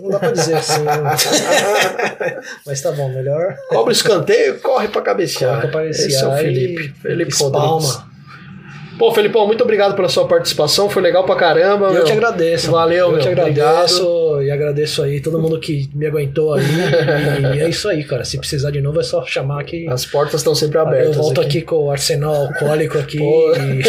Não 0.00 0.10
dá 0.10 0.18
pra 0.18 0.32
dizer 0.32 0.54
assim. 0.56 0.82
Mas 2.66 2.80
tá 2.80 2.92
bom, 2.92 3.08
melhor. 3.08 3.56
Cobra 3.68 3.90
o 3.90 3.92
escanteio, 3.92 4.58
corre 4.60 4.88
pra 4.88 5.02
cabecear. 5.02 5.52
Coloca 5.60 5.68
pra 5.68 5.86
Esse 5.88 6.14
é 6.14 6.26
o 6.26 6.36
Felipe. 6.36 6.82
e 6.96 7.00
Felipe 7.00 7.30
espalma. 7.32 7.58
Rodrigues. 7.58 8.09
Pô, 9.00 9.10
Felipão, 9.14 9.46
muito 9.46 9.64
obrigado 9.64 9.96
pela 9.96 10.10
sua 10.10 10.28
participação. 10.28 10.90
Foi 10.90 11.00
legal 11.00 11.24
pra 11.24 11.34
caramba. 11.34 11.86
Eu 11.86 11.92
meu. 11.94 12.04
te 12.04 12.12
agradeço. 12.12 12.70
Valeu, 12.70 13.06
eu 13.06 13.12
meu. 13.12 13.20
te 13.20 13.28
agradeço 13.28 14.42
e 14.42 14.50
agradeço 14.50 15.02
aí 15.02 15.20
todo 15.22 15.38
mundo 15.40 15.58
que 15.58 15.88
me 15.94 16.06
aguentou 16.06 16.52
aí. 16.52 16.62
e 17.56 17.60
é 17.62 17.68
isso 17.70 17.88
aí, 17.88 18.04
cara. 18.04 18.24
Se 18.26 18.36
precisar 18.36 18.70
de 18.70 18.82
novo 18.82 19.00
é 19.00 19.02
só 19.02 19.24
chamar 19.24 19.64
que 19.64 19.88
As 19.88 20.04
portas 20.04 20.40
estão 20.42 20.54
sempre 20.54 20.76
eu 20.76 20.82
abertas. 20.82 21.16
volto 21.16 21.40
aqui. 21.40 21.62
com 21.62 21.86
o 21.86 21.90
arsenal 21.90 22.34
alcoólico 22.34 22.98
aqui. 22.98 23.16
Pô. 23.16 23.54
e 23.56 23.82